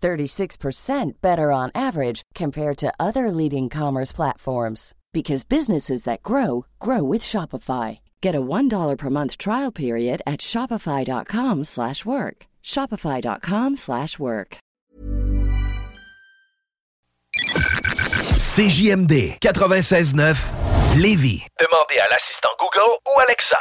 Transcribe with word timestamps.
36% 0.00 1.20
better 1.20 1.52
on 1.52 1.70
average 1.74 2.22
compared 2.34 2.78
to 2.78 2.92
other 2.98 3.30
leading 3.30 3.68
commerce 3.68 4.12
platforms 4.12 4.94
because 5.12 5.44
businesses 5.44 6.04
that 6.04 6.22
grow 6.22 6.64
grow 6.78 7.02
with 7.02 7.20
Shopify. 7.22 7.98
Get 8.20 8.34
a 8.34 8.40
$1 8.40 8.96
per 8.96 9.10
month 9.10 9.36
trial 9.38 9.72
period 9.72 10.22
at 10.26 10.40
shopify.com/work. 10.40 12.46
shopify.com/work. 12.62 14.58
CJMD 18.38 19.38
96.9 19.40 20.48
Lévis. 20.96 21.46
Demandez 21.60 22.00
à 22.00 22.08
l'assistant 22.10 22.50
Google 22.58 22.98
ou 23.06 23.20
Alexa. 23.20 23.58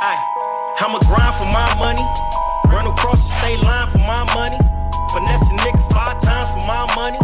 Ay, 0.00 0.16
I'ma 0.80 0.98
grind 1.00 1.34
for 1.34 1.46
my 1.52 1.74
money. 1.78 2.06
Run 2.68 2.86
across 2.86 3.20
the 3.24 3.32
state 3.40 3.60
line 3.64 3.86
for 3.88 3.98
my 3.98 4.24
money. 4.34 4.58
Finesse 5.12 5.48
a 5.50 5.54
nigga 5.64 5.80
five 5.92 6.20
times 6.20 6.48
for 6.52 6.64
my 6.68 6.84
money. 6.94 7.18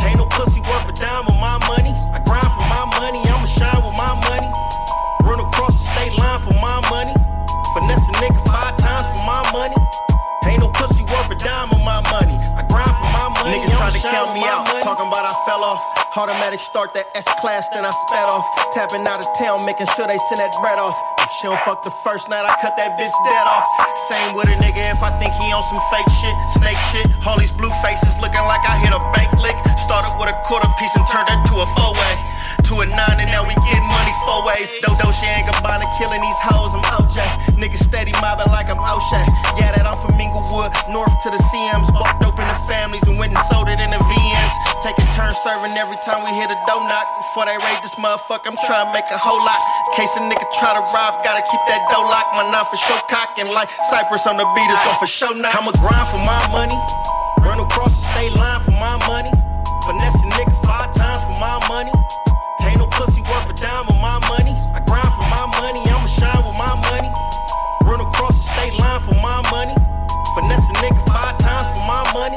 Ain't 0.00 0.16
no 0.16 0.26
pussy 0.26 0.60
worth 0.62 0.88
a 0.88 0.92
dime 0.92 1.28
of 1.28 1.36
my 1.36 1.58
money. 1.68 1.92
I 2.12 2.18
grind 2.24 2.50
for 2.56 2.64
my 2.64 2.84
money, 2.98 3.20
I'ma 3.28 3.44
shine 3.44 3.80
with 3.84 3.96
my 3.96 4.16
money. 4.28 4.48
Run 5.22 5.40
across 5.40 5.76
the 5.76 5.92
state 5.92 6.16
line 6.18 6.40
for 6.40 6.54
my 6.58 6.80
money. 6.88 7.14
Finesse 7.76 8.08
a 8.08 8.12
nigga 8.24 8.40
five 8.48 8.76
times 8.78 9.06
for 9.12 9.22
my 9.28 9.44
money. 9.52 9.76
Ain't 10.48 10.60
no 10.60 10.68
pussy 10.72 11.04
worth 11.04 11.30
a 11.30 11.36
dime 11.36 11.70
of 11.70 11.82
my 11.84 12.00
money. 12.10 12.36
I 12.56 12.64
grind 12.64 12.90
for 12.96 13.10
my 13.12 13.28
money. 13.28 13.60
Niggas 13.60 13.69
I'ma 13.90 14.06
count 14.06 14.38
me 14.38 14.46
out, 14.46 14.62
talking 14.86 15.10
about 15.10 15.26
I 15.26 15.34
fell 15.50 15.66
off. 15.66 15.82
Automatic 16.14 16.62
start 16.62 16.94
that 16.94 17.10
S 17.18 17.26
class, 17.42 17.66
then 17.74 17.82
I 17.82 17.90
sped 17.90 18.26
off. 18.30 18.46
Tapping 18.70 19.02
out 19.02 19.18
of 19.18 19.26
town, 19.34 19.66
making 19.66 19.90
sure 19.98 20.06
they 20.06 20.18
send 20.30 20.38
that 20.38 20.54
bread 20.62 20.78
off. 20.78 20.94
If 21.18 21.26
she 21.38 21.50
don't 21.50 21.58
fuck 21.66 21.82
the 21.82 21.90
first 22.06 22.30
night, 22.30 22.46
I 22.46 22.54
cut 22.62 22.78
that 22.78 22.94
bitch 22.94 23.14
dead 23.26 23.46
off. 23.50 23.66
Same 24.06 24.38
with 24.38 24.46
a 24.46 24.54
nigga 24.62 24.78
if 24.94 25.02
I 25.02 25.10
think 25.18 25.34
he 25.34 25.46
on 25.50 25.62
some 25.66 25.82
fake 25.90 26.06
shit, 26.22 26.36
snake 26.54 26.78
shit. 26.94 27.06
All 27.26 27.34
these 27.34 27.50
blue 27.50 27.70
faces 27.82 28.14
looking 28.22 28.46
like 28.46 28.62
I 28.62 28.78
hit 28.78 28.94
a 28.94 29.02
bank 29.10 29.30
lick. 29.42 29.58
Started 29.82 30.14
with 30.22 30.30
a 30.30 30.36
quarter 30.46 30.70
piece 30.78 30.94
and 30.94 31.02
turned 31.10 31.26
that 31.26 31.42
to 31.50 31.54
a 31.58 31.66
four 31.74 31.90
way. 31.98 32.14
To 32.70 32.72
a 32.82 32.86
nine, 32.86 33.18
and 33.18 33.30
now 33.34 33.42
we 33.42 33.54
getting 33.58 33.90
money 33.90 34.14
four 34.22 34.46
ways. 34.46 34.70
Dodo, 34.86 35.10
she 35.10 35.26
ain't 35.34 35.50
Gabbana 35.50 35.82
killing 35.98 36.22
these 36.22 36.40
hoes, 36.46 36.78
I'm 36.78 36.86
OJ. 36.94 37.18
Niggas 37.58 37.82
steady 37.90 38.14
mobbing 38.22 38.54
like 38.54 38.70
I'm 38.70 38.78
O'Shea. 38.78 39.26
Yeah, 39.58 39.74
that 39.74 39.82
I'm 39.82 39.98
from 39.98 40.14
Inglewood, 40.14 40.70
north 40.94 41.10
to 41.26 41.28
the 41.34 41.42
CMs. 41.50 41.90
Walked 41.90 42.22
open 42.22 42.46
the 42.46 42.58
families 42.70 43.02
and 43.10 43.18
went 43.18 43.34
and 43.34 43.42
sold 43.50 43.66
it 43.66 43.79
in 43.80 43.90
the 43.90 44.00
VNs. 44.00 44.52
Taking 44.84 45.08
turns 45.16 45.36
serving 45.44 45.72
every 45.76 45.96
time 46.04 46.20
we 46.24 46.32
hit 46.36 46.48
a 46.52 46.58
dough 46.68 46.84
knock. 46.84 47.06
Before 47.16 47.44
they 47.48 47.56
raid 47.56 47.80
this 47.80 47.96
motherfucker, 47.96 48.52
I'm 48.52 48.60
trying 48.68 48.88
to 48.88 48.92
make 48.92 49.08
a 49.08 49.18
whole 49.20 49.40
lot. 49.40 49.56
In 49.56 50.04
case 50.04 50.12
a 50.16 50.22
nigga 50.24 50.44
try 50.60 50.76
to 50.76 50.84
rob, 50.92 51.20
gotta 51.24 51.44
keep 51.44 51.62
that 51.68 51.80
dough 51.88 52.04
locked. 52.08 52.36
My 52.36 52.44
knife 52.52 52.68
for 52.68 52.80
sure 52.80 53.00
cocking 53.08 53.48
like 53.52 53.72
Cypress 53.88 54.28
on 54.28 54.36
the 54.36 54.46
beat 54.52 54.68
is 54.68 54.80
go 54.84 54.92
for 55.00 55.08
sure 55.08 55.32
knock. 55.36 55.56
I'ma 55.56 55.72
grind 55.80 56.08
for 56.12 56.22
my 56.24 56.40
money. 56.52 56.78
Run 57.40 57.60
across 57.60 57.92
the 57.96 58.04
state 58.12 58.34
line 58.36 58.60
for 58.60 58.76
my 58.76 59.00
money. 59.08 59.32
Finesse 59.84 60.20
a 60.24 60.28
nigga 60.36 60.54
five 60.64 60.92
times 60.92 61.24
for 61.24 61.36
my 61.40 61.56
money. 61.68 61.92
Ain't 62.68 62.78
no 62.78 62.86
pussy 62.86 63.22
worth 63.24 63.48
a 63.48 63.56
dime 63.56 63.88
of 63.88 63.96
my 64.00 64.20
money. 64.28 64.52
I 64.76 64.80
grind 64.84 65.08
for 65.16 65.26
my 65.32 65.48
money, 65.60 65.80
I'ma 65.88 66.06
shine 66.06 66.44
with 66.44 66.56
my 66.60 66.76
money. 66.92 67.10
Run 67.88 68.00
across 68.04 68.36
the 68.36 68.52
state 68.52 68.76
line 68.76 69.00
for 69.00 69.16
my 69.24 69.40
money. 69.50 69.74
Finesse 70.36 70.68
a 70.68 70.74
nigga 70.84 71.00
five 71.08 71.38
times 71.40 71.66
for 71.72 71.84
my 71.88 72.04
money. 72.12 72.36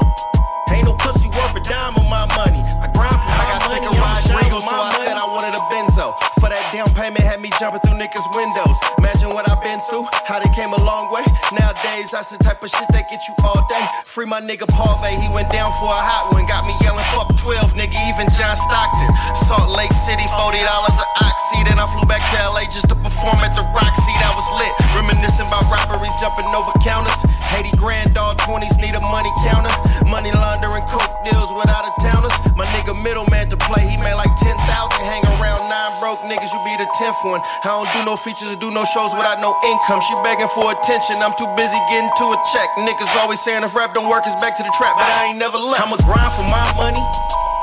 Dime 1.64 1.96
of 1.96 2.06
my 2.08 2.28
money. 2.36 2.60
I 2.80 2.88
grind 2.92 3.16
for 3.16 3.30
I 3.32 3.40
my 3.40 3.44
got 3.48 3.60
money, 3.64 3.80
sick 3.80 3.84
of 3.88 3.96
I'ma 3.96 4.04
riding 4.04 4.28
shine 4.28 4.44
Regal, 4.44 4.60
so 4.60 4.70
I 4.70 4.80
money. 4.84 5.04
said 5.08 5.16
I 5.16 5.26
wanted 5.32 5.54
a 5.56 5.62
Benzo. 5.72 6.06
For 6.40 6.48
that 6.52 6.64
down 6.76 6.88
payment, 6.92 7.24
had 7.24 7.40
me 7.40 7.48
jumping 7.56 7.80
through 7.88 7.96
niggas' 7.96 8.28
windows. 8.36 8.76
Imagine 9.00 9.32
what 9.32 9.48
I've 9.48 9.60
been 9.64 9.80
through, 9.88 10.04
how 10.28 10.36
they 10.38 10.50
came 10.52 10.70
a 10.76 10.82
long 10.84 11.08
way. 11.08 11.24
Nowadays, 11.56 12.12
that's 12.12 12.28
the 12.28 12.38
type 12.44 12.60
of 12.60 12.68
shit 12.68 12.84
that 12.92 13.08
get 13.08 13.20
you 13.24 13.34
all 13.48 13.64
day. 13.72 13.84
Free 14.04 14.28
my 14.28 14.40
nigga 14.44 14.68
Parvey, 14.68 15.16
he 15.16 15.28
went 15.32 15.48
down 15.48 15.72
for 15.80 15.88
a 15.88 16.02
hot 16.04 16.32
one. 16.36 16.44
Got 16.44 16.68
me 16.68 16.76
yelling, 16.84 17.04
fuck 17.16 17.32
12, 17.40 17.72
nigga, 17.80 17.96
even 18.12 18.28
John 18.36 18.56
Stockton. 18.56 19.08
Salt 19.48 19.72
Lake 19.72 19.92
City, 20.04 20.24
$40 20.36 20.60
a 20.60 21.06
oxy. 21.24 21.58
Then 21.64 21.80
I 21.80 21.88
flew 21.96 22.04
back 22.04 22.20
to 22.20 22.36
LA 22.44 22.68
just 22.68 22.92
to 22.92 22.96
perform 23.00 23.40
at 23.40 23.56
the 23.56 23.64
Roxy. 23.72 24.12
That 24.20 24.36
was 24.36 24.44
lit. 24.60 24.72
Reminiscing 24.92 25.48
about 25.48 25.64
robberies, 25.72 26.12
jumping 26.20 26.44
over 26.52 26.72
counters. 26.84 27.16
80 27.56 27.72
grand, 27.80 28.12
dog 28.12 28.36
20s, 28.44 28.76
need 28.82 28.92
a 28.94 29.00
money 29.00 29.30
counter. 29.48 29.72
Money 30.14 30.30
laundering, 30.30 30.86
coke 30.86 31.10
deals 31.26 31.50
with 31.58 31.66
out 31.66 31.82
of 31.82 31.90
towners. 31.98 32.30
My 32.54 32.62
nigga 32.70 32.94
middleman 32.94 33.50
to 33.50 33.58
play, 33.66 33.82
he 33.82 33.98
made 34.06 34.14
like 34.14 34.30
10,000. 34.38 34.54
Hang 34.62 35.26
around 35.26 35.58
nine 35.66 35.90
broke 35.98 36.22
niggas, 36.30 36.54
you 36.54 36.60
be 36.62 36.70
the 36.78 36.86
10th 37.02 37.18
one. 37.26 37.42
I 37.42 37.74
don't 37.74 37.90
do 37.90 38.06
no 38.06 38.14
features 38.14 38.46
or 38.54 38.58
do 38.62 38.70
no 38.70 38.86
shows 38.94 39.10
without 39.18 39.42
no 39.42 39.58
income. 39.66 39.98
She 40.06 40.14
begging 40.22 40.46
for 40.54 40.70
attention, 40.70 41.18
I'm 41.18 41.34
too 41.34 41.50
busy 41.58 41.74
getting 41.90 42.06
to 42.06 42.24
a 42.30 42.38
check. 42.54 42.70
Niggas 42.86 43.10
always 43.26 43.42
saying 43.42 43.66
if 43.66 43.74
rap 43.74 43.90
don't 43.90 44.06
work, 44.06 44.22
it's 44.22 44.38
back 44.38 44.54
to 44.54 44.62
the 44.62 44.70
trap, 44.78 44.94
but 44.94 45.02
I 45.02 45.34
ain't 45.34 45.42
never 45.42 45.58
left. 45.58 45.82
I'ma 45.82 45.98
grind 46.06 46.30
for 46.38 46.46
my 46.46 46.62
money. 46.78 47.02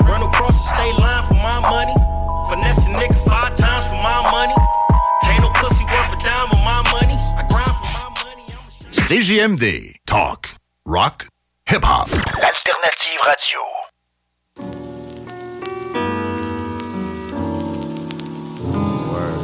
Run 0.04 0.20
across 0.20 0.52
the 0.52 0.76
state 0.76 0.96
line 1.00 1.24
for 1.24 1.40
my 1.40 1.56
money. 1.56 1.96
Finesse 2.52 2.84
a 2.84 2.92
nigga 3.00 3.16
five 3.24 3.56
times 3.56 3.88
for 3.88 3.96
my 4.04 4.20
money. 4.28 4.52
Ain't 5.24 5.40
no 5.40 5.48
pussy 5.56 5.88
worth 5.88 6.12
a 6.12 6.20
dime 6.20 6.52
of 6.52 6.60
my 6.60 6.84
money. 7.00 7.16
I 7.32 7.48
grind 7.48 7.72
for 7.80 7.88
my 7.96 8.12
money. 8.20 8.44
I'ma 8.52 8.68
Talk. 10.04 10.60
Rock. 10.84 11.31
Hip-hop. 11.66 12.08
Alternative 12.12 13.20
Radio. 13.26 13.60
Word. 19.10 19.40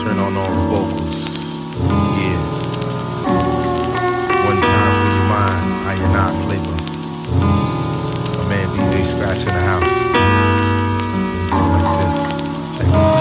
Turn 0.00 0.18
on 0.18 0.36
all 0.36 0.50
the 0.50 0.64
vocals. 0.70 1.18
Yeah. 2.16 2.40
One 4.46 4.60
time 4.62 4.94
for 4.96 5.08
your 5.14 5.26
mind, 5.28 5.68
I 5.86 5.94
am 6.00 6.12
not 6.12 6.32
flavor. 6.44 6.76
My 8.38 8.44
man 8.48 8.68
DJ 8.70 9.04
Scratch 9.04 9.40
in 9.40 9.46
the 9.46 9.60
house. 9.60 10.25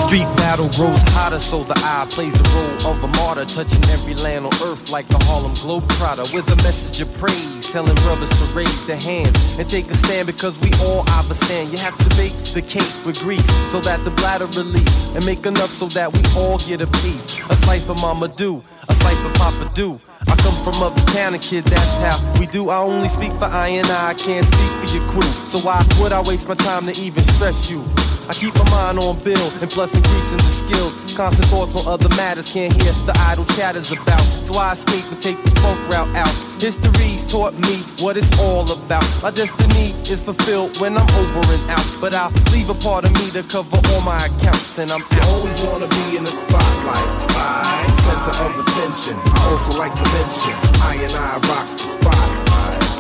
Street 0.06 0.30
battle 0.38 0.70
grows 0.78 1.02
hotter, 1.18 1.40
so 1.40 1.64
the 1.64 1.74
eye 1.78 2.06
plays 2.10 2.34
the 2.34 2.48
role 2.54 2.94
of 2.94 3.04
a 3.04 3.08
martyr, 3.18 3.46
touching 3.46 3.84
every 3.86 4.14
land 4.14 4.46
on 4.46 4.54
earth 4.62 4.92
like 4.92 5.08
the 5.08 5.18
Harlem 5.26 5.54
Globetrotter, 5.54 6.32
with 6.32 6.48
a 6.48 6.56
message 6.58 7.02
of 7.02 7.12
praise, 7.18 7.72
telling 7.72 7.96
brothers 8.06 8.30
to 8.30 8.46
raise 8.54 8.86
their 8.86 9.00
hands 9.00 9.36
and 9.58 9.68
take 9.68 9.90
a 9.90 9.96
stand 9.96 10.28
because 10.28 10.60
we 10.62 10.70
all 10.84 11.10
understand. 11.18 11.72
You 11.72 11.80
have 11.80 11.98
to 11.98 12.10
bake 12.16 12.38
the 12.54 12.62
cake 12.62 12.94
with 13.06 13.20
grease 13.20 13.50
so 13.72 13.80
that 13.82 14.04
the 14.06 14.12
bladder 14.12 14.46
release 14.46 15.08
and 15.16 15.26
make 15.26 15.44
enough 15.46 15.72
so 15.72 15.88
that 15.98 16.14
we 16.14 16.22
all 16.38 16.60
get 16.60 16.82
a 16.82 16.88
piece. 17.02 17.40
A 17.50 17.56
slice 17.56 17.84
for 17.84 17.96
Mama 17.96 18.28
Do, 18.28 18.64
a 18.88 18.94
slice 18.94 19.20
for 19.20 19.34
Papa 19.34 19.72
Do. 19.74 20.00
I 20.28 20.36
come 20.38 20.56
from 20.64 20.84
uptown, 20.84 21.34
and 21.34 21.42
kid, 21.42 21.64
that's 21.66 21.98
how 21.98 22.18
we 22.40 22.46
do. 22.46 22.70
I 22.70 22.78
only 22.78 23.10
speak 23.10 23.32
for 23.34 23.46
I 23.46 23.70
and 23.70 23.88
I, 23.88 24.10
I 24.10 24.14
can't 24.14 24.46
speak 24.46 24.72
for 24.80 24.96
your 24.96 25.08
crew. 25.10 25.32
So 25.50 25.60
why 25.60 25.86
would 26.00 26.12
I 26.12 26.22
waste 26.22 26.48
my 26.48 26.56
time 26.56 26.86
to 26.86 26.94
even 27.02 27.24
stress 27.24 27.72
you? 27.72 27.84
I 28.28 28.34
keep 28.34 28.56
my 28.56 28.70
mind 28.72 28.98
on 28.98 29.20
bill 29.24 29.50
and 29.62 29.70
plus 29.70 29.94
increasing 29.94 30.38
the 30.38 30.50
skills. 30.50 30.96
Constant 31.14 31.48
thoughts 31.50 31.76
on 31.76 31.86
other 31.88 32.10
matters, 32.16 32.52
can't 32.52 32.74
hear 32.74 32.92
the 33.06 33.14
idle 33.30 33.46
chatters 33.54 33.92
about. 33.92 34.22
So 34.44 34.56
I 34.58 34.74
escape 34.74 35.06
and 35.12 35.22
take 35.22 35.42
the 35.44 35.52
folk 35.62 35.78
route 35.90 36.10
out. 36.16 36.34
History's 36.60 37.24
taught 37.24 37.54
me 37.54 37.84
what 38.02 38.18
it's 38.18 38.32
all 38.40 38.66
about. 38.72 39.06
My 39.22 39.30
destiny 39.30 39.94
is 40.10 40.24
fulfilled 40.24 40.78
when 40.82 40.98
I'm 40.98 41.10
over 41.22 41.54
and 41.54 41.70
out. 41.70 41.86
But 42.02 42.14
I'll 42.16 42.32
leave 42.52 42.70
a 42.70 42.74
part 42.74 43.06
of 43.06 43.14
me 43.14 43.30
to 43.32 43.44
cover 43.44 43.78
all 43.94 44.02
my 44.02 44.26
accounts, 44.26 44.80
and 44.80 44.92
I'm 44.92 45.04
I 45.12 45.18
out. 45.18 45.30
always 45.30 45.62
wanna 45.64 45.88
be 45.88 46.18
in 46.18 46.24
the 46.24 46.32
spotlight, 46.32 47.10
right? 47.38 47.94
Center 48.06 48.36
of 48.42 48.52
attention. 48.66 49.16
I 49.22 49.42
also 49.52 49.78
like 49.78 49.94
to 49.94 50.06
mention, 50.18 50.54
I 50.82 50.96
and 51.06 51.14
I 51.14 51.38
rocks 51.48 51.76
the 51.76 51.86
spot. 51.94 52.35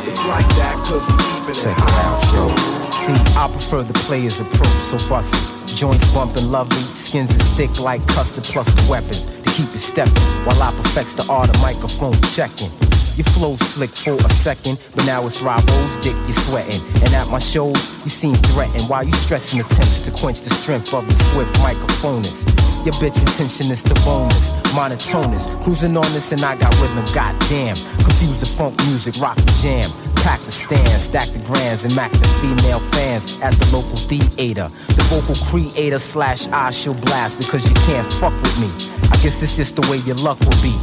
It's 0.05 0.23
like 0.25 0.47
that 0.61 0.77
cause 0.85 1.07
we 1.07 1.53
Check 1.53 1.77
it 1.77 2.33
yo. 2.33 2.49
See, 2.91 3.37
I 3.37 3.47
prefer 3.49 3.81
the 3.81 3.93
player's 3.93 4.39
approach, 4.39 4.67
so 4.67 4.97
bust 5.09 5.33
it. 5.33 5.75
Joints 5.75 6.13
bumping 6.13 6.51
lovely, 6.51 6.77
skins 6.93 7.31
is 7.31 7.41
thick 7.57 7.79
like 7.79 8.05
custard, 8.07 8.43
plus 8.43 8.67
the 8.67 8.89
weapons 8.89 9.25
to 9.25 9.49
keep 9.49 9.73
it 9.73 9.79
stepping. 9.79 10.13
While 10.45 10.61
I 10.61 10.71
perfects 10.73 11.13
the 11.13 11.25
art 11.27 11.49
of 11.49 11.59
microphone 11.61 12.19
checking. 12.35 12.69
Your 13.15 13.23
flow 13.27 13.55
slick 13.55 13.91
for 13.91 14.15
a 14.15 14.29
second, 14.31 14.77
but 14.93 15.05
now 15.05 15.25
it's 15.25 15.41
Robo's 15.41 15.95
dick 15.97 16.15
you're 16.27 16.33
sweating. 16.33 16.81
And 17.01 17.13
at 17.15 17.29
my 17.29 17.37
shows, 17.37 17.79
you 18.03 18.09
seem 18.09 18.35
threatened 18.35 18.89
Why 18.89 19.03
you 19.03 19.13
stressing 19.13 19.61
attempts 19.61 19.99
to 20.01 20.11
quench 20.11 20.41
the 20.41 20.49
strength 20.49 20.93
of 20.93 21.07
the 21.07 21.13
swift 21.31 21.53
microphonist. 21.55 22.45
Your 22.85 22.93
bitch 22.95 23.17
intention 23.21 23.71
is 23.71 23.83
to 23.83 23.93
bonus, 24.03 24.49
monotonous. 24.73 25.47
Cruising 25.63 25.95
on 25.95 26.03
this 26.11 26.33
and 26.33 26.41
I 26.43 26.57
got 26.57 26.77
rhythm, 26.81 27.05
goddamn. 27.13 27.77
Confuse 28.03 28.37
the 28.37 28.45
funk 28.45 28.77
music, 28.87 29.15
rock 29.21 29.37
the 29.37 29.59
jam. 29.63 29.89
Pack 30.17 30.41
the 30.41 30.51
stand, 30.51 30.89
stack 30.89 31.29
the 31.29 31.39
grands, 31.39 31.85
and 31.85 31.95
mac 31.95 32.11
the 32.11 32.27
female 32.41 32.79
fans 32.91 33.39
at 33.39 33.53
the 33.53 33.65
local 33.71 33.95
theater. 33.95 34.69
The 34.87 35.03
vocal 35.07 35.35
creator 35.47 35.99
slash 35.99 36.47
I 36.47 36.71
shall 36.71 36.95
blast 36.95 37.37
because 37.37 37.63
you 37.63 37.75
can't 37.87 38.11
fuck 38.15 38.33
with 38.41 38.59
me. 38.59 38.67
I 39.09 39.15
guess 39.23 39.41
it's 39.41 39.55
just 39.55 39.77
the 39.77 39.87
way 39.89 39.97
your 39.99 40.17
luck 40.17 40.37
will 40.41 40.61
be. 40.61 40.75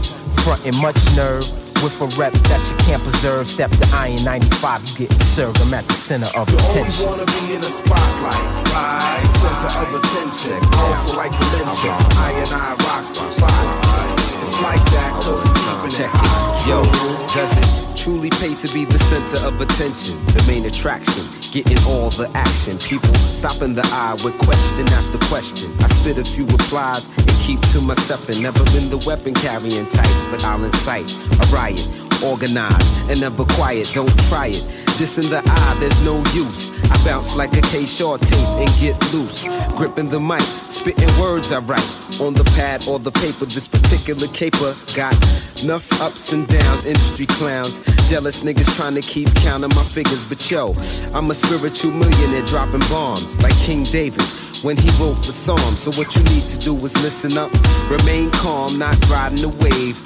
Frontin' 0.43 0.76
much 0.81 0.96
nerve 1.14 1.44
with 1.82 2.00
a 2.00 2.06
rep 2.19 2.32
that 2.32 2.62
you 2.70 2.76
can't 2.87 3.02
preserve. 3.02 3.46
Step 3.46 3.70
to 3.70 3.88
iron 3.94 4.23
95, 4.25 4.87
you 4.88 5.06
getting 5.06 5.26
served. 5.26 5.61
I'm 5.61 5.75
at 5.75 5.84
the 5.84 5.93
center 5.93 6.26
of 6.38 6.49
You 6.49 6.58
always 6.58 6.76
attention. 6.76 7.06
wanna 7.06 7.26
be 7.26 7.55
in 7.55 7.61
the 7.61 7.67
spotlight, 7.67 8.69
right? 8.73 9.26
Center 9.43 9.73
of 9.82 9.88
attention. 9.99 10.58
Also 10.79 11.17
like 11.17 11.32
to 11.34 11.44
mention, 11.58 11.90
I 11.90 12.31
and 12.43 12.52
I 12.52 12.75
rocks 12.87 13.11
the 13.11 13.25
spot. 13.34 14.12
Like 14.62 14.85
that 14.94 15.12
cause 15.19 15.43
we 15.43 15.50
keeping 15.59 15.91
Check 15.91 16.14
it. 16.14 16.67
Yo, 16.69 16.87
does 17.35 17.50
it 17.59 17.97
truly 17.99 18.31
pay 18.31 18.55
to 18.55 18.73
be 18.73 18.85
the 18.85 18.99
center 19.11 19.44
of 19.44 19.61
attention? 19.61 20.14
The 20.26 20.44
main 20.47 20.64
attraction, 20.67 21.26
getting 21.50 21.82
all 21.85 22.11
the 22.11 22.31
action. 22.35 22.79
People 22.79 23.12
stopping 23.35 23.75
the 23.75 23.82
eye 23.91 24.14
with 24.23 24.38
question 24.38 24.87
after 24.87 25.19
question. 25.26 25.75
I 25.81 25.88
spit 25.88 26.17
a 26.19 26.25
few 26.25 26.47
replies 26.47 27.09
and 27.19 27.31
keep 27.43 27.61
to 27.75 27.81
myself 27.81 28.29
and 28.29 28.41
never 28.41 28.62
been 28.70 28.88
the 28.88 29.03
weapon 29.05 29.35
carrying 29.35 29.87
type, 29.88 30.31
but 30.31 30.44
I'll 30.44 30.62
incite 30.62 31.11
a 31.11 31.47
riot. 31.50 31.82
Organized 32.23 33.11
and 33.11 33.20
never 33.20 33.44
quiet, 33.59 33.91
don't 33.93 34.17
try 34.31 34.55
it. 34.55 34.62
This 35.02 35.19
in 35.19 35.28
the 35.31 35.43
eye, 35.44 35.76
there's 35.81 36.04
no 36.04 36.19
use. 36.32 36.70
I 36.88 37.04
bounce 37.04 37.34
like 37.34 37.56
a 37.56 37.60
K 37.60 37.87
short 37.87 38.20
tape 38.20 38.38
and 38.38 38.70
get 38.78 38.94
loose. 39.12 39.43
Gripping 39.75 40.08
the 40.08 40.20
mic, 40.20 40.43
spitting 40.70 41.10
words 41.20 41.50
I 41.50 41.58
write 41.58 42.20
on 42.20 42.34
the 42.34 42.44
pad 42.54 42.87
or 42.87 43.00
the 43.00 43.10
paper. 43.10 43.46
This 43.46 43.66
particular 43.66 44.28
caper 44.28 44.76
got 44.94 45.12
enough 45.60 45.90
ups 46.00 46.32
and 46.32 46.46
downs. 46.46 46.84
Industry 46.84 47.26
clowns, 47.26 47.81
jealous 48.08 48.43
niggas 48.43 48.76
trying 48.76 48.94
to 48.94 49.00
keep 49.00 49.26
counting 49.43 49.75
my 49.75 49.82
figures. 49.82 50.25
But 50.25 50.49
yo, 50.49 50.76
I'm 51.12 51.28
a 51.32 51.34
spiritual 51.34 51.90
millionaire 51.90 52.46
dropping 52.46 52.87
bombs 52.88 53.43
like 53.43 53.58
King 53.58 53.82
David 53.82 54.22
when 54.62 54.76
he 54.76 54.88
wrote 55.02 55.19
the 55.26 55.32
psalm. 55.32 55.76
So 55.76 55.90
what 55.99 56.14
you 56.14 56.22
need 56.31 56.44
to 56.44 56.58
do 56.60 56.76
is 56.84 56.96
listen 57.02 57.37
up, 57.37 57.50
remain 57.90 58.31
calm, 58.31 58.78
not 58.78 58.94
riding 59.10 59.43
the 59.43 59.49
wave. 59.49 59.99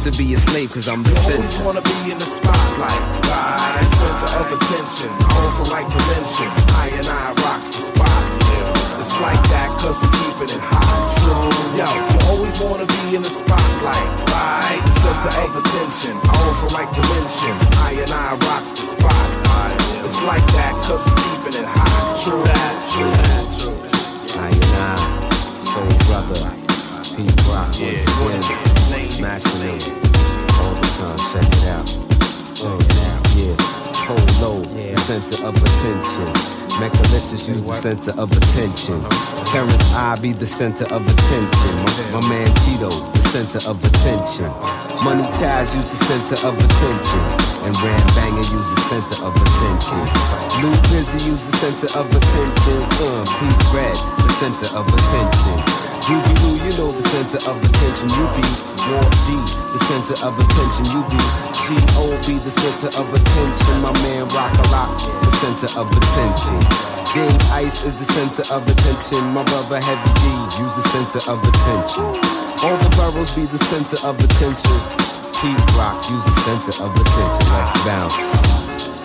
Refuse 0.00 0.16
to 0.16 0.24
be 0.24 0.32
a 0.32 0.36
slave, 0.36 0.72
cause 0.72 0.88
I'm 0.88 1.02
the 1.02 1.12
You 1.12 1.36
always 1.36 1.58
wanna 1.60 1.82
be 1.82 2.12
in 2.12 2.16
the 2.16 2.24
spotlight, 2.24 3.04
right? 3.28 3.84
Center 4.00 4.32
of 4.40 4.48
attention. 4.56 5.12
I 5.12 5.28
also 5.44 5.64
like 5.68 5.88
to 5.92 6.00
mention, 6.16 6.48
I 6.72 6.88
and 6.96 7.04
I 7.04 7.36
rocks 7.44 7.68
the 7.68 7.84
spot. 7.92 8.24
It's 8.96 9.12
like 9.20 9.42
that 9.52 9.68
cause 9.76 10.00
we 10.00 10.08
keeping 10.24 10.56
it 10.56 10.62
hot. 10.64 11.04
True. 11.20 11.52
Yo, 11.76 11.84
you 11.84 12.16
always 12.32 12.56
wanna 12.64 12.86
be 12.88 13.16
in 13.16 13.20
the 13.20 13.28
spotlight, 13.28 14.10
right? 14.32 14.80
Center 15.04 15.32
of 15.44 15.52
attention. 15.60 16.16
I 16.16 16.32
also 16.48 16.72
like 16.72 16.88
to 16.96 17.02
mention, 17.20 17.52
I 17.84 18.00
and 18.00 18.08
I 18.08 18.40
rocks 18.48 18.72
the 18.72 18.84
spot. 18.96 19.28
It's 20.00 20.16
like 20.24 20.46
that 20.56 20.80
cause 20.88 21.04
we 21.04 21.12
keeping 21.28 21.60
it 21.60 21.68
hot. 21.68 22.16
True 22.24 22.40
that, 22.40 22.74
true 22.88 23.12
that, 23.20 23.44
true 23.52 23.76
that. 23.84 24.00
I 24.32 24.48
and 24.48 24.76
I, 24.80 25.56
soul 25.56 25.92
brother, 26.08 26.59
Pete 27.20 27.46
Rock, 27.48 27.68
again, 27.76 28.40
smashing 29.00 29.68
it 29.68 29.84
all 30.56 30.72
the 30.72 30.88
time. 30.96 31.18
Check 31.28 31.44
it 31.52 31.66
out. 31.68 31.86
Check 32.56 32.80
it 32.80 32.96
out. 33.12 33.20
Yeah, 33.36 33.56
Polo, 34.08 34.64
the 34.64 34.96
center 34.96 35.44
of 35.44 35.54
attention. 35.54 36.32
Mechalicious 36.80 37.46
use 37.46 37.62
the 37.66 37.72
center 37.72 38.12
of 38.12 38.32
attention. 38.32 39.04
Terrence 39.44 39.92
I 39.92 40.16
be 40.16 40.32
the 40.32 40.46
center 40.46 40.86
of 40.86 41.06
attention. 41.06 41.74
My, 41.84 42.20
my 42.20 42.28
man 42.28 42.48
Tito, 42.64 42.88
the 42.88 43.20
center 43.28 43.68
of 43.68 43.84
attention. 43.84 44.48
Money 45.04 45.28
Taz 45.36 45.76
use 45.76 45.84
the 45.92 46.00
center 46.00 46.40
of 46.48 46.56
attention. 46.56 47.20
And 47.68 47.76
Ram 47.84 48.06
Banger 48.16 48.48
use 48.48 48.70
the 48.72 48.80
center 48.88 49.20
of 49.20 49.36
attention. 49.36 50.00
Lou 50.64 50.72
Busy 50.88 51.20
use 51.28 51.44
the 51.50 51.56
center 51.58 51.98
of 51.98 52.08
attention. 52.08 52.80
Uh, 53.04 53.28
Pete 53.28 53.74
Red, 53.76 53.96
the 54.24 54.32
center 54.40 54.74
of 54.74 54.88
attention. 54.88 55.79
Lou, 56.08 56.56
you 56.64 56.72
know 56.80 56.92
the 56.92 57.02
center 57.02 57.40
of 57.50 57.60
attention. 57.60 58.08
You 58.16 58.24
be 58.32 58.44
War 58.88 59.04
G, 59.20 59.36
the 59.76 59.80
center 59.84 60.16
of 60.24 60.32
attention. 60.40 60.88
You 60.88 61.04
be 61.12 61.20
G.O.B., 61.52 62.40
the 62.40 62.50
center 62.50 62.88
of 62.96 63.06
attention. 63.12 63.74
My 63.84 63.92
man 64.00 64.24
Rock 64.32 64.56
a 64.56 64.64
Rock, 64.72 64.96
the 65.20 65.30
center 65.36 65.68
of 65.78 65.86
attention. 65.92 66.56
Dave 67.12 67.36
Ice 67.52 67.84
is 67.84 67.94
the 67.94 68.04
center 68.04 68.44
of 68.54 68.66
attention. 68.66 69.20
My 69.36 69.44
brother 69.44 69.80
Heavy 69.80 70.12
D, 70.18 70.24
use 70.62 70.74
the 70.74 70.86
center 70.88 71.20
of 71.30 71.38
attention. 71.44 72.04
All 72.64 72.76
the 72.80 72.90
boroughs 72.96 73.34
be 73.34 73.44
the 73.46 73.58
center 73.58 74.00
of 74.06 74.18
attention. 74.18 74.76
Pete 75.36 75.60
Rock, 75.76 76.08
use 76.08 76.24
the 76.24 76.36
center 76.48 76.82
of 76.82 76.90
attention. 76.96 77.44
Let's 77.52 77.84
bounce. 77.84 78.99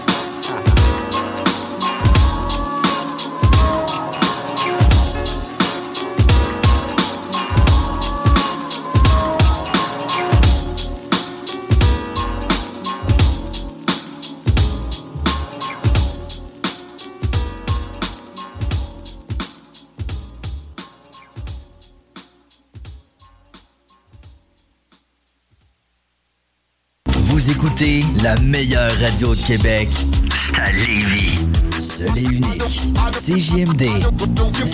La 28.25 28.35
meilleure 28.41 28.91
radio 28.99 29.35
de 29.35 29.39
Québec. 29.39 29.87
C'est 30.33 30.59
à 30.59 30.71
Lévis. 30.71 31.35
Seul 31.79 32.17
et 32.17 32.21
unique. 32.21 32.63
CJMD. 33.11 33.83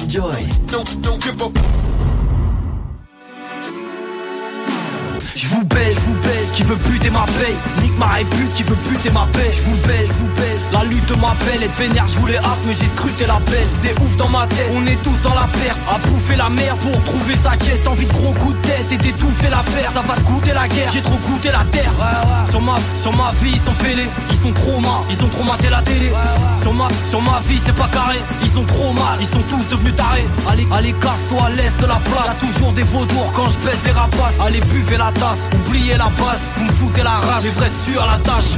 Enjoy. 0.05 0.47
Je 5.35 5.47
vous 5.47 5.65
baise, 5.65 5.97
qui 6.61 6.67
veut 6.67 6.75
buter 6.89 7.09
ma 7.09 7.25
paye 7.25 7.55
Nique 7.81 7.97
ma 7.97 8.07
répute, 8.07 8.53
qui 8.53 8.63
veut 8.63 8.77
buter 8.87 9.09
ma 9.11 9.25
paix. 9.33 9.51
Je 9.51 9.61
vous 9.61 9.87
baise, 9.87 10.09
vous 10.19 10.27
baise, 10.35 10.61
la 10.71 10.83
lutte 10.83 11.09
m'appelle 11.17 11.63
Être 11.63 11.77
vénère, 11.77 12.07
je 12.07 12.19
voulais 12.19 12.37
hâte, 12.37 12.61
mais 12.65 12.73
j'ai 12.73 12.85
scruté 12.85 13.25
la 13.25 13.39
belle 13.49 13.67
C'est 13.81 13.99
ouf 14.01 14.15
dans 14.17 14.29
ma 14.29 14.45
tête, 14.47 14.69
on 14.75 14.85
est 14.85 15.01
tous 15.01 15.17
dans 15.23 15.33
la 15.33 15.47
perte. 15.59 15.77
À 15.89 15.97
bouffer 16.07 16.35
la 16.35 16.49
merde 16.49 16.77
pour 16.79 17.03
trouver 17.03 17.35
sa 17.43 17.57
caisse. 17.57 17.85
Envie 17.87 18.05
de 18.05 18.13
gros 18.13 18.33
coups 18.33 18.55
de 18.55 18.61
tête 18.67 18.91
et 18.91 18.97
d'étouffer 18.97 19.49
l'affaire 19.49 19.91
Ça 19.91 20.01
va 20.01 20.15
te 20.15 20.21
goûter 20.21 20.53
la 20.53 20.67
guerre, 20.67 20.91
j'ai 20.93 21.01
trop 21.01 21.17
goûté 21.27 21.49
la 21.51 21.65
terre. 21.71 21.91
Sur 22.49 22.61
ma, 22.61 22.77
sur 23.01 23.15
ma 23.15 23.31
vie, 23.41 23.53
ils 23.55 23.61
sont 23.61 23.77
fêlés. 23.83 24.09
Ils 24.31 24.39
sont 24.41 24.53
trop 24.53 24.79
mal, 24.79 25.01
ils 25.09 25.23
ont 25.23 25.29
trop 25.29 25.43
maté 25.43 25.69
la 25.69 25.81
télé. 25.81 26.11
Sur 26.61 26.73
ma, 26.73 26.87
sur 27.09 27.21
ma 27.21 27.39
vie, 27.47 27.59
c'est 27.65 27.75
pas 27.75 27.87
carré. 27.87 28.19
Ils 28.43 28.53
sont 28.53 28.65
trop 28.65 28.93
mal, 28.93 29.17
ils 29.19 29.29
sont 29.29 29.43
tous 29.49 29.63
devenus 29.75 29.95
tarés. 29.95 30.27
Allez, 30.49 30.67
allez, 30.71 30.93
casse-toi, 30.93 31.49
laisse 31.55 31.77
de 31.81 31.87
la 31.87 31.97
place. 31.97 32.27
Y'a 32.27 32.47
toujours 32.47 32.71
des 32.73 32.83
vautours 32.83 33.31
quand 33.33 33.47
je 33.47 33.57
baisse 33.65 33.81
les 33.85 33.91
rapaces. 33.91 34.37
Allez, 34.39 34.61
buvez 34.61 34.97
la 34.97 35.11
tasse, 35.11 35.41
oubliez 35.53 35.97
la 35.97 36.05
base 36.05 36.39
Vous 36.57 36.65
me 36.65 36.71
foutez 36.71 37.03
la 37.03 37.11
rage, 37.11 37.43
tueurs 37.85 38.03
à 38.03 38.17
la 38.17 38.23
tâche. 38.23 38.57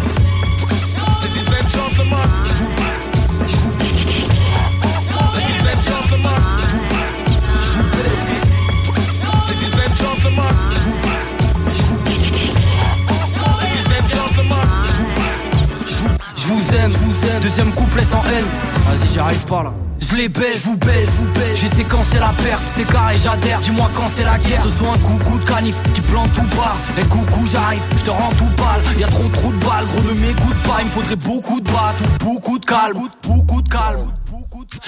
Je 16.36 16.50
vous 16.50 16.76
aime, 16.76 16.92
je 16.92 16.98
vous 16.98 17.28
aime. 17.28 17.42
Deuxième 17.42 17.72
couplet 17.72 18.04
sans 18.04 18.24
haine. 18.30 18.46
Vas-y 18.88 19.08
j'y 19.14 19.20
arrive 19.20 19.46
pas 19.46 19.64
là 19.64 19.74
je 20.04 20.16
les 20.16 20.30
baise, 20.30 20.56
je 20.56 20.70
vous 20.70 20.78
baise, 20.78 21.08
vous 21.18 21.32
baise 21.34 21.58
J'ai 21.62 21.70
séquencé 21.70 22.20
la 22.20 22.32
perte, 22.44 22.64
c'est 22.76 22.86
carré, 22.86 23.16
j'adhère. 23.24 23.60
Dis-moi 23.60 23.90
quand 23.96 24.10
c'est 24.16 24.24
la 24.24 24.38
guerre. 24.38 24.64
Ce 24.64 24.70
sont 24.70 24.92
un 24.92 24.98
coucou 24.98 25.40
de 25.40 25.46
canif 25.46 25.76
qui 25.94 26.02
plante 26.02 26.30
tout 26.36 26.56
part 26.56 26.78
Et 26.98 27.08
coucou 27.08 27.46
j'arrive, 27.52 27.82
je 27.98 28.04
te 28.04 28.10
rends 28.10 28.32
tout 28.38 28.52
pâle. 28.58 28.82
Y'a 29.00 29.08
trop 29.08 29.30
trop 29.30 29.52
de 29.52 29.66
balles, 29.66 29.86
gros 29.88 30.02
ne 30.02 30.20
m'écoute 30.20 30.58
pas. 30.68 30.78
Il 30.80 30.86
me 30.86 30.92
faudrait 30.92 31.16
beaucoup 31.16 31.60
de 31.60 31.70
battes 31.70 31.96
ou 32.02 32.24
beaucoup 32.24 32.60
de 32.60 32.66
calme. 32.66 32.98
Beaucoup 33.24 33.62
de 33.62 33.70
calme. 33.70 34.12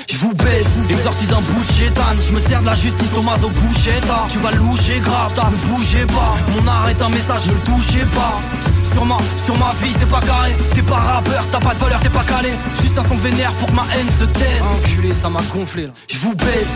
Je 0.10 0.18
vous 0.18 0.34
baise, 0.36 0.66
exorcise 0.90 1.32
un 1.32 1.42
bout 1.42 1.64
de 1.64 1.72
chétane. 1.74 2.18
Je 2.28 2.34
me 2.34 2.40
sers 2.40 2.62
de 2.62 2.66
la 2.66 2.76
justice 2.76 3.14
au 3.18 3.22
maso 3.22 3.50
bouchetta 3.50 4.28
Tu 4.32 4.40
vas 4.40 4.52
loucher 4.52 5.00
grave, 5.04 5.34
t'as 5.36 5.50
ne 5.50 5.56
bougez 5.68 6.06
pas. 6.06 6.36
Mon 6.54 6.68
art 6.68 6.90
est 6.90 7.02
un 7.02 7.10
message, 7.10 7.48
ne 7.48 7.54
le 7.54 7.60
touchez 7.60 8.06
pas 8.16 8.75
sur 8.96 9.06
ma, 9.06 9.18
sur 9.46 9.58
ma 9.58 9.74
vie, 9.84 9.94
c'est 10.00 10.10
pas 10.10 10.22
carré. 10.22 10.54
T'es 10.74 10.82
pas 10.82 10.96
rappeur, 10.96 11.46
t'as 11.52 11.60
pas 11.60 11.74
de 11.74 11.80
valeur, 11.80 12.00
t'es 12.00 12.10
pas 12.10 12.24
calé. 12.24 12.52
Juste 12.82 12.98
un 12.98 13.04
son 13.04 13.16
vénère 13.16 13.52
pour 13.54 13.68
que 13.68 13.76
ma 13.76 13.86
haine 13.94 14.08
se 14.20 14.26
taise. 14.26 14.62
Enculé, 14.62 15.14
ça 15.14 15.30
m'a 15.30 15.42
gonflé 15.54 15.88
là. 15.88 15.94
Je 16.10 16.18
vous 16.18 16.36
baise. 16.36 16.68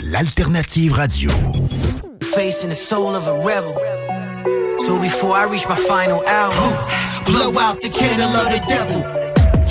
L'alternative 0.00 0.92
radio. 0.92 1.30
Facing 2.34 2.70
the 2.70 2.74
soul 2.74 3.14
of 3.14 3.28
a 3.28 3.38
rebel. 3.46 3.74
So 4.80 5.00
before 5.00 5.36
I 5.36 5.44
reach 5.44 5.68
my 5.68 5.76
final 5.76 6.26
hour, 6.26 6.50
blow 7.24 7.56
out 7.60 7.80
the 7.80 7.88
candle 7.88 8.28
of 8.28 8.50
the 8.50 8.62
devil. 8.68 9.23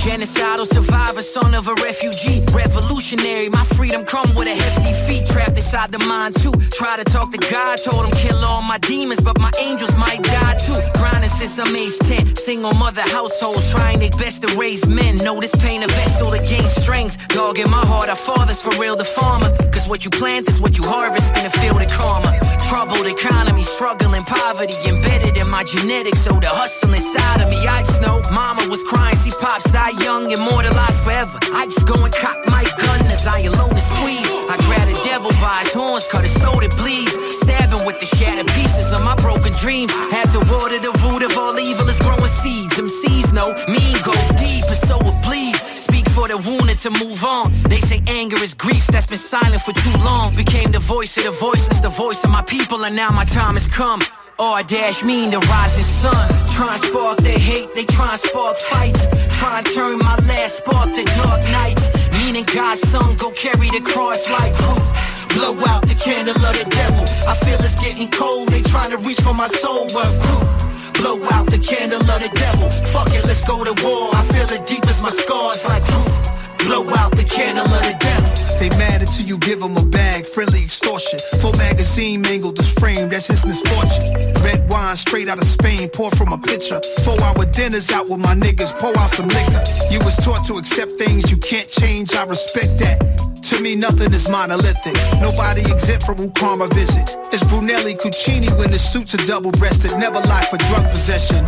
Genocidal 0.03 0.67
survivor, 0.67 1.21
son 1.21 1.53
of 1.55 1.69
a 1.69 1.73
refugee. 1.75 2.43
Revolutionary, 2.51 3.47
my 3.47 3.63
freedom 3.79 4.03
come 4.03 4.27
with 4.35 4.47
a 4.47 4.55
hefty 4.55 4.91
fee. 5.07 5.25
Trapped 5.25 5.55
inside 5.55 5.93
the 5.93 5.99
mind 5.99 6.35
too. 6.35 6.51
Try 6.75 6.97
to 6.97 7.05
talk 7.05 7.31
to 7.31 7.37
God, 7.49 7.79
told 7.79 8.05
him 8.05 8.11
kill 8.17 8.35
all 8.43 8.61
my 8.61 8.77
demons, 8.79 9.21
but 9.21 9.39
my 9.39 9.51
angels 9.61 9.95
might 9.95 10.21
die 10.21 10.55
too. 10.65 10.75
Grinding 10.99 11.29
since 11.29 11.57
I'm 11.57 11.73
age 11.73 11.97
10. 11.99 12.35
Single 12.35 12.73
mother 12.73 13.01
households 13.01 13.71
trying 13.71 13.99
their 13.99 14.09
best 14.19 14.41
to 14.41 14.53
raise 14.57 14.85
men. 14.85 15.15
Know 15.23 15.39
this 15.39 15.55
pain 15.63 15.81
a 15.83 15.87
vessel 15.87 16.31
to 16.31 16.39
gain 16.39 16.67
strength. 16.83 17.15
Dog 17.29 17.57
in 17.59 17.71
my 17.71 17.85
heart, 17.85 18.09
our 18.09 18.17
fathers 18.17 18.61
for 18.61 18.71
real 18.81 18.97
the 18.97 19.05
farmer. 19.05 19.49
Cause 19.71 19.87
what 19.87 20.03
you 20.03 20.11
plant 20.11 20.49
is 20.49 20.59
what 20.59 20.77
you 20.77 20.83
harvest 20.83 21.37
in 21.37 21.45
a 21.45 21.49
field 21.49 21.81
of 21.81 21.87
karma. 21.87 22.37
Troubled 22.67 23.07
economy, 23.07 23.63
struggling 23.63 24.23
poverty, 24.23 24.75
embedded 24.85 25.37
in 25.37 25.49
my 25.49 25.63
genetics. 25.63 26.19
So 26.19 26.33
the 26.41 26.47
hustle 26.47 26.93
inside 26.93 27.39
of 27.39 27.49
me, 27.49 27.65
I 27.65 27.83
just 27.83 28.01
know 28.01 28.21
mama 28.33 28.67
was 28.67 28.83
crying, 28.83 29.15
see 29.15 29.31
pops 29.39 29.71
die 29.71 29.92
young, 30.01 30.31
immortalized 30.31 31.03
forever. 31.03 31.37
I 31.53 31.65
just 31.65 31.85
go 31.85 31.95
and 32.03 32.13
cock 32.13 32.37
my 32.47 32.63
gun 32.63 33.01
as 33.11 33.27
I 33.27 33.39
alone 33.41 33.71
and 33.71 33.87
squeeze. 33.93 34.29
I 34.49 34.55
grab 34.65 34.87
the 34.87 34.99
devil 35.05 35.31
by 35.41 35.61
his 35.63 35.73
horns, 35.73 36.07
cut 36.07 36.23
his 36.23 36.35
throat, 36.37 36.63
it 36.63 36.75
bleeds. 36.77 37.13
Stabbing 37.41 37.85
with 37.85 37.99
the 37.99 38.05
shattered 38.05 38.47
pieces 38.47 38.91
of 38.91 39.03
my 39.03 39.15
broken 39.17 39.53
dreams. 39.53 39.91
Had 40.11 40.31
to 40.33 40.39
water 40.51 40.79
the 40.79 40.93
root 41.03 41.23
of 41.23 41.37
all 41.37 41.57
evil 41.59 41.87
is 41.87 41.99
growing 41.99 42.33
seeds. 42.41 42.75
Them 42.75 42.89
seeds 42.89 43.31
know 43.31 43.53
mean 43.67 43.97
go 44.03 44.13
deep, 44.37 44.65
and 44.65 44.81
so 44.87 44.97
it 44.99 45.17
bleed. 45.23 45.55
Speak 45.75 46.09
for 46.09 46.27
the 46.27 46.37
wounded 46.37 46.77
to 46.79 46.89
move 46.89 47.23
on. 47.23 47.51
They 47.69 47.81
say 47.81 47.99
anger 48.07 48.37
is 48.37 48.53
grief 48.53 48.87
that's 48.87 49.07
been 49.07 49.17
silent 49.17 49.61
for 49.61 49.73
too 49.73 49.95
long. 50.03 50.35
Became 50.35 50.71
the 50.71 50.79
voice 50.79 51.17
of 51.17 51.23
the 51.23 51.31
voiceless, 51.31 51.79
the 51.79 51.89
voice 51.89 52.23
of 52.23 52.29
my 52.29 52.43
people, 52.43 52.85
and 52.85 52.95
now 52.95 53.09
my 53.09 53.25
time 53.25 53.55
has 53.55 53.67
come. 53.67 53.99
Or 54.39 54.63
dash 54.63 55.03
mean 55.03 55.29
the 55.29 55.37
rising 55.39 55.83
sun. 55.83 56.27
Try 56.53 56.73
and 56.73 56.81
spark 56.81 57.17
their 57.19 57.37
hate, 57.37 57.69
they 57.75 57.85
try 57.85 58.11
and 58.11 58.19
spark 58.19 58.57
fights. 58.57 59.05
Try 59.37 59.59
and 59.59 59.67
turn 59.67 59.99
my 59.99 60.17
last 60.25 60.57
spark 60.57 60.89
to 60.89 61.03
dark 61.21 61.41
nights. 61.53 61.85
Meaning 62.17 62.45
God's 62.45 62.81
son 62.89 63.15
go 63.15 63.29
carry 63.31 63.69
the 63.69 63.81
cross 63.81 64.29
like 64.29 64.53
who? 64.57 64.73
Blow 65.37 65.53
out 65.69 65.85
the 65.85 65.93
candle 65.93 66.33
of 66.33 66.53
the 66.57 66.65
devil. 66.69 67.05
I 67.29 67.35
feel 67.45 67.59
it's 67.61 67.77
getting 67.79 68.09
cold, 68.09 68.49
they 68.49 68.61
trying 68.61 68.91
to 68.91 68.97
reach 69.05 69.21
for 69.21 69.33
my 69.33 69.47
soul, 69.47 69.87
but 69.93 70.09
who? 70.09 70.37
Blow 71.01 71.17
out 71.33 71.45
the 71.45 71.59
candle 71.59 72.01
of 72.01 72.19
the 72.21 72.31
devil. 72.33 72.69
Fuck 72.89 73.13
it, 73.13 73.25
let's 73.25 73.43
go 73.43 73.63
to 73.63 73.73
war. 73.83 74.09
I 74.13 74.23
feel 74.33 74.49
it 74.49 74.65
deep 74.65 74.85
as 74.87 75.01
my 75.01 75.09
scars 75.09 75.65
like 75.65 75.83
who? 75.83 76.01
Blow 76.65 76.85
out 76.95 77.11
the 77.11 77.25
candle 77.25 77.65
of 77.65 77.83
the 77.85 77.95
devil. 77.99 78.29
They 78.59 78.69
mad 78.77 78.92
until 79.03 79.25
you 79.25 79.37
give 79.37 79.59
them 79.59 79.75
a 79.77 79.85
bag, 79.85 80.25
friendly 80.25 80.63
extortion. 80.63 81.19
Full 81.41 81.53
magazine 81.53 82.21
mangled 82.21 82.57
this 82.57 82.71
frame, 82.73 83.09
that's 83.09 83.27
his 83.27 83.45
misfortune. 83.45 84.33
Red 84.41 84.69
wine 84.69 84.95
straight 84.95 85.27
out 85.27 85.37
of 85.37 85.47
Spain, 85.47 85.89
pour 85.89 86.09
from 86.11 86.31
a 86.31 86.37
pitcher. 86.37 86.79
Four 87.03 87.19
hour 87.21 87.45
dinners 87.45 87.91
out 87.91 88.09
with 88.09 88.19
my 88.19 88.33
niggas, 88.33 88.71
pour 88.79 88.97
out 88.97 89.09
some 89.09 89.27
liquor. 89.27 89.63
You 89.91 89.99
was 89.99 90.15
taught 90.17 90.45
to 90.45 90.57
accept 90.57 90.93
things 90.93 91.29
you 91.29 91.37
can't 91.37 91.69
change, 91.69 92.13
I 92.15 92.23
respect 92.25 92.79
that. 92.79 92.97
To 93.49 93.59
me, 93.59 93.75
nothing 93.75 94.13
is 94.13 94.29
monolithic. 94.29 94.95
Nobody 95.19 95.61
exempt 95.61 96.05
from 96.05 96.15
who 96.15 96.31
karma 96.31 96.67
visit. 96.69 97.15
It's 97.33 97.43
Brunelli 97.43 97.95
Cucini 97.99 98.57
when 98.57 98.71
the 98.71 98.79
suits 98.79 99.13
are 99.15 99.25
double 99.25 99.51
breasted. 99.51 99.91
Never 99.99 100.19
lie 100.21 100.47
for 100.49 100.57
drug 100.57 100.89
possession. 100.89 101.45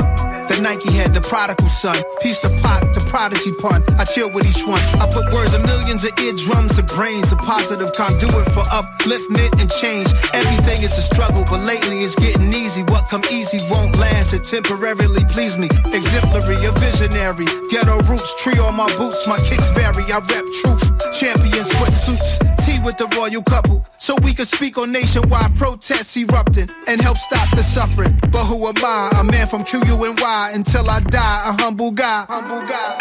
The 0.48 0.62
Nike 0.62 0.94
head, 0.94 1.14
the 1.14 1.22
prodigal 1.22 1.68
son. 1.68 1.98
Piece 2.22 2.40
to 2.42 2.50
pot, 2.62 2.94
the 2.94 3.02
prodigy 3.10 3.52
pun. 3.58 3.82
I 3.98 4.06
chill 4.06 4.30
with 4.30 4.46
each 4.46 4.62
one. 4.62 4.82
I 5.02 5.10
put 5.10 5.26
words 5.34 5.58
in 5.58 5.66
millions 5.66 6.06
of 6.06 6.14
eardrums 6.22 6.78
and 6.78 6.88
brains. 6.88 7.32
A 7.34 7.38
positive 7.38 7.92
conduit 7.94 8.46
for 8.54 8.62
upliftment 8.70 9.58
and 9.58 9.70
change. 9.82 10.06
Everything 10.38 10.86
is 10.86 10.94
a 10.98 11.02
struggle, 11.02 11.44
but 11.50 11.66
lately 11.66 12.06
it's 12.06 12.14
getting 12.14 12.54
easy. 12.54 12.84
What 12.94 13.10
come 13.10 13.26
easy 13.34 13.58
won't 13.74 13.98
last. 13.98 14.34
It 14.34 14.46
temporarily 14.46 15.26
please 15.34 15.58
me. 15.58 15.68
Exemplary, 15.90 16.62
a 16.62 16.72
visionary. 16.78 17.50
Ghetto 17.74 17.98
roots, 18.06 18.30
tree 18.38 18.62
on 18.62 18.78
my 18.78 18.88
boots. 18.96 19.26
My 19.28 19.42
kicks 19.42 19.70
vary. 19.74 20.06
I 20.14 20.22
rep 20.30 20.46
truth. 20.62 20.86
Champion 21.18 21.66
sweatsuits. 21.74 22.38
Tea 22.62 22.78
with 22.86 22.98
the 23.02 23.10
royal 23.18 23.42
couple. 23.42 23.82
So 24.06 24.14
we 24.22 24.36
can 24.36 24.46
speak 24.46 24.78
on 24.78 24.92
nationwide 24.92 25.56
protests 25.56 26.16
erupting 26.16 26.70
and 26.86 27.02
help 27.02 27.18
stop 27.18 27.50
the 27.58 27.64
suffering. 27.64 28.14
But 28.30 28.46
who 28.46 28.68
am 28.68 28.78
I? 28.78 29.10
A 29.18 29.24
man 29.24 29.48
from 29.48 29.64
QUNY 29.64 30.54
until 30.54 30.88
I 30.88 31.00
die. 31.00 31.42
A 31.50 31.60
humble 31.60 31.90
guy. 31.90 32.24
Humble 32.30 32.62
guy. 32.70 32.98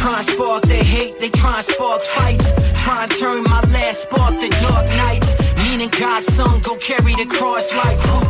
Try 0.00 0.16
and 0.16 0.26
spark 0.26 0.62
their 0.62 0.82
hate, 0.82 1.20
they 1.20 1.28
try 1.28 1.56
and 1.56 1.66
spark 1.66 2.00
fights. 2.00 2.52
Try 2.80 3.02
and 3.04 3.12
turn 3.20 3.42
my 3.42 3.60
last 3.68 4.08
spark 4.08 4.32
to 4.40 4.48
dark 4.64 4.88
nights. 4.96 5.28
Meaning 5.60 5.90
God's 6.00 6.24
son 6.24 6.60
go 6.60 6.74
carry 6.76 7.12
the 7.12 7.26
cross 7.28 7.68
like 7.76 8.00
who? 8.00 8.24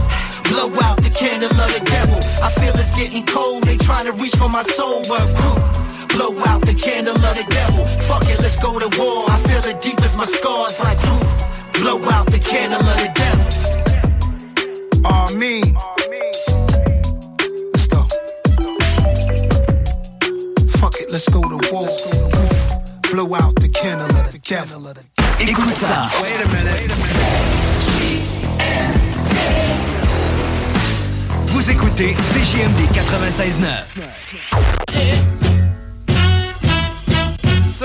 Blow 0.51 0.67
out 0.83 0.99
the 0.99 1.15
candle 1.15 1.47
of 1.47 1.71
the 1.79 1.83
devil. 1.87 2.19
I 2.43 2.51
feel 2.59 2.75
it's 2.75 2.91
getting 2.99 3.25
cold, 3.25 3.63
they 3.63 3.77
trying 3.77 4.07
to 4.07 4.13
reach 4.19 4.35
for 4.35 4.49
my 4.49 4.65
soul, 4.65 5.07
but 5.07 5.23
who? 5.39 6.19
Blow 6.19 6.35
out 6.43 6.63
the 6.63 6.75
candle 6.75 7.15
of 7.15 7.35
the 7.39 7.47
devil. 7.49 7.87
Fuck 8.11 8.27
it, 8.27 8.41
let's 8.41 8.59
go 8.59 8.81
to 8.81 8.91
war. 8.99 9.31
I 9.31 9.39
feel 9.47 9.63
it 9.71 9.81
deep 9.81 10.03
as 10.03 10.17
my 10.17 10.25
scars 10.25 10.81
like 10.81 10.99
who? 10.99 11.52
Blow 11.75 12.01
out 12.11 12.27
the 12.27 12.39
candle 12.39 12.81
of 12.81 12.97
the 12.97 13.09
devil. 13.15 13.47
Amen. 15.05 15.77
Let's 17.73 17.87
go. 17.89 18.07
Fuck 20.79 20.95
it, 21.01 21.11
let's 21.11 21.29
go 21.29 21.43
to 21.43 21.59
war. 21.73 21.89
Blow 23.11 23.35
out 23.35 23.57
the 23.57 23.69
candle 23.69 24.07
of 24.07 24.31
the 24.33 24.39
devil. 24.39 24.95
Écoute 25.41 25.73
ça. 25.73 26.09
Wait 26.23 26.41
a 26.41 26.47
minute. 26.49 26.93
Vous 31.49 31.69
écoutez 31.71 32.15
CJMD 32.15 32.89
96.9. 32.93 35.32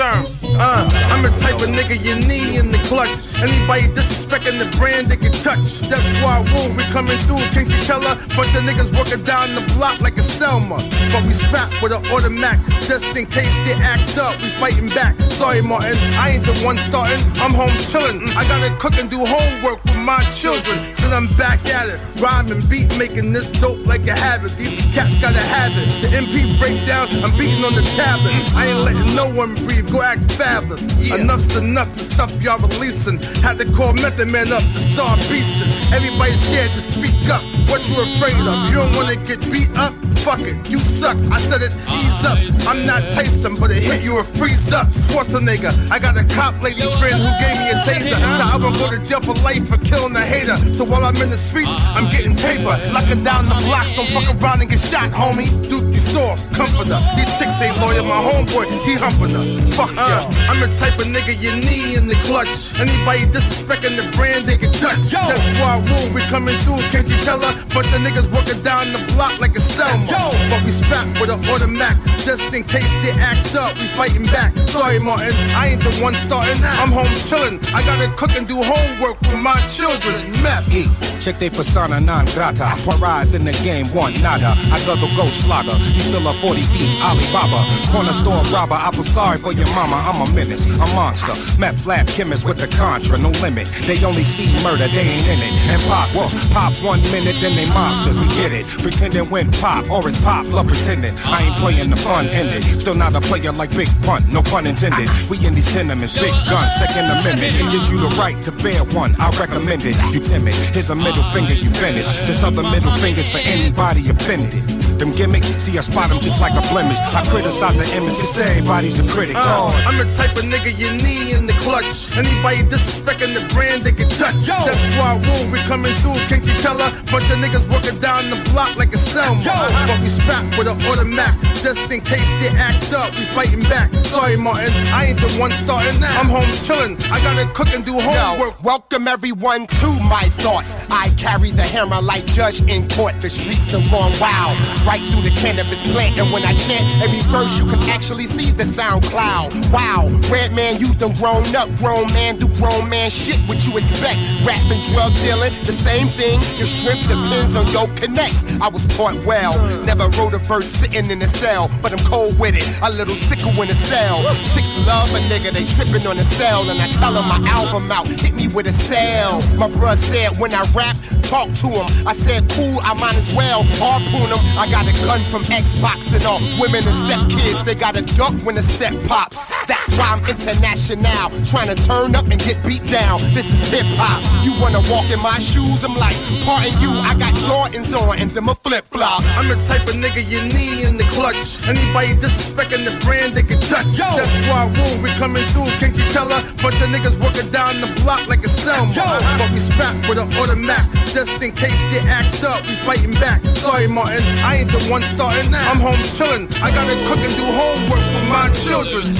Uh, 0.00 0.88
I'm 1.10 1.22
the 1.22 1.30
type 1.42 1.58
of 1.58 1.74
nigga 1.74 1.98
you 1.98 2.14
need 2.22 2.62
in 2.62 2.70
the 2.70 2.78
clutch. 2.86 3.10
Anybody 3.42 3.90
disrespecting 3.90 4.58
the 4.62 4.70
brand, 4.78 5.08
they 5.08 5.16
get 5.16 5.34
touched. 5.42 5.90
That's 5.90 6.06
why 6.22 6.38
rule 6.54 6.70
we 6.76 6.84
coming 6.94 7.18
through, 7.26 7.42
King 7.50 7.66
Teller. 7.82 8.14
Bunch 8.38 8.54
of 8.54 8.62
niggas 8.62 8.94
working 8.96 9.24
down 9.24 9.56
the 9.56 9.62
block 9.74 10.00
like 10.00 10.16
a 10.16 10.22
Selma. 10.22 10.76
But 11.10 11.26
we 11.26 11.32
strapped 11.32 11.82
with 11.82 11.90
an 11.90 12.06
automatic, 12.14 12.62
just 12.86 13.06
in 13.16 13.26
case 13.26 13.50
they 13.66 13.74
act 13.82 14.16
up. 14.18 14.38
We 14.38 14.50
fighting 14.62 14.88
back. 14.90 15.18
Sorry, 15.34 15.62
Martin, 15.62 15.98
I 16.14 16.38
ain't 16.38 16.46
the 16.46 16.54
one 16.62 16.78
starting. 16.86 17.18
I'm 17.42 17.54
home 17.54 17.74
chilling. 17.90 18.22
I 18.38 18.46
gotta 18.46 18.70
cook 18.78 18.98
and 18.98 19.10
do 19.10 19.26
homework 19.26 19.82
with 19.82 19.98
my 19.98 20.22
children. 20.30 20.78
Then 21.02 21.10
I'm 21.10 21.26
back 21.34 21.64
at 21.66 21.88
it, 21.88 21.98
rhyming, 22.22 22.62
beat 22.70 22.86
making 22.98 23.32
this 23.32 23.48
dope 23.58 23.84
like 23.86 24.06
a 24.06 24.14
habit. 24.14 24.56
These 24.56 24.78
cats 24.94 25.18
gotta 25.18 25.42
have 25.42 25.74
it. 25.74 26.02
The 26.02 26.08
MP 26.14 26.58
breakdown, 26.58 27.08
I'm 27.22 27.34
beating 27.38 27.64
on 27.64 27.74
the 27.74 27.86
tablet. 27.98 28.34
I 28.54 28.66
ain't 28.70 28.82
letting 28.86 29.14
no 29.16 29.26
one 29.34 29.54
breathe. 29.66 29.87
Go 29.90 30.02
ask 30.02 30.26
Fabolous. 30.28 30.84
Enough's 31.10 31.56
enough. 31.56 31.92
The 31.94 32.04
stuff 32.04 32.32
y'all 32.42 32.58
releasing. 32.58 33.18
Had 33.42 33.58
to 33.58 33.72
call 33.72 33.92
Method 33.94 34.28
Man 34.28 34.52
up 34.52 34.62
to 34.62 34.80
start 34.92 35.20
beasting. 35.20 35.70
Everybody's 35.92 36.40
scared 36.40 36.72
to 36.72 36.80
speak 36.80 37.28
up. 37.30 37.42
What 37.70 37.88
you 37.88 37.96
afraid 37.96 38.36
of? 38.36 38.56
You 38.68 38.76
don't 38.84 38.94
wanna 38.94 39.16
get 39.16 39.40
beat 39.50 39.70
up? 39.76 39.94
Fuck 40.28 40.40
it, 40.40 40.58
you 40.68 40.78
suck. 40.78 41.16
I 41.32 41.38
said 41.38 41.62
it, 41.62 41.72
ease 41.88 42.24
up. 42.24 42.36
Uh-huh. 42.36 42.70
I'm 42.70 42.84
not 42.84 43.00
Tyson, 43.14 43.56
but 43.56 43.70
it 43.70 43.82
hit 43.82 44.02
you 44.02 44.18
a 44.18 44.24
freeze 44.24 44.72
up. 44.72 44.88
Schwarzenegger. 44.88 45.72
I 45.90 45.98
got 45.98 46.18
a 46.18 46.24
cop 46.34 46.60
lady 46.60 46.82
friend 47.00 47.16
who 47.16 47.30
gave 47.40 47.56
me 47.56 47.70
a 47.70 47.80
taser. 47.86 48.18
So 48.36 48.44
I 48.44 48.56
won't 48.60 48.76
go 48.76 48.90
to 48.90 48.98
jail 49.06 49.20
for 49.20 49.34
life 49.40 49.66
for 49.68 49.78
killing 49.78 50.14
a 50.16 50.20
hater. 50.20 50.56
So 50.76 50.84
while 50.84 51.04
I'm 51.04 51.16
in 51.22 51.30
the 51.30 51.38
streets, 51.38 51.72
I'm 51.96 52.10
getting 52.10 52.36
paper. 52.36 52.76
Locking 52.92 53.22
down 53.22 53.46
the 53.46 53.56
blocks, 53.64 53.94
don't 53.94 54.10
fuck 54.10 54.28
around 54.36 54.60
and 54.60 54.68
get 54.68 54.80
shot, 54.80 55.10
homie. 55.12 55.48
Duke, 55.68 55.87
you 55.98 56.10
soft, 56.12 56.42
comforter. 56.54 56.98
These 57.16 57.30
chicks 57.38 57.60
ain't 57.60 57.78
loyal, 57.78 58.04
my 58.04 58.22
homeboy, 58.22 58.70
he 58.86 58.94
humping 58.94 59.34
her. 59.34 59.44
Fuck 59.72 59.92
yeah. 59.94 60.26
Uh. 60.26 60.50
I'm 60.50 60.60
the 60.60 60.70
type 60.78 60.98
of 60.98 61.06
nigga 61.06 61.34
you 61.34 61.52
need 61.58 61.98
in 61.98 62.06
the 62.06 62.18
clutch. 62.26 62.74
Anybody 62.78 63.26
disrespecting 63.26 63.98
the 63.98 64.06
brand, 64.16 64.46
they 64.46 64.56
get 64.56 64.74
touched. 64.74 65.10
That's 65.10 65.42
why 65.58 65.82
rule 65.82 66.14
we 66.14 66.22
coming 66.30 66.56
through, 66.62 66.82
can't 66.94 67.08
you 67.08 67.18
tell 67.22 67.40
her? 67.40 67.52
Bunch 67.74 67.90
of 67.90 68.00
niggas 68.06 68.30
working 68.30 68.62
down 68.62 68.92
the 68.92 69.02
block 69.14 69.38
like 69.40 69.56
a 69.56 69.60
Selma. 69.60 70.06
But 70.50 70.62
we 70.64 70.70
strapped 70.70 71.20
with 71.20 71.30
an 71.30 71.42
automatic. 71.50 71.98
Just 72.22 72.42
in 72.54 72.62
case 72.62 72.90
they 73.02 73.12
act 73.18 73.54
up, 73.54 73.74
we 73.78 73.88
fighting 73.98 74.26
back. 74.26 74.56
Sorry, 74.70 74.98
Martin, 74.98 75.34
I 75.56 75.74
ain't 75.74 75.82
the 75.82 75.92
one 76.02 76.14
starting. 76.26 76.62
I'm 76.62 76.92
home 76.92 77.10
chillin'. 77.26 77.58
I 77.74 77.82
gotta 77.82 78.08
cook 78.14 78.36
and 78.36 78.46
do 78.46 78.62
homework 78.62 79.20
with 79.22 79.40
my 79.40 79.58
children. 79.68 80.14
Meth. 80.42 80.68
E, 80.74 80.86
check 81.20 81.38
they 81.38 81.50
persona 81.50 82.00
non 82.00 82.26
grata. 82.36 82.68
Rise 83.00 83.34
in 83.34 83.44
the 83.44 83.52
game, 83.64 83.86
one 83.94 84.14
nada. 84.20 84.54
I 84.70 84.78
guzzle 84.84 85.08
go 85.16 85.26
slugger. 85.30 85.78
You 85.90 86.02
still 86.06 86.26
a 86.28 86.32
40 86.38 86.62
deep 86.70 86.94
Alibaba. 87.02 87.66
Corner 87.90 88.14
store 88.14 88.44
robber. 88.54 88.78
I 88.78 88.90
was 88.94 89.08
sorry 89.10 89.38
for 89.38 89.52
your 89.52 89.66
mama. 89.74 89.98
I'm 90.06 90.22
a 90.22 90.26
menace, 90.32 90.70
a 90.78 90.86
monster. 90.94 91.34
Meth 91.58 91.84
lab 91.86 92.06
chemist 92.06 92.46
with 92.46 92.58
the 92.58 92.68
contra, 92.68 93.18
no 93.18 93.30
limit. 93.42 93.66
They 93.86 93.98
only 94.04 94.22
see 94.22 94.54
murder, 94.62 94.86
they 94.86 95.02
ain't 95.02 95.26
in 95.26 95.40
it. 95.42 95.54
Imposters. 95.74 96.48
Pop 96.50 96.68
pop 96.68 96.84
one 96.84 97.02
minute, 97.10 97.36
then 97.40 97.54
they 97.56 97.66
monsters. 97.72 98.18
We 98.18 98.26
get 98.36 98.52
it. 98.52 98.66
Pretending 98.82 99.28
when 99.30 99.50
pop, 99.52 99.90
or 99.90 100.08
it's 100.08 100.20
pop, 100.22 100.46
love 100.52 100.66
pretending. 100.66 101.14
I 101.24 101.44
ain't 101.44 101.56
playing 101.56 101.90
the 101.90 101.96
fun 101.96 102.26
ended. 102.28 102.64
Still 102.80 102.94
not 102.94 103.14
a 103.14 103.20
player 103.20 103.52
like 103.52 103.70
Big 103.70 103.88
Pun, 104.02 104.24
no 104.32 104.42
pun 104.42 104.66
intended. 104.66 105.08
We 105.30 105.44
in 105.46 105.54
these 105.54 105.70
tenements, 105.72 106.14
big 106.14 106.32
gun, 106.50 106.66
second 106.78 107.10
amendment. 107.10 107.54
It 107.54 107.70
gives 107.72 107.90
you 107.90 108.00
the 108.00 108.10
right 108.18 108.36
to 108.44 108.52
bear 108.52 108.84
one. 108.94 109.14
I 109.18 109.30
recommend 109.38 109.82
it. 109.84 109.96
You 110.12 110.20
timid. 110.20 110.54
Here's 110.74 110.90
a 110.90 110.96
middle 110.96 111.24
finger, 111.32 111.54
you 111.54 111.70
finish. 111.70 112.06
This 112.26 112.42
other 112.42 112.62
middle 112.62 112.94
finger's 112.96 113.28
for 113.28 113.38
anybody 113.38 114.08
offended. 114.10 114.87
Them 114.98 115.12
gimmicks, 115.12 115.46
see 115.62 115.78
I 115.78 115.82
spot 115.82 116.08
them 116.08 116.18
just 116.18 116.40
like 116.40 116.58
a 116.58 116.64
blemish. 116.72 116.98
I 117.14 117.22
criticize 117.30 117.76
the 117.78 117.86
image, 117.96 118.18
cause 118.18 118.40
everybody's 118.40 118.98
a 118.98 119.06
critic. 119.06 119.36
Oh, 119.38 119.70
I'm 119.86 119.96
the 119.96 120.10
type 120.18 120.34
of 120.34 120.42
nigga 120.42 120.74
you 120.74 120.90
need 120.90 121.38
in 121.38 121.46
the 121.46 121.54
clutch. 121.62 122.10
Anybody 122.18 122.66
disrespecting 122.66 123.32
the 123.32 123.46
brand, 123.54 123.84
they 123.84 123.92
can 123.92 124.10
touch. 124.10 124.34
Yo. 124.42 124.58
That's 124.66 124.82
why 124.98 125.14
rule 125.22 125.52
we 125.52 125.60
coming 125.70 125.94
through. 126.02 126.18
Can't 126.26 126.42
you 126.44 126.52
tell 126.58 126.76
her? 126.78 126.90
Bunch 127.12 127.30
of 127.30 127.38
niggas 127.38 127.62
working 127.70 128.00
down 128.00 128.28
the 128.30 128.42
block 128.50 128.74
like 128.74 128.92
a 128.92 128.98
Selma. 128.98 129.38
Yo. 129.40 129.54
But 129.86 130.00
we 130.00 130.08
strapped 130.08 130.58
with 130.58 130.66
an 130.66 130.82
automatic. 130.82 131.46
Just 131.62 131.86
in 131.94 132.00
case 132.00 132.26
they 132.42 132.50
act 132.58 132.92
up, 132.92 133.14
we 133.14 133.24
fighting 133.38 133.62
back. 133.70 133.94
Sorry, 134.06 134.36
Martin, 134.36 134.74
I 134.90 135.14
ain't 135.14 135.20
the 135.20 135.30
one 135.38 135.52
starting 135.62 136.00
that. 136.00 136.18
I'm 136.18 136.26
home 136.26 136.50
chillin'. 136.66 136.98
I 137.10 137.22
gotta 137.22 137.46
cook 137.54 137.70
and 137.70 137.84
do 137.84 137.94
homework. 138.02 138.58
Yo, 138.58 138.62
welcome 138.62 139.06
everyone 139.06 139.68
to 139.78 139.88
my 140.10 140.26
thoughts. 140.42 140.90
I 140.90 141.10
carry 141.14 141.50
the 141.52 141.62
hammer 141.62 142.02
like 142.02 142.26
judge 142.26 142.62
in 142.62 142.88
court. 142.90 143.14
The 143.22 143.30
streets 143.30 143.70
done 143.70 143.86
gone 143.90 144.12
wild. 144.18 144.58
Right 144.88 145.06
through 145.10 145.20
the 145.20 145.36
cannabis 145.36 145.82
plant. 145.92 146.16
And 146.18 146.32
when 146.32 146.44
I 146.46 146.54
chant 146.54 146.80
every 147.04 147.20
verse, 147.30 147.58
you 147.58 147.66
can 147.66 147.78
actually 147.90 148.24
see 148.24 148.50
the 148.50 148.64
sound 148.64 149.02
cloud. 149.04 149.52
Wow, 149.70 150.08
Redman, 150.32 150.80
you 150.80 150.94
done 150.94 151.12
grown 151.12 151.44
up. 151.54 151.68
Grown 151.76 152.10
man 152.14 152.38
do 152.38 152.48
grown 152.56 152.88
man 152.88 153.10
shit. 153.10 153.36
What 153.46 153.66
you 153.66 153.76
expect? 153.76 154.16
Rapping, 154.48 154.80
drug 154.94 155.12
dealing, 155.16 155.52
the 155.66 155.76
same 155.76 156.08
thing. 156.08 156.40
Your 156.56 156.66
strength 156.66 157.06
depends 157.06 157.54
on 157.54 157.68
your 157.68 157.86
connects. 158.00 158.46
I 158.62 158.68
was 158.68 158.86
taught 158.96 159.22
well. 159.26 159.52
Never 159.84 160.08
wrote 160.16 160.32
a 160.32 160.38
verse 160.38 160.68
sitting 160.68 161.10
in 161.10 161.20
a 161.20 161.26
cell, 161.26 161.70
but 161.82 161.92
I'm 161.92 162.04
cold 162.08 162.38
with 162.38 162.54
it. 162.56 162.66
A 162.80 162.90
little 162.90 163.14
sicker 163.14 163.52
in 163.62 163.68
a 163.68 163.74
cell. 163.74 164.24
Chicks 164.56 164.74
love 164.86 165.12
a 165.12 165.20
nigga, 165.28 165.52
they 165.52 165.66
tripping 165.66 166.06
on 166.06 166.16
a 166.16 166.24
cell. 166.24 166.70
And 166.70 166.80
I 166.80 166.88
tell 166.92 167.12
them 167.12 167.28
my 167.28 167.46
album 167.46 167.92
out, 167.92 168.06
hit 168.06 168.32
me 168.32 168.48
with 168.48 168.66
a 168.66 168.72
cell. 168.72 169.42
My 169.58 169.68
bruh 169.68 169.98
said 169.98 170.38
when 170.38 170.54
I 170.54 170.64
rap, 170.72 170.96
talk 171.24 171.52
to 171.60 171.68
him. 171.68 172.06
I 172.06 172.14
said 172.14 172.48
cool, 172.52 172.80
I 172.80 172.94
might 172.94 173.16
as 173.16 173.30
well 173.34 173.64
harpoon 173.76 174.32
him. 174.32 174.40
I 174.56 174.64
got 174.70 174.77
a 174.86 174.92
gun 175.04 175.24
from 175.24 175.42
Xbox 175.44 176.14
and 176.14 176.24
all 176.24 176.40
women 176.60 176.86
and 176.86 176.96
step 177.06 177.22
kids, 177.30 177.64
they 177.64 177.74
got 177.74 177.96
a 177.96 178.02
duck 178.02 178.34
when 178.44 178.54
the 178.54 178.62
step 178.62 178.94
pops. 179.08 179.50
That's 179.66 179.88
why 179.96 180.12
I'm 180.12 180.24
international, 180.26 181.30
trying 181.46 181.74
to 181.74 181.78
turn 181.86 182.14
up 182.14 182.26
and 182.28 182.40
get 182.40 182.62
beat 182.64 182.84
down. 182.86 183.20
This 183.32 183.52
is 183.52 183.70
hip 183.70 183.86
hop. 183.96 184.22
You 184.44 184.52
wanna 184.60 184.80
walk 184.90 185.10
in 185.10 185.20
my 185.20 185.38
shoes? 185.38 185.84
I'm 185.84 185.96
like, 185.96 186.16
pardon 186.44 186.72
you, 186.80 186.90
I 186.92 187.14
got 187.18 187.34
Jordans 187.34 187.96
on 187.96 188.18
and 188.18 188.30
them 188.30 188.48
a 188.48 188.54
flip 188.54 188.84
flops. 188.86 189.26
I'm 189.36 189.48
the 189.48 189.56
type 189.66 189.88
of 189.88 189.94
nigga 189.94 190.22
you 190.28 190.40
need 190.42 190.86
in 190.86 190.96
the 190.96 191.04
clutch. 191.14 191.64
Anybody 191.66 192.14
disrespecting 192.14 192.84
the 192.84 192.94
brand, 193.04 193.34
they 193.34 193.42
can 193.42 193.60
touch. 193.62 193.86
Yo. 193.96 194.04
That's 194.16 194.32
why 194.48 194.64
I 194.64 194.68
rule, 194.68 195.02
we 195.02 195.10
coming 195.18 195.44
through. 195.50 195.70
Can't 195.80 195.96
you 195.96 196.04
tell 196.10 196.28
her? 196.28 196.42
Bunch 196.62 196.80
of 196.80 196.88
niggas 196.92 197.16
working 197.22 197.50
down 197.50 197.80
the 197.80 197.88
block 198.02 198.26
like 198.28 198.44
a 198.44 198.48
Selma. 198.48 198.92
Yo. 198.92 199.04
But 199.38 199.50
we 199.50 199.58
strapped 199.58 200.08
with 200.08 200.18
an 200.18 200.28
automatic. 200.36 200.86
Just 201.08 201.30
in 201.42 201.52
case 201.52 201.78
they 201.90 202.00
act 202.06 202.44
up, 202.44 202.62
we 202.66 202.74
fighting 202.86 203.14
back. 203.14 203.40
Sorry, 203.56 203.88
Martin, 203.88 204.22
I 204.44 204.56
ain't 204.60 204.67
the 204.70 204.90
one 204.90 205.02
starting 205.02 205.50
that. 205.50 205.66
I'm 205.70 205.80
home 205.80 206.02
chillin'. 206.16 206.48
I 206.62 206.70
gotta 206.70 206.96
cook 207.08 207.18
and 207.18 207.34
do 207.36 207.46
homework 207.60 208.04
for 208.12 208.24
my 208.28 208.48
children. 208.64 209.14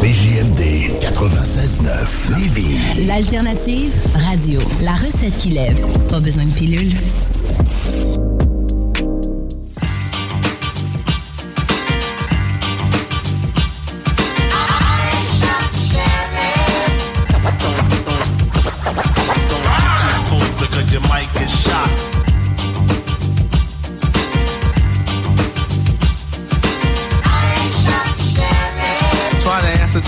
CJMD 0.00 0.90
96.9 1.00 2.38
Lévis. 2.38 3.06
L'alternative 3.06 3.92
radio. 4.14 4.60
La 4.82 4.94
recette 4.94 5.36
qui 5.38 5.50
lève. 5.50 5.86
Pas 6.08 6.20
besoin 6.20 6.44
de 6.44 6.52
pilule. 6.52 6.92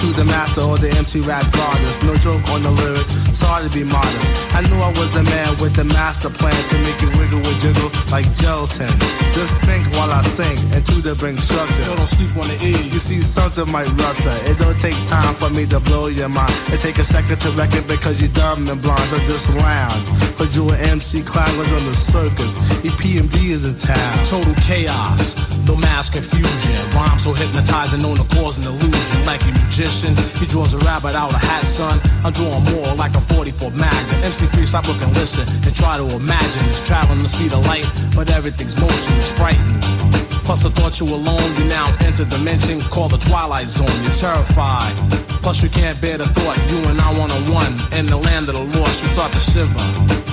To 0.00 0.06
the 0.12 0.27
master 0.38 0.62
or 0.62 0.78
the 0.78 0.90
empty 0.94 1.20
rap 1.20 1.42
goddess. 1.50 1.96
No 2.06 2.14
joke 2.14 2.46
on 2.54 2.62
the 2.62 2.70
lyric, 2.70 3.08
sorry 3.34 3.66
to 3.66 3.70
be 3.74 3.82
modest. 3.82 4.26
I 4.54 4.62
knew 4.62 4.78
I 4.78 4.90
was 4.94 5.10
the 5.10 5.24
man 5.24 5.50
with 5.58 5.74
the 5.74 5.82
master 5.82 6.30
plan 6.30 6.54
to 6.70 6.76
make 6.86 7.00
it 7.02 7.10
wiggle 7.18 7.42
and 7.42 7.58
jiggle 7.58 7.90
like 8.14 8.26
gelatin. 8.38 8.94
Just 9.34 9.54
think 9.66 9.82
while 9.98 10.10
I 10.10 10.22
sing 10.38 10.58
and 10.74 10.86
to 10.86 10.96
the 11.02 11.14
bring 11.18 11.34
structure. 11.34 11.82
Yo, 11.82 11.96
don't 11.96 12.06
sleep 12.06 12.30
on 12.38 12.46
the 12.46 12.56
E. 12.62 12.70
You 12.94 13.00
see, 13.02 13.20
something 13.20 13.66
might 13.74 13.90
rupture. 13.98 14.38
It 14.46 14.56
don't 14.62 14.78
take 14.78 14.98
time 15.10 15.34
for 15.34 15.50
me 15.50 15.66
to 15.74 15.80
blow 15.80 16.06
your 16.06 16.28
mind. 16.28 16.54
It 16.70 16.78
take 16.86 16.98
a 16.98 17.04
second 17.04 17.40
to 17.42 17.50
reckon 17.58 17.82
because 17.86 18.22
you 18.22 18.28
dumb 18.28 18.68
and 18.68 18.80
blind. 18.80 19.06
So 19.10 19.18
just 19.26 19.50
lounge. 19.58 20.06
Cause 20.38 20.54
you 20.54 20.70
an 20.70 20.78
MC 20.98 21.22
climbers 21.22 21.70
on 21.72 21.82
the 21.90 21.94
circus. 21.94 22.54
EPMD 22.86 23.50
is 23.50 23.66
in 23.66 23.74
town. 23.74 24.14
Total 24.30 24.54
chaos, 24.62 25.34
no 25.66 25.74
mass 25.74 26.10
confusion. 26.10 26.78
Rhymes 26.94 27.24
so 27.24 27.32
hypnotizing, 27.32 28.02
known 28.02 28.16
to 28.22 28.26
cause 28.36 28.58
an 28.58 28.70
illusion. 28.70 29.18
Like 29.26 29.42
a 29.42 29.50
magician, 29.50 30.14
he 30.36 30.46
draws 30.46 30.74
a 30.74 30.78
rabbit 30.78 31.14
out 31.14 31.32
of 31.32 31.40
hat, 31.40 31.64
son. 31.66 32.00
I'm 32.24 32.32
drawing 32.32 32.64
more 32.74 32.94
like 32.94 33.14
a 33.14 33.20
44 33.20 33.70
Magnum. 33.72 34.16
MC3, 34.22 34.66
stop 34.66 34.86
looking, 34.88 35.12
listen, 35.14 35.46
and 35.64 35.74
try 35.74 35.96
to 35.96 36.04
imagine. 36.14 36.64
It's 36.68 36.86
traveling 36.86 37.22
the 37.22 37.28
speed 37.28 37.52
of 37.52 37.64
light, 37.66 37.86
but 38.14 38.30
everything's 38.30 38.78
motion 38.80 39.12
is 39.14 39.32
frightening. 39.32 40.27
Plus 40.48 40.62
the 40.62 40.70
thought 40.70 40.96
you 40.98 41.04
alone, 41.04 41.44
you 41.60 41.64
now 41.68 41.94
enter 42.00 42.24
dimension 42.24 42.80
called 42.80 43.10
the 43.10 43.18
twilight 43.18 43.68
zone. 43.68 43.84
You're 44.00 44.16
terrified. 44.16 44.96
Plus 45.44 45.62
you 45.62 45.68
can't 45.68 46.00
bear 46.00 46.16
the 46.16 46.24
thought 46.24 46.56
you 46.72 46.80
and 46.88 46.98
I 46.98 47.12
one 47.20 47.30
on 47.30 47.52
one 47.52 47.76
in 47.92 48.06
the 48.06 48.16
land 48.16 48.48
of 48.48 48.54
the 48.56 48.64
lost. 48.80 49.02
You 49.02 49.08
start 49.12 49.30
to 49.32 49.40
shiver. 49.40 49.84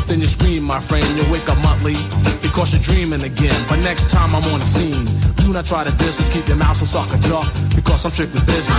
Then 0.07 0.21
you 0.21 0.25
scream, 0.25 0.63
my 0.63 0.79
friend. 0.79 1.03
You 1.19 1.29
wake 1.29 1.49
up 1.49 1.57
monthly 1.59 1.99
because 2.39 2.71
you're 2.71 2.81
dreaming 2.81 3.23
again. 3.27 3.59
But 3.67 3.83
next 3.83 4.09
time 4.09 4.33
I'm 4.33 4.47
on 4.55 4.63
the 4.63 4.65
scene, 4.65 5.03
do 5.35 5.51
not 5.51 5.65
try 5.65 5.83
to 5.83 5.91
distance. 5.99 6.29
Keep 6.29 6.47
your 6.47 6.63
mouth 6.63 6.77
so 6.77 6.85
sucker 6.85 7.19
jaw 7.27 7.43
because 7.75 8.05
I'm 8.05 8.11
strictly 8.11 8.39
business. 8.47 8.71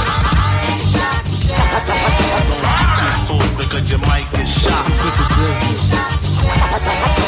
Just 2.96 3.20
fool 3.28 3.44
because 3.60 3.84
your 3.92 4.00
mic 4.08 4.24
is 4.40 4.48
shot. 4.48 4.88
Strictly 4.88 5.28
business. 5.36 7.25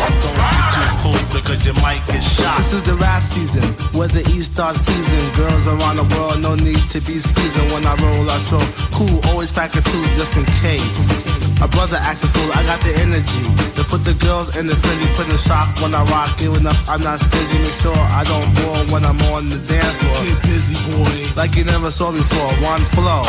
Because 1.32 1.64
your 1.64 1.74
mic 1.84 2.02
is 2.14 2.24
shot. 2.24 2.58
This 2.58 2.72
is 2.74 2.82
the 2.82 2.94
rap 2.94 3.22
season 3.22 3.64
where 3.96 4.08
the 4.08 4.22
East 4.34 4.52
starts 4.52 4.78
pleasing. 4.78 5.24
Girls 5.34 5.68
around 5.68 5.96
the 5.96 6.06
world, 6.16 6.40
no 6.42 6.54
need 6.54 6.82
to 6.90 7.00
be 7.00 7.18
skeezing. 7.18 7.68
When 7.72 7.86
I 7.86 7.94
roll, 7.96 8.28
I 8.28 8.38
show 8.38 8.60
cool, 8.92 9.20
always 9.30 9.52
pack 9.52 9.74
a 9.74 9.80
two 9.80 10.02
just 10.16 10.36
in 10.36 10.44
case. 10.62 11.28
My 11.60 11.66
brother 11.66 11.98
acts 12.00 12.22
a 12.22 12.28
fool, 12.28 12.50
I 12.54 12.62
got 12.70 12.80
the 12.86 12.94
energy 13.02 13.42
to 13.74 13.82
put 13.90 14.04
the 14.04 14.14
girls 14.14 14.56
in 14.56 14.66
the 14.66 14.76
frenzy, 14.76 15.06
put 15.16 15.28
in 15.28 15.36
shock 15.38 15.66
when 15.82 15.92
I 15.94 16.04
rock. 16.04 16.38
Give 16.38 16.54
enough, 16.54 16.88
I'm 16.88 17.00
not 17.00 17.18
stingy. 17.18 17.58
Make 17.58 17.74
sure 17.74 17.98
I 17.98 18.22
don't 18.22 18.48
bore 18.54 18.94
when 18.94 19.04
I'm 19.04 19.18
on 19.34 19.48
the 19.48 19.58
dance 19.58 19.98
floor. 19.98 20.22
Get 20.22 20.42
busy, 20.42 20.78
boy. 20.86 21.34
Like 21.34 21.56
you 21.56 21.64
never 21.64 21.90
saw 21.90 22.12
before, 22.12 22.50
one 22.62 22.82
flow, 22.94 23.26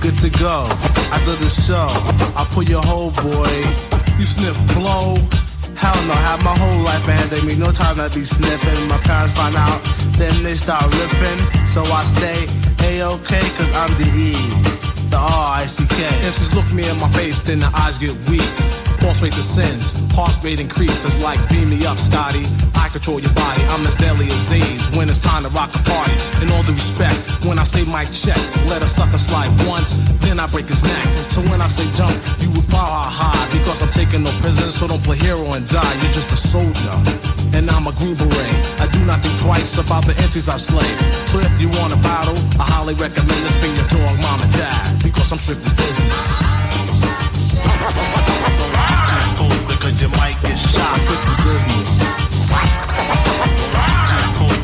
good 0.00 0.16
to 0.22 0.30
go. 0.38 0.66
After 1.10 1.34
the 1.34 1.50
show, 1.50 1.90
I 2.38 2.46
put 2.54 2.68
your 2.68 2.82
whole 2.82 3.10
boy. 3.10 3.54
You 4.18 4.24
sniff 4.24 4.56
blow. 4.74 5.18
Hell 5.76 6.06
no, 6.06 6.14
have 6.14 6.42
my 6.44 6.56
whole 6.56 6.82
life 6.84 7.06
of 7.08 7.44
me. 7.46 7.56
No 7.56 7.70
time 7.72 7.96
to 7.96 8.08
be 8.14 8.24
sniffing. 8.24 8.88
My 8.88 8.98
parents 8.98 9.34
find 9.34 9.54
out, 9.56 9.80
then 10.18 10.42
they 10.42 10.54
start 10.54 10.84
riffing. 10.84 11.66
So 11.66 11.82
I 11.84 12.04
stay 12.04 12.46
A-OK, 12.86 13.40
cause 13.56 13.74
I'm 13.74 13.92
the 13.96 14.08
E, 14.14 14.34
the 15.10 15.18
R-I-C-K. 15.18 15.96
MCs 16.28 16.54
look 16.54 16.72
me 16.72 16.88
in 16.88 16.98
my 16.98 17.10
face, 17.12 17.40
then 17.40 17.60
the 17.60 17.70
eyes 17.74 17.98
get 17.98 18.14
weak. 18.28 18.93
False 19.04 19.20
rate 19.20 19.34
sins, 19.36 19.92
heart 20.16 20.32
rate 20.42 20.60
increases 20.60 21.20
like 21.20 21.36
beam 21.50 21.68
me 21.68 21.84
up, 21.84 21.98
Scotty. 21.98 22.40
I 22.74 22.88
control 22.88 23.20
your 23.20 23.34
body, 23.36 23.60
I'm 23.68 23.84
as 23.84 23.94
deadly 23.96 24.24
as 24.32 24.50
AIDS 24.50 24.96
when 24.96 25.10
it's 25.10 25.18
time 25.18 25.42
to 25.42 25.50
rock 25.50 25.76
a 25.76 25.82
party. 25.84 26.16
In 26.40 26.48
all 26.48 26.62
due 26.64 26.72
respect, 26.72 27.20
when 27.44 27.58
I 27.58 27.64
say 27.64 27.84
my 27.84 28.08
check, 28.08 28.40
let 28.64 28.80
a 28.80 28.88
sucker 28.88 29.18
slide 29.18 29.52
once, 29.68 29.92
then 30.24 30.40
I 30.40 30.46
break 30.46 30.72
his 30.72 30.82
neck. 30.82 31.04
So 31.28 31.42
when 31.52 31.60
I 31.60 31.66
say 31.66 31.84
jump, 31.92 32.16
you 32.40 32.48
would 32.56 32.66
power 32.72 33.04
high 33.04 33.44
because 33.52 33.82
I'm 33.82 33.92
taking 33.92 34.24
no 34.24 34.32
prisoners, 34.40 34.74
so 34.74 34.88
don't 34.88 35.04
play 35.04 35.18
hero 35.18 35.52
and 35.52 35.68
die. 35.68 35.94
You're 36.00 36.16
just 36.16 36.32
a 36.32 36.40
soldier, 36.40 36.96
and 37.52 37.68
I'm 37.68 37.86
a 37.86 37.92
green 38.00 38.16
beret. 38.16 38.56
I 38.80 38.88
do 38.88 39.04
not 39.04 39.20
think 39.20 39.36
twice 39.44 39.76
about 39.76 40.08
the 40.08 40.16
entities 40.16 40.48
I 40.48 40.56
slay. 40.56 40.88
So 41.28 41.44
if 41.44 41.60
you 41.60 41.68
want 41.76 41.92
a 41.92 42.00
battle, 42.00 42.40
I 42.56 42.64
highly 42.72 42.94
recommend 42.94 43.44
this 43.44 43.56
bring 43.60 43.76
your 43.76 43.88
dog, 43.92 44.16
mom 44.24 44.40
and 44.40 44.52
dad, 44.56 45.02
because 45.04 45.28
I'm 45.30 45.36
strictly 45.36 45.76
business. 45.76 46.40
Shot. 50.84 51.00
Strictly 51.00 51.36
business. 51.48 51.90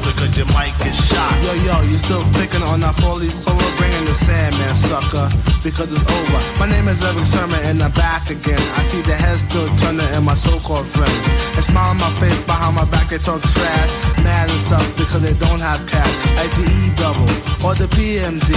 Because 0.04 0.36
you 0.36 0.44
might 0.52 0.76
get 0.76 0.92
shot. 0.92 1.32
Yo, 1.44 1.52
yo, 1.64 1.80
you 1.88 1.96
still 1.96 2.24
picking 2.36 2.62
on 2.62 2.80
that 2.80 2.94
four 3.00 3.16
leaf 3.16 3.32
clover, 3.40 3.70
bringing 3.80 4.04
the 4.04 4.12
Sandman, 4.12 4.74
sucker, 4.74 5.28
because 5.64 5.88
it's 5.88 6.04
over. 6.04 6.40
My 6.60 6.68
name 6.68 6.88
is 6.88 7.00
Erick 7.02 7.24
Sermon, 7.24 7.60
and 7.64 7.80
I'm 7.80 7.92
back 7.92 8.28
again. 8.28 8.60
I 8.76 8.82
see 8.90 9.00
the 9.00 9.14
heads 9.14 9.40
still 9.48 9.68
turning, 9.80 10.04
and 10.12 10.24
my 10.24 10.34
so-called 10.34 10.86
friends. 10.86 11.24
And 11.56 11.64
smile 11.64 11.90
on 11.90 11.98
my 11.98 12.10
face, 12.20 12.36
behind 12.42 12.76
my 12.76 12.84
back 12.90 13.08
they 13.08 13.18
talk 13.18 13.40
trash, 13.40 13.92
mad 14.20 14.50
and 14.50 14.60
stuff 14.68 14.84
because 14.98 15.22
they 15.22 15.32
don't 15.34 15.60
have 15.60 15.80
cash. 15.88 16.14
Like 16.36 16.52
the 16.58 16.68
E 16.68 16.92
double 17.00 17.30
or 17.64 17.72
the 17.74 17.88
PMD. 17.88 18.50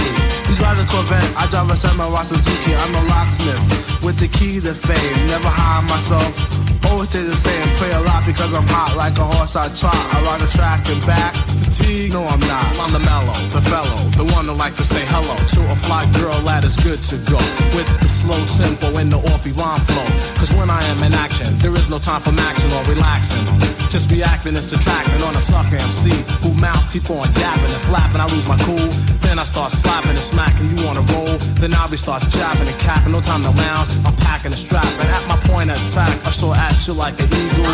You 0.48 0.54
drive 0.60 0.76
the 0.76 0.84
Corvette, 0.90 1.30
I 1.36 1.48
drive 1.48 1.70
a 1.70 1.76
Samurai 1.76 2.22
Suzuki. 2.28 2.72
I'm 2.76 2.94
a 2.94 3.02
locksmith 3.08 4.04
with 4.04 4.18
the 4.18 4.28
key 4.28 4.60
to 4.60 4.74
fame. 4.74 5.16
Never 5.32 5.48
hide 5.48 5.88
myself. 5.88 6.73
Always 6.90 7.08
stay 7.08 7.22
the 7.22 7.34
same, 7.34 7.66
pray 7.78 7.92
a 7.92 8.00
lot 8.00 8.26
because 8.26 8.52
I'm 8.52 8.66
hot 8.68 8.96
like 8.96 9.16
a 9.18 9.24
horse 9.24 9.56
I 9.56 9.68
trot. 9.72 9.94
I 9.94 10.22
ride 10.24 10.40
the 10.40 10.48
track 10.48 10.86
and 10.88 11.00
back. 11.06 11.34
Fatigue? 11.64 12.12
No, 12.12 12.24
I'm 12.24 12.40
not. 12.40 12.64
I'm 12.78 12.92
the 12.92 12.98
mellow, 13.00 13.34
the 13.50 13.62
fellow, 13.62 13.98
the 14.20 14.24
one 14.34 14.46
that 14.46 14.54
like 14.54 14.74
to 14.74 14.84
say 14.84 15.02
hello 15.08 15.34
to 15.34 15.60
a 15.72 15.76
fly 15.86 16.04
girl 16.18 16.36
that 16.44 16.64
is 16.64 16.76
good 16.76 17.02
to 17.10 17.16
go. 17.30 17.40
With 17.74 17.88
the 18.00 18.08
slow 18.08 18.38
tempo 18.58 18.96
and 18.98 19.10
the 19.10 19.18
offbeat 19.18 19.56
rhyme 19.56 19.80
flow. 19.80 20.08
Cause 20.36 20.52
when 20.52 20.70
I 20.70 20.82
am 20.92 21.02
in 21.02 21.14
action, 21.14 21.56
there 21.58 21.74
is 21.74 21.88
no 21.88 21.98
time 21.98 22.20
for 22.20 22.34
action 22.36 22.70
or 22.72 22.82
relaxing. 22.84 23.44
Just 23.88 24.10
reacting 24.10 24.54
and 24.54 24.64
subtracting 24.64 25.22
on 25.22 25.34
a 25.36 25.40
sucker 25.40 25.76
MC 25.76 26.10
who 26.42 26.52
mouth 26.60 26.84
keep 26.92 27.08
on 27.10 27.26
yapping 27.38 27.72
and 27.72 27.84
flapping. 27.88 28.20
I 28.20 28.26
lose 28.28 28.46
my 28.48 28.58
cool, 28.66 28.88
then 29.24 29.38
I 29.38 29.44
start 29.44 29.72
slapping 29.72 30.10
and 30.10 30.26
smacking 30.32 30.76
you 30.76 30.86
on 30.86 30.96
a 30.96 31.04
roll. 31.14 31.38
Then 31.62 31.74
I'll 31.74 31.88
be 31.88 31.96
starts 31.96 32.26
jabbing 32.28 32.68
and 32.68 32.78
capping. 32.78 33.12
No 33.12 33.20
time 33.20 33.42
to 33.42 33.50
lounge, 33.50 33.90
I'm 34.04 34.14
packing. 34.16 34.52
And 34.52 35.08
at 35.08 35.26
my 35.26 35.36
point 35.48 35.70
of 35.70 35.78
attack, 35.88 36.26
I 36.26 36.30
shall 36.30 36.52
at 36.52 36.73
you 36.82 36.92
like 36.92 37.18
an 37.20 37.26
eagle. 37.30 37.64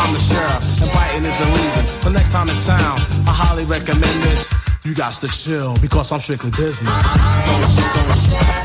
I'm 0.00 0.12
the 0.14 0.18
sheriff, 0.18 0.82
and 0.82 0.90
biting 0.90 1.22
is 1.22 1.38
illegal. 1.40 1.82
So 2.00 2.08
next 2.10 2.32
time 2.32 2.48
in 2.48 2.56
town, 2.64 2.96
I 3.28 3.32
highly 3.36 3.64
recommend 3.64 4.22
this. 4.22 4.46
You 4.84 4.94
got 4.94 5.12
to 5.20 5.28
chill 5.28 5.76
because 5.82 6.10
I'm 6.10 6.18
strictly 6.18 6.50
business. 6.50 6.88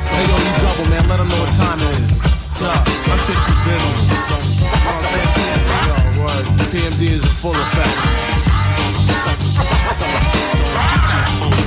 Hey 0.08 0.26
yo, 0.26 0.36
you 0.40 0.54
double 0.64 0.88
man, 0.90 1.04
let 1.10 1.18
them 1.18 1.28
know 1.28 1.38
what 1.38 1.54
time 1.60 1.78
it 1.78 2.00
is. 2.00 2.10
Yeah, 2.64 2.80
I'm 3.12 3.20
strictly 3.22 3.56
business. 3.68 4.08
You 4.08 4.66
know 4.66 4.88
what 4.88 4.98
I'm 4.98 5.10
saying? 5.12 5.30
PMD, 5.36 5.72
yo, 5.86 5.96
word. 6.24 6.46
PMD 6.72 7.02
is 7.20 7.24
in 7.24 7.34
full 7.38 7.54
effect. 7.54 7.98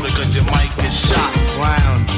Because 0.03 0.35
you 0.35 0.43
might 0.51 0.73
get 0.75 0.91
shot. 0.91 1.31
Rounds. 1.61 2.11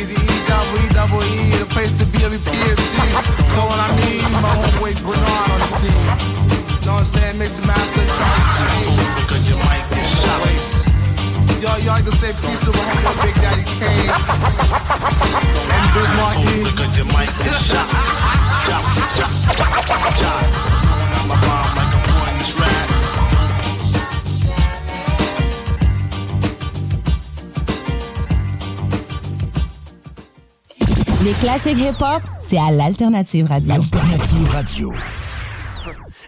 E 0.00 0.08
double 0.48 0.78
E 0.80 0.88
double 0.90 1.22
E, 1.22 1.58
the 1.58 1.66
place 1.68 1.92
to 1.92 2.06
be 2.06 2.24
every 2.24 2.38
PMD. 2.38 2.80
Know 3.54 3.66
what 3.66 3.78
I 4.90 4.94
mean? 4.94 5.04
My 5.04 5.06
homeboy 5.06 5.06
Bernard 5.06 5.50
on 5.50 5.58
the 5.60 5.66
scene. 5.66 6.04
Know 6.86 6.94
what 6.94 7.00
I'm 7.00 7.04
saying? 7.04 7.38
Mix 7.38 7.58
the 7.58 7.66
master, 7.66 8.04
Charlie 8.16 8.50
James. 8.58 8.98
Because 9.22 9.44
you 9.48 9.56
might 9.56 9.84
get 9.90 10.06
shot. 10.06 10.42
Yo, 11.60 11.70
y'all 11.84 12.02
can 12.02 12.14
say 12.18 12.32
peace 12.40 12.60
to 12.64 12.70
my 12.72 12.82
homeboy 12.90 13.14
Big 13.22 13.36
Daddy 13.38 13.64
Kane. 13.78 14.10
And 15.70 15.86
Biz 15.94 16.10
Markie. 16.18 16.64
Because 16.64 16.98
you 16.98 17.04
might 17.04 17.30
get 17.38 17.54
shot. 17.62 17.86
Shot, 18.66 18.84
shot, 19.14 19.30
shot, 19.54 19.70
shot. 20.18 20.44
I'm 21.20 21.30
a 21.30 21.36
bomb 21.38 21.70
like 21.76 21.92
a 21.94 22.00
boy 22.10 22.26
in 22.30 22.36
this 22.38 22.52
rap. 22.58 22.88
Les 31.22 31.34
classiques 31.34 31.78
hip-hop, 31.78 32.22
c'est 32.50 32.58
à 32.58 32.72
l'Alternative 32.72 33.46
Radio. 33.46 33.74
Alternative 33.74 34.50
Radio. 34.50 34.92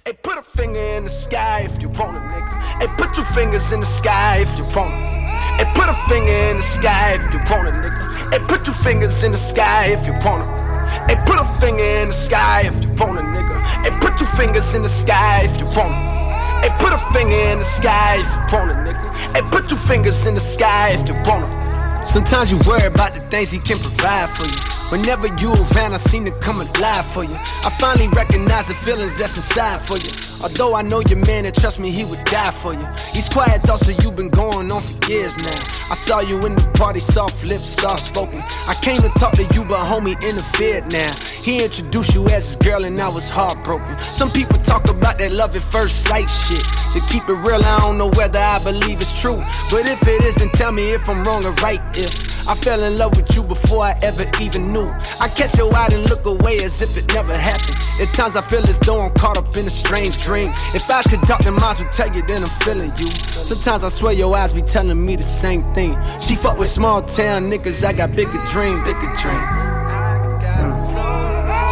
Hey, 0.07 0.15
put 0.23 0.39
a 0.39 0.43
finger 0.43 0.79
in 0.97 1.05
the 1.05 1.11
sky 1.11 1.65
if 1.65 1.83
you 1.83 1.89
want 1.89 2.17
it, 2.17 2.23
nigga. 2.23 2.81
Hey, 2.81 2.87
put 2.97 3.13
two 3.13 3.25
fingers 3.35 3.73
in 3.73 3.81
the 3.81 3.87
sky 3.87 4.39
if 4.41 4.57
you 4.57 4.65
want 4.75 4.93
it. 4.93 5.59
Hey, 5.59 5.67
put 5.75 5.89
a 5.89 5.95
finger 6.09 6.33
in 6.51 6.59
the 6.59 6.63
sky 6.63 7.19
if 7.19 7.33
you 7.33 7.41
want 7.51 7.69
it, 7.69 7.75
nigga. 7.75 8.33
Hey, 8.33 8.39
put 8.47 8.65
two 8.65 8.73
fingers 8.73 9.25
in 9.25 9.33
the 9.33 9.39
sky 9.39 9.87
if 9.87 10.07
you 10.07 10.13
want 10.25 10.43
it. 10.43 11.11
Hey, 11.11 11.17
put 11.27 11.41
a 11.41 11.45
finger 11.61 11.83
in 11.83 12.09
the 12.09 12.15
sky 12.15 12.63
if 12.67 12.85
you 12.85 12.91
want 13.01 13.19
it, 13.19 13.27
nigga. 13.35 13.59
Hey, 13.83 13.91
put 14.01 14.17
two 14.17 14.27
fingers 14.27 14.75
in 14.75 14.83
the 14.83 14.89
sky 14.89 15.43
if 15.43 15.59
you 15.59 15.67
want 15.75 15.91
it. 15.91 16.63
Hey, 16.63 16.71
put 16.79 16.93
a 16.93 16.99
finger 17.13 17.35
in 17.51 17.59
the 17.59 17.65
sky 17.65 18.19
if 18.21 18.31
you 18.31 18.59
want 18.59 18.71
it, 18.71 18.79
nigga. 18.87 19.35
Hey, 19.35 19.43
put 19.51 19.69
two 19.69 19.77
fingers 19.77 20.25
in 20.27 20.35
the 20.35 20.41
sky 20.41 20.91
if 20.91 21.09
you 21.09 21.15
want 21.27 21.45
it. 21.45 22.07
Sometimes 22.07 22.53
you 22.53 22.59
worry 22.67 22.87
about 22.87 23.15
the 23.15 23.21
things 23.31 23.51
he 23.51 23.59
can 23.59 23.79
provide 23.79 24.31
for 24.31 24.47
you. 24.47 24.72
Whenever 24.93 25.27
you 25.41 25.55
around, 25.55 25.95
I 25.95 25.97
seem 25.97 26.27
to 26.27 26.31
come 26.33 26.61
alive 26.61 27.07
for 27.07 27.25
you. 27.25 27.35
I 27.35 27.71
finally 27.81 28.09
recognize 28.09 28.69
the 28.69 28.75
feelings 28.75 29.19
that's 29.19 29.37
inside 29.37 29.81
for 29.81 29.97
you. 29.97 30.11
Although 30.43 30.75
I 30.75 30.83
know 30.83 31.01
your 31.01 31.25
man 31.25 31.47
and 31.47 31.55
trust 31.55 31.79
me, 31.79 31.91
he 31.91 32.05
would 32.05 32.23
die 32.25 32.51
for 32.51 32.75
you. 32.75 32.87
These 33.15 33.31
quiet 33.31 33.63
thoughts 33.63 33.87
that 33.87 34.03
you've 34.03 34.17
been 34.17 34.29
going 34.29 34.71
on 34.71 34.83
for 34.83 35.11
years 35.11 35.39
now. 35.39 35.59
I 35.91 35.95
saw 35.95 36.21
you 36.21 36.37
in 36.45 36.57
the 36.57 36.71
party, 36.75 37.01
soft 37.01 37.43
lips, 37.43 37.71
soft 37.71 38.03
spoken. 38.03 38.43
I 38.69 38.75
came 38.83 39.01
to 39.01 39.09
talk 39.19 39.33
to 39.37 39.45
you, 39.55 39.65
but 39.65 39.79
homie 39.79 40.13
interfered 40.29 40.93
now. 40.93 41.11
He 41.43 41.65
introduced 41.65 42.15
you 42.15 42.27
as 42.27 42.45
his 42.45 42.57
girl, 42.57 42.85
and 42.85 43.01
I 43.01 43.09
was 43.09 43.31
heartbroken. 43.31 43.99
Some 44.01 44.31
people 44.31 44.59
talk 44.59 44.91
about 44.91 45.17
that 45.21 45.33
love 45.33 45.57
at 45.57 45.63
first 45.63 46.05
sight 46.05 46.29
shit. 46.29 46.65
To 46.93 47.01
keep 47.09 47.27
it 47.31 47.39
real, 47.49 47.65
I 47.65 47.79
don't 47.81 47.97
know 47.97 48.11
whether 48.11 48.39
I 48.39 48.59
believe 48.63 49.01
it's 49.01 49.19
true. 49.19 49.43
But 49.71 49.87
if 49.87 50.07
it 50.07 50.23
is, 50.23 50.35
then 50.35 50.51
tell 50.51 50.71
me 50.71 50.93
if 50.93 51.09
I'm 51.09 51.25
wrong 51.25 51.47
or 51.47 51.53
right. 51.65 51.81
If 51.97 52.32
I 52.49 52.57
fell 52.57 52.83
in 52.83 52.97
love 52.97 53.17
with 53.17 53.37
you 53.37 53.43
before 53.43 53.85
I 53.85 53.97
ever 54.03 54.25
even 54.41 54.73
knew. 54.73 54.89
I 55.21 55.29
catch 55.29 55.57
your 55.57 55.73
eye 55.75 55.89
and 55.93 56.11
look 56.11 56.27
away 56.27 56.59
as 56.65 56.83
if 56.83 56.97
it 56.97 57.07
never 57.15 57.37
happened. 57.37 57.77
At 58.01 58.13
times 58.15 58.35
I 58.35 58.41
feel 58.41 58.63
as 58.63 58.79
though 58.81 59.01
I'm 59.01 59.13
caught 59.15 59.39
up 59.39 59.57
in 59.57 59.67
a 59.67 59.71
strange 59.71 60.23
dream. 60.23 60.53
If 60.75 60.91
eyes 60.91 61.07
could 61.07 61.23
talk, 61.23 61.43
then 61.43 61.55
minds 61.55 61.79
would 61.79 61.93
tell 61.93 62.13
you, 62.13 62.23
then 62.23 62.43
I'm 62.43 62.51
feeling 62.65 62.93
you. 62.99 63.11
Sometimes 63.11 63.85
I 63.85 63.89
swear 63.91 64.13
your 64.13 64.37
eyes 64.37 64.53
be 64.53 64.63
telling 64.63 65.05
me 65.05 65.15
the 65.15 65.23
same 65.23 65.63
thing. 65.73 65.97
She 66.21 66.35
fuck 66.35 66.59
with 66.59 66.69
small 66.69 67.03
town 67.03 67.49
niggas, 67.49 67.85
I 67.85 67.93
got 67.93 68.11
bigger 68.17 68.43
dream, 68.47 68.83
bigger 68.83 69.13
dream. 69.21 69.43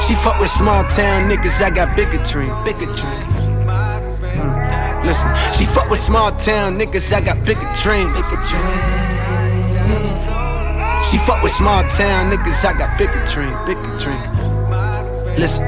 She 0.07 0.15
fuck 0.15 0.39
with 0.41 0.51
small 0.51 0.85
town 0.85 1.29
niggas, 1.29 1.61
I 1.61 1.71
got 1.71 1.97
bigger 1.97 2.25
dream, 2.27 2.55
bigger 2.65 2.87
dream. 2.87 3.27
Listen, 5.05 5.35
she 5.59 5.67
fuck 5.67 5.91
with 5.91 5.99
small 5.99 6.31
town 6.33 6.79
niggas, 6.79 7.13
I 7.13 7.21
got 7.23 7.45
bigger 7.45 7.69
dream, 7.83 8.13
bigger 8.13 8.37
dream. 8.49 9.11
She 11.11 11.19
fuck 11.19 11.43
with 11.43 11.51
small 11.51 11.83
town 11.89 12.31
niggas, 12.31 12.65
I 12.65 12.73
got 12.79 12.97
bigger 12.97 13.27
dream, 13.27 13.51
bigger 13.67 13.99
dream. 13.99 14.31
Listen. 15.37 15.65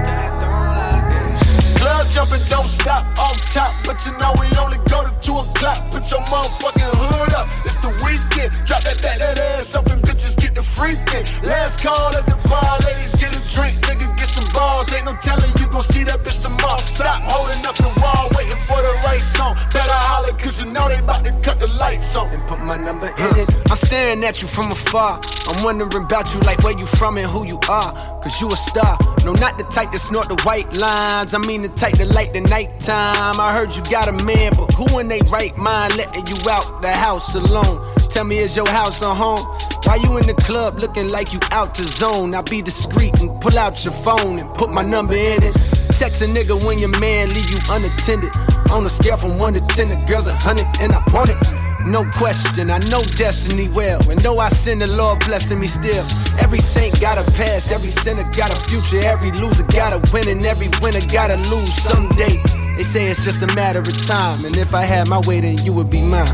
Club 1.75 2.07
jumping, 2.11 2.45
don't 2.47 2.65
stop 2.65 3.03
off 3.19 3.41
top. 3.53 3.75
But 3.85 3.99
you 4.07 4.13
know 4.19 4.33
we 4.39 4.47
only 4.57 4.79
go 4.89 5.03
to 5.03 5.13
2 5.21 5.39
o'clock. 5.39 5.91
Put 5.91 6.09
your 6.13 6.21
motherfucking 6.31 6.95
hood 6.95 7.35
up. 7.35 7.49
It's 7.67 7.75
the 7.83 7.91
weekend. 8.07 8.53
Drop 8.69 8.85
that 8.85 9.03
back, 9.03 9.19
that 9.19 9.37
ass 9.37 9.75
up 9.75 9.87
and 9.87 10.01
bitches 10.03 10.37
get 10.37 10.55
the 10.55 10.63
free 10.63 10.95
thing. 11.11 11.27
Last 11.43 11.83
call 11.83 12.15
at 12.15 12.25
the 12.25 12.39
bar, 12.49 12.79
ladies 12.87 13.12
drink. 13.53 13.77
Nigga 13.87 14.09
get 14.17 14.29
some 14.29 14.49
balls. 14.53 14.93
Ain't 14.93 15.05
no 15.05 15.15
telling 15.23 15.53
you 15.59 15.67
gon' 15.69 15.83
see 15.83 16.05
that 16.05 16.21
bitch 16.21 16.41
tomorrow. 16.43 16.81
Stop 16.81 17.23
holding 17.23 17.65
up 17.67 17.77
the 17.77 17.93
wall, 18.01 18.29
waiting 18.37 18.61
for 18.67 18.81
the 18.81 18.93
right 19.05 19.21
song. 19.21 19.55
Better 19.73 20.01
holler, 20.09 20.33
cause 20.39 20.61
you 20.61 20.67
know 20.67 20.89
they 20.89 20.99
about 20.99 21.25
to 21.25 21.33
cut 21.43 21.61
the 21.61 21.69
lights 21.69 22.15
on. 22.17 22.29
And 22.31 22.43
put 22.49 22.61
my 22.61 22.77
number 22.77 23.07
in 23.07 23.31
it. 23.39 23.49
I'm 23.71 23.77
staring 23.77 24.25
at 24.25 24.43
you 24.43 24.49
from 24.49 24.71
afar. 24.73 25.21
I'm 25.49 25.63
wondering 25.63 26.05
about 26.05 26.33
you, 26.35 26.41
like 26.41 26.63
where 26.63 26.77
you 26.79 26.87
from 26.87 27.19
and 27.19 27.31
who 27.31 27.47
you 27.47 27.59
are. 27.69 27.93
Cause 28.23 28.41
you 28.41 28.51
a 28.51 28.57
star. 28.57 28.99
No, 29.25 29.33
not 29.33 29.59
the 29.59 29.65
type 29.65 29.93
to 29.93 29.99
snort 29.99 30.29
the 30.29 30.41
white 30.43 30.73
lines. 30.75 31.35
I 31.35 31.39
mean 31.39 31.63
the 31.63 31.69
type 31.69 31.95
to 31.95 32.07
light 32.07 32.33
the 32.33 32.41
nighttime. 32.41 33.41
I 33.41 33.53
heard 33.53 33.75
you 33.77 33.83
got 33.85 34.09
a 34.09 34.25
man, 34.25 34.53
but 34.57 34.73
who 34.75 34.99
in 34.99 35.09
they 35.09 35.21
right 35.31 35.57
mind 35.57 35.97
letting 35.97 36.27
you 36.27 36.37
out 36.51 36.83
the 36.83 36.91
house 36.91 37.35
alone? 37.35 37.92
Tell 38.13 38.25
me, 38.25 38.41
is 38.41 38.55
your 38.55 38.69
house 38.69 39.01
a 39.01 39.15
home? 39.15 39.47
Why 39.85 39.97
you 39.97 40.19
in 40.19 40.27
the 40.27 40.35
club 40.35 40.79
looking 40.79 41.09
like 41.09 41.33
you 41.33 41.41
out 41.51 41.75
the 41.75 41.85
zone? 41.85 42.35
I 42.35 42.43
be 42.43 42.61
discreet 42.61 43.19
and 43.21 43.41
pull 43.41 43.59
out 43.59 43.83
your 43.87 43.95
phone 43.95 44.39
and 44.39 44.53
put 44.53 44.71
my 44.71 44.83
number 44.83 45.15
in 45.15 45.43
it. 45.43 45.55
Text 45.99 46.21
a 46.21 46.27
nigga 46.27 46.63
when 46.67 46.79
your 46.79 46.91
man 47.01 47.31
leave 47.31 47.49
you 47.49 47.57
unattended. 47.71 48.31
On 48.71 48.85
a 48.85 48.91
scale 48.91 49.17
from 49.17 49.39
1 49.39 49.55
to 49.55 49.61
10, 49.61 49.89
the 49.89 49.97
girl's 50.07 50.27
a 50.27 50.33
100 50.33 50.67
and 50.81 50.93
I 50.93 51.03
want 51.15 51.31
it. 51.31 51.63
no 51.87 52.05
question. 52.13 52.71
I 52.71 52.79
know 52.91 53.03
destiny 53.17 53.69
well, 53.69 53.99
and 54.11 54.23
know 54.23 54.39
I 54.39 54.51
sin, 54.51 54.81
the 54.81 54.89
Lord 54.89 55.25
blessing 55.25 55.59
me 55.59 55.67
still. 55.67 56.05
Every 56.39 56.61
saint 56.61 57.01
got 57.01 57.17
a 57.17 57.25
past, 57.33 57.73
every 57.73 57.91
sinner 57.91 58.31
got 58.33 58.53
a 58.53 58.61
future, 58.69 59.01
every 59.01 59.33
loser 59.33 59.65
got 59.65 59.95
a 59.95 60.13
win, 60.13 60.29
and 60.29 60.45
every 60.45 60.69
winner 60.83 61.01
gotta 61.07 61.37
lose 61.49 61.75
someday. 61.83 62.62
They 62.77 62.83
say 62.83 63.07
it's 63.11 63.25
just 63.25 63.43
a 63.43 63.47
matter 63.55 63.81
of 63.81 64.07
time, 64.07 64.45
and 64.45 64.57
if 64.57 64.75
I 64.75 64.83
had 64.83 65.09
my 65.09 65.19
way, 65.19 65.41
then 65.41 65.59
you 65.59 65.73
would 65.75 65.91
be 65.91 66.01
mine. 66.01 66.27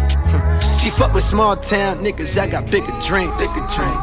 she 0.80 0.90
fuck 0.90 1.12
with 1.12 1.24
small 1.24 1.56
town 1.56 1.98
niggas, 1.98 2.38
I 2.38 2.46
got 2.46 2.70
bigger 2.70 2.92
drink, 3.06 3.36
bigger 3.38 3.66
drink. 3.74 3.98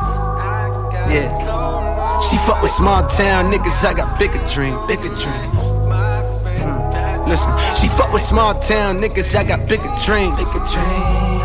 Yeah. 1.08 2.20
She 2.30 2.38
fuck 2.38 2.62
with 2.62 2.72
small 2.72 3.08
town 3.08 3.52
niggas, 3.54 3.86
I 3.86 3.94
got 3.94 4.20
bigger 4.20 4.44
drink, 4.54 4.76
bigger 4.88 5.10
drink. 5.10 5.54
Hmm. 6.60 7.30
Listen, 7.30 7.54
she 7.80 7.88
fuck 7.88 8.12
with 8.12 8.22
small 8.22 8.54
town 8.60 9.00
niggas, 9.02 9.34
I 9.36 9.44
got 9.44 9.68
bigger 9.70 9.94
drink, 10.06 10.36
bigger 10.38 10.66
drink. 10.72 11.36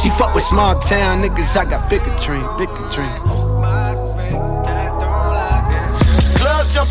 She 0.00 0.10
fuck 0.10 0.34
with 0.34 0.44
small 0.44 0.78
town 0.80 1.22
niggas, 1.22 1.56
I 1.56 1.64
got 1.64 1.90
bigger 1.90 2.14
dream, 2.22 2.46
bigger 2.58 2.90
dream. 2.90 3.33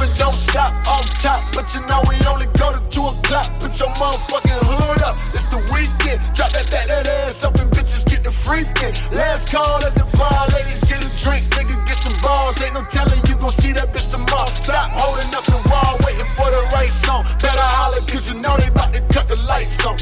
Jumping, 0.03 0.17
don't 0.17 0.33
stop 0.33 0.73
off 0.87 1.21
top, 1.21 1.41
but 1.53 1.73
you 1.73 1.79
know 1.87 2.01
we 2.09 2.15
only 2.27 2.47
go 2.57 2.71
to 2.71 2.81
two 2.89 3.03
o'clock. 3.03 3.47
Put 3.59 3.79
your 3.79 3.89
motherfucking 3.89 4.59
hood 4.67 5.01
up, 5.01 5.15
it's 5.33 5.45
the 5.45 5.57
weekend. 5.71 6.19
Drop 6.35 6.51
that 6.51 6.67
that 6.67 6.87
that 6.87 7.07
ass 7.07 7.43
up 7.43 7.55
and 7.55 7.71
bitches 7.71 8.05
get 8.05 8.23
the 8.23 8.29
freaking. 8.29 8.93
Last 9.11 9.49
call 9.49 9.83
at 9.83 9.93
the 9.95 10.05
bar, 10.17 10.47
ladies 10.51 10.83
get 10.85 10.99
a 10.99 11.09
drink, 11.23 11.45
nigga 11.55 11.75
get 11.87 11.97
some 11.97 12.15
balls. 12.21 12.61
Ain't 12.61 12.73
no 12.73 12.83
telling 12.89 13.19
you 13.27 13.35
gon' 13.35 13.51
see 13.51 13.71
that 13.73 13.93
bitch 13.93 14.09
tomorrow. 14.11 14.49
Stop 14.49 14.91
holding 14.91 15.33
up 15.35 15.45
the 15.45 15.59
wall, 15.71 15.95
waiting 16.05 16.29
for 16.35 16.49
the 16.51 16.61
right 16.73 16.89
song. 16.89 17.23
Better 17.41 17.67
holler, 17.79 18.01
cause 18.07 18.27
you 18.27 18.35
know 18.35 18.57
they 18.57 18.67
about 18.67 18.93
to 18.93 19.01
cut 19.13 19.27
the 19.27 19.37
lights 19.37 19.85
on. 19.85 19.97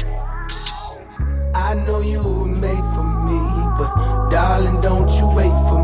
I 1.54 1.74
know 1.86 2.00
you 2.00 2.22
were 2.22 2.46
made 2.46 2.86
for 2.94 3.04
me, 3.04 3.38
but 3.78 4.30
darling, 4.30 4.80
don't 4.80 5.08
you 5.18 5.26
wait 5.36 5.54
for 5.68 5.78
me. 5.78 5.81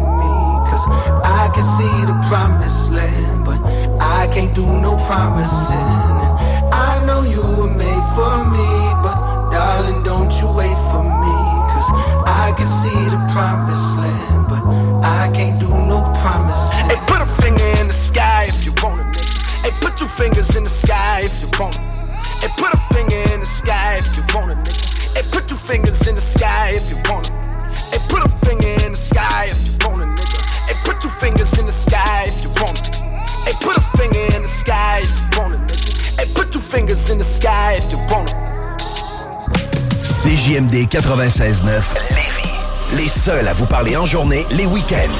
Cause 0.78 0.86
I 1.24 1.50
can 1.54 1.66
see 1.76 1.96
the 2.06 2.14
promised 2.28 2.90
land, 2.90 3.44
but 3.44 3.58
I 4.00 4.28
can't 4.32 4.54
do 4.54 4.64
no 4.64 4.94
promising. 5.10 5.90
And 6.22 6.34
I 6.72 7.02
know 7.06 7.22
you 7.22 7.42
were 7.42 7.74
made 7.74 8.06
for 8.14 8.36
me, 8.54 8.70
but 9.02 9.18
darling, 9.50 10.02
don't 10.04 10.30
you 10.40 10.48
wait 10.54 10.78
for 10.90 11.02
me. 11.02 11.36
Cause 11.74 11.88
I 12.26 12.54
can 12.56 12.68
see 12.78 13.00
the 13.10 13.18
promised 13.34 13.90
land, 13.98 14.46
but 14.46 14.62
I 15.02 15.30
can't 15.34 15.58
do 15.58 15.68
no 15.68 16.02
promising. 16.22 16.86
Hey, 16.86 16.98
put 17.10 17.20
a 17.20 17.26
finger 17.26 17.66
in 17.80 17.88
the 17.88 17.92
sky 17.92 18.44
if 18.46 18.64
you 18.64 18.72
want 18.82 19.16
it. 19.16 19.24
Hey, 19.64 19.72
put 19.80 19.96
two 19.96 20.06
fingers 20.06 20.54
in 20.54 20.62
the 20.62 20.70
sky 20.70 21.22
if 21.24 21.40
you 21.42 21.48
want 21.58 21.74
it. 21.74 21.82
Hey, 22.38 22.50
put 22.56 22.72
a 22.72 22.78
finger 22.94 23.18
in 23.34 23.40
the 23.40 23.46
sky 23.46 23.96
if 23.98 24.16
you 24.16 24.22
want 24.32 24.52
it. 24.68 24.76
Hey, 25.16 25.22
put 25.32 25.48
two 25.48 25.56
fingers 25.56 26.06
in 26.06 26.14
the 26.14 26.20
sky 26.20 26.78
if 26.78 26.88
you 26.88 26.96
want 27.10 27.26
it. 27.26 27.34
Hey, 27.90 27.98
put 28.08 28.22
a 28.24 28.28
finger 28.46 28.68
in 28.84 28.92
the 28.92 28.96
sky 28.96 29.46
if 29.50 29.58
you 29.66 29.72
want 29.88 29.97
it, 29.97 29.97
put 30.88 31.01
two 31.03 31.09
fingers 31.11 31.53
in 31.59 31.66
the 31.66 31.72
sky 31.72 32.24
if 32.27 32.42
you 32.42 32.48
want 32.62 32.79
it. 32.88 32.96
Hey, 33.46 33.55
put 33.61 33.77
a 33.77 33.81
finger 33.98 34.20
in 34.35 34.42
the 34.42 34.48
sky 34.48 35.01
if 35.03 35.11
you 35.20 35.38
want 35.38 35.55
it, 35.55 35.61
nigga. 35.61 36.18
Hey, 36.18 36.27
put 36.35 36.51
two 36.51 36.61
fingers 36.61 37.11
in 37.11 37.18
the 37.18 37.24
sky 37.24 37.74
if 37.77 37.90
you 37.92 37.98
want 38.09 38.31
it. 38.31 38.37
CJMD 40.22 40.88
96.9 40.88 41.64
Lévis. 42.11 42.96
Les 42.96 43.09
seuls 43.09 43.46
à 43.46 43.53
vous 43.53 43.66
parler 43.66 43.96
en 43.96 44.07
journée, 44.07 44.46
les 44.51 44.64
week-ends. 44.64 45.18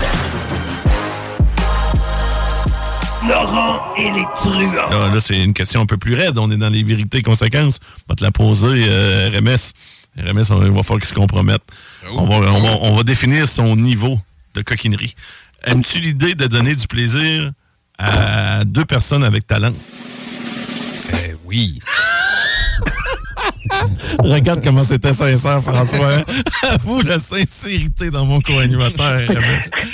Laurent 3.29 3.95
et 3.99 4.11
les 4.11 4.25
truands. 4.37 4.89
Là, 4.91 5.09
là, 5.13 5.21
c'est 5.21 5.37
une 5.37 5.53
question 5.53 5.83
un 5.83 5.87
peu 5.87 5.99
plus 5.99 6.15
raide. 6.15 6.39
On 6.39 6.51
est 6.51 6.57
dans 6.57 6.71
les 6.71 6.83
vérités 6.83 7.19
et 7.19 7.23
conséquences. 7.23 7.79
On 8.09 8.13
va 8.13 8.15
te 8.15 8.25
la 8.25 8.31
poser, 8.31 8.87
euh, 8.89 9.29
RMS. 9.29 9.75
RMS, 10.17 10.51
on, 10.51 10.65
il 10.65 10.71
va 10.71 10.83
falloir 10.83 11.01
qu'il 11.01 11.09
se 11.09 11.15
compromette. 11.15 11.63
On, 12.11 12.25
va, 12.25 12.37
on, 12.37 12.61
va, 12.63 12.71
on 12.81 12.97
va 12.97 13.03
définir 13.03 13.47
son 13.47 13.77
niveau 13.77 14.19
de 14.55 14.63
coquinerie. 14.63 15.15
Aimes-tu 15.65 16.01
l'idée 16.01 16.35
de 16.35 16.47
donner 16.47 16.75
du 16.75 16.87
plaisir 16.87 17.53
à 17.99 18.65
deux 18.65 18.85
personnes 18.85 19.25
avec 19.25 19.47
talent? 19.47 19.73
Eh 21.13 21.35
oui. 21.45 21.81
Regarde 24.19 24.63
comment 24.63 24.85
c'était 24.85 25.13
sincère, 25.13 25.63
François. 25.63 26.25
Avoue 26.63 27.01
la 27.03 27.19
sincérité 27.19 28.11
dans 28.11 28.25
mon 28.25 28.41
co-animateur. 28.41 29.21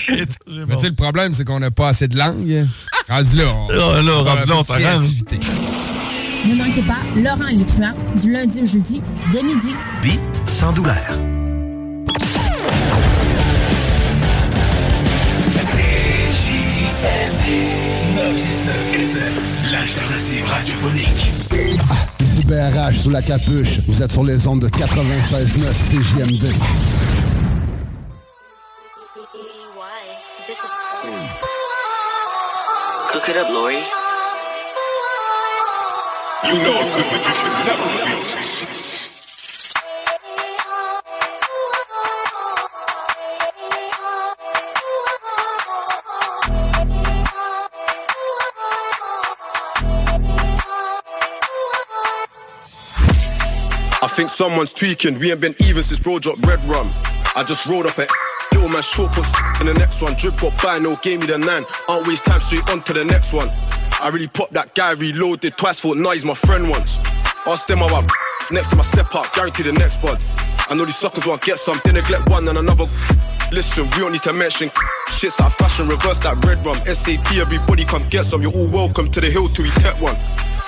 Mais 0.09 0.27
tu 0.27 0.81
sais, 0.81 0.89
le 0.89 0.97
problème, 0.97 1.35
c'est 1.35 1.45
qu'on 1.45 1.61
n'a 1.61 1.71
pas 1.71 1.89
assez 1.89 2.09
de 2.09 2.17
langue. 2.17 2.67
Rendu 3.09 3.37
là, 3.37 3.45
on, 3.55 3.69
Là, 3.69 4.03
là, 4.03 4.13
on 4.17 4.25
rendu 4.25 4.49
là, 4.49 4.57
on 4.57 4.63
s'arrange. 4.63 5.09
Ne 6.47 6.55
manquez 6.57 6.83
pas 6.83 6.99
Laurent 7.17 7.49
et 7.49 7.55
les 7.55 7.65
truands 7.65 7.95
du 8.21 8.31
lundi 8.31 8.63
au 8.63 8.67
jeudi 8.67 9.03
dès 9.33 9.43
midi. 9.43 9.75
Vie 10.03 10.19
sans 10.47 10.73
douleur. 10.73 11.34
L'alternative 19.75 20.47
radiophonique. 20.47 21.33
Du 22.37 22.43
BRH 22.47 22.95
sous 23.03 23.11
la 23.11 23.23
capuche. 23.23 23.81
Vous 23.89 24.03
êtes 24.03 24.13
sur 24.13 24.23
les 24.23 24.47
ondes 24.47 24.61
de 24.61 24.69
96.9 24.69 25.65
CJMD. 25.91 26.45
Cook 33.11 33.29
it 33.29 33.37
up, 33.37 33.49
Lori. 33.51 33.75
You 36.45 36.59
know 36.61 36.71
a 36.71 36.85
good 36.95 37.07
magician 37.11 37.51
never 37.67 37.89
reveals 37.99 38.54
I 54.05 54.07
think 54.07 54.29
someone's 54.29 54.75
tweaking. 54.75 55.19
We 55.19 55.33
ain't 55.33 55.41
been 55.41 55.55
even 55.65 55.83
since 55.83 55.99
bro 55.99 56.19
dropped 56.19 56.45
red 56.45 56.63
rum. 56.65 56.93
I 57.35 57.43
just 57.43 57.65
rolled 57.65 57.87
up 57.87 57.97
a 57.97 58.07
little 58.53 58.69
man 58.69 58.83
short 58.83 59.11
put 59.13 59.25
in 59.63 59.67
the 59.67 59.73
next 59.73 60.03
one. 60.03 60.13
Drip 60.13 60.39
got 60.39 60.63
by, 60.63 60.79
no 60.79 60.97
gave 60.97 61.21
me 61.21 61.27
the 61.27 61.39
nine. 61.39 61.65
Aren't 61.89 62.07
waste 62.07 62.27
time 62.27 62.43
straight 62.43 62.69
on 62.69 62.83
to 62.83 62.93
the 62.93 63.03
next 63.03 63.33
one. 63.33 63.49
I 64.03 64.11
really 64.13 64.29
popped 64.29 64.53
that 64.53 64.75
guy, 64.75 64.91
reloaded 64.91 65.57
twice, 65.57 65.81
thought 65.81 65.97
nah, 65.97 66.11
he's 66.11 66.27
my 66.27 66.35
friend 66.35 66.69
once. 66.69 66.99
Asked 67.47 67.69
them 67.69 67.81
about 67.81 68.05
next 68.51 68.69
time 68.69 68.81
I 68.81 68.83
step 68.83 69.15
up, 69.15 69.33
guarantee 69.33 69.63
the 69.63 69.73
next 69.73 70.03
bud. 70.03 70.21
I 70.69 70.75
know 70.75 70.85
these 70.85 70.99
suckers 70.99 71.25
want 71.25 71.41
get 71.41 71.59
some, 71.59 71.81
they 71.83 71.93
neglect 71.93 72.29
one 72.29 72.47
and 72.47 72.59
another. 72.59 72.85
Listen, 73.53 73.85
we 73.85 74.01
don't 74.01 74.13
need 74.13 74.23
to 74.25 74.35
mention 74.35 74.71
shit's 75.09 75.41
out 75.41 75.55
fashion, 75.55 75.89
reverse 75.89 76.19
that 76.19 76.45
red 76.45 76.61
rum. 76.67 76.77
SAT, 76.85 77.39
everybody 77.39 77.87
come 77.87 78.07
get 78.11 78.27
some. 78.27 78.43
You're 78.43 78.53
all 78.53 78.69
welcome 78.69 79.11
to 79.13 79.21
the 79.23 79.31
hill 79.31 79.49
till 79.49 79.65
we 79.65 79.71
get 79.81 79.99
one. 79.99 80.17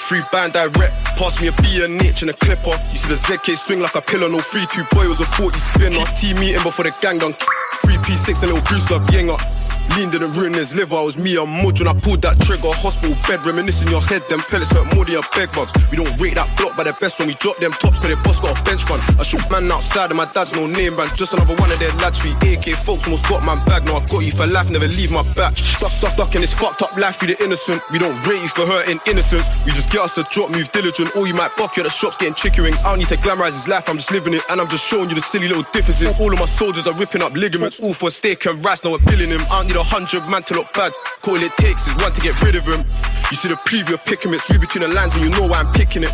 Free 0.09 0.23
band 0.31 0.53
direct, 0.53 0.95
pass 1.19 1.40
me 1.40 1.49
a 1.49 1.53
B 1.53 1.59
a 1.59 1.62
B, 1.62 1.85
a 1.85 1.88
niche 1.88 2.23
and 2.23 2.31
a 2.31 2.35
clipper. 2.35 2.79
You 2.90 2.97
see 2.97 3.09
the 3.09 3.16
ZK 3.16 3.57
swing 3.57 3.81
like 3.81 3.97
a 3.97 4.01
pillar, 4.01 4.29
no 4.29 4.38
3-2 4.38 4.88
boy 4.90 5.09
was 5.09 5.19
a 5.19 5.25
40 5.25 5.59
spinner. 5.59 6.05
Team 6.14 6.38
meeting 6.38 6.62
before 6.62 6.85
the 6.85 6.95
gang 7.01 7.19
done. 7.19 7.33
3P6 7.33 8.29
and 8.42 8.53
little 8.53 8.62
Bruce 8.62 8.88
love 8.88 9.03
Yenger. 9.09 9.56
Lean 9.96 10.11
didn't 10.11 10.35
ruin 10.35 10.52
his 10.52 10.74
liver, 10.74 10.96
it 10.96 11.04
was 11.04 11.16
me, 11.16 11.38
I'm 11.38 11.48
mud 11.48 11.78
when 11.80 11.88
I 11.88 11.94
pulled 11.94 12.20
that 12.20 12.38
trigger. 12.44 12.68
Hospital 12.85 13.16
bed, 13.24 13.40
reminiscing 13.46 13.88
your 13.88 14.02
head, 14.02 14.20
them 14.28 14.40
pellets 14.40 14.68
hurt 14.68 14.85
more 14.94 15.09
than 15.09 15.16
your 15.16 15.24
beg 15.32 15.48
bugs. 15.56 15.72
We 15.88 15.96
don't 15.96 16.12
rate 16.20 16.35
that 16.37 16.52
block 16.61 16.76
by 16.76 16.85
the 16.85 16.92
best 17.00 17.18
when 17.18 17.28
we 17.28 17.35
drop 17.40 17.56
them 17.56 17.72
tops, 17.72 17.96
cause 17.98 18.12
the 18.12 18.20
boss 18.20 18.38
got 18.40 18.52
a 18.52 18.64
bench 18.64 18.85
gun. 18.85 19.00
I 19.16 19.24
shook 19.24 19.40
man 19.50 19.72
outside 19.72 20.12
and 20.12 20.18
my 20.20 20.28
dad's 20.37 20.52
no 20.52 20.66
name 20.66 20.96
brand. 20.96 21.16
Just 21.16 21.32
another 21.32 21.56
one 21.56 21.72
of 21.72 21.78
their 21.78 21.88
lads, 22.04 22.20
three 22.20 22.37
AK 22.44 22.76
folks 22.76 23.09
most 23.09 23.24
got 23.24 23.40
my 23.40 23.56
bag. 23.64 23.88
Now 23.88 23.96
I 23.96 24.04
got 24.04 24.20
you 24.20 24.32
for 24.32 24.46
life, 24.46 24.68
never 24.68 24.87
leave 24.87 25.11
my 25.11 25.24
back. 25.32 25.56
Stuck, 25.56 25.88
stuck, 25.88 26.12
stuck 26.12 26.35
in 26.35 26.42
this 26.42 26.52
fucked 26.52 26.82
up 26.82 26.94
life, 27.00 27.22
you 27.22 27.32
the 27.32 27.38
innocent. 27.42 27.80
We 27.88 27.98
don't 27.98 28.20
rate 28.28 28.42
you 28.42 28.52
for 28.52 28.68
hurting 28.68 29.00
innocence. 29.09 29.48
We 29.64 29.72
just 29.72 29.88
get 29.88 30.04
us 30.04 30.18
a 30.18 30.24
drop, 30.28 30.50
move 30.50 30.70
diligent. 30.72 31.16
Or 31.16 31.26
you 31.26 31.32
might 31.32 31.56
buck 31.56 31.76
you 31.78 31.82
at 31.82 31.88
the 31.88 31.94
shops 31.94 32.18
getting 32.18 32.35
chicken. 32.35 32.68
I 32.68 32.92
don't 32.92 32.98
need 32.98 33.09
to 33.09 33.16
glamorize 33.16 33.56
his 33.56 33.68
life, 33.68 33.88
I'm 33.88 33.96
just 33.96 34.12
living 34.12 34.35
it. 34.35 34.44
And 34.50 34.61
I'm 34.61 34.68
just 34.68 34.85
showing 34.85 35.09
you 35.09 35.14
the 35.14 35.24
silly 35.24 35.48
little 35.48 35.64
differences. 35.72 36.20
All 36.20 36.30
of 36.30 36.38
my 36.38 36.44
soldiers 36.44 36.87
are 36.87 36.94
ripping 37.00 37.22
up 37.22 37.32
ligaments, 37.32 37.80
all 37.80 37.94
for 37.94 38.11
steak 38.11 38.44
and 38.44 38.62
rice. 38.62 38.85
Now 38.85 38.92
we're 38.92 39.06
billing 39.09 39.30
him. 39.30 39.40
I 39.48 39.64
don't 39.64 39.68
need 39.68 39.76
a 39.76 39.86
hundred 39.87 40.29
man 40.29 40.42
to 40.44 40.55
look 40.55 40.72
bad. 40.72 40.92
All 41.27 41.37
it 41.37 41.57
takes 41.57 41.87
is 41.87 41.94
one 41.96 42.12
to 42.12 42.20
get 42.20 42.40
rid 42.42 42.57
of 42.57 42.64
him. 42.64 42.85
You 43.31 43.37
see 43.37 43.49
the 43.49 43.59
preview, 43.66 43.99
picking 44.05 44.35
it's 44.35 44.49
read 44.51 44.61
between 44.61 44.83
the 44.83 44.94
lines, 44.94 45.14
and 45.14 45.25
you 45.25 45.31
know 45.31 45.46
why 45.46 45.61
I'm 45.61 45.72
picking 45.72 46.05
it. 46.05 46.12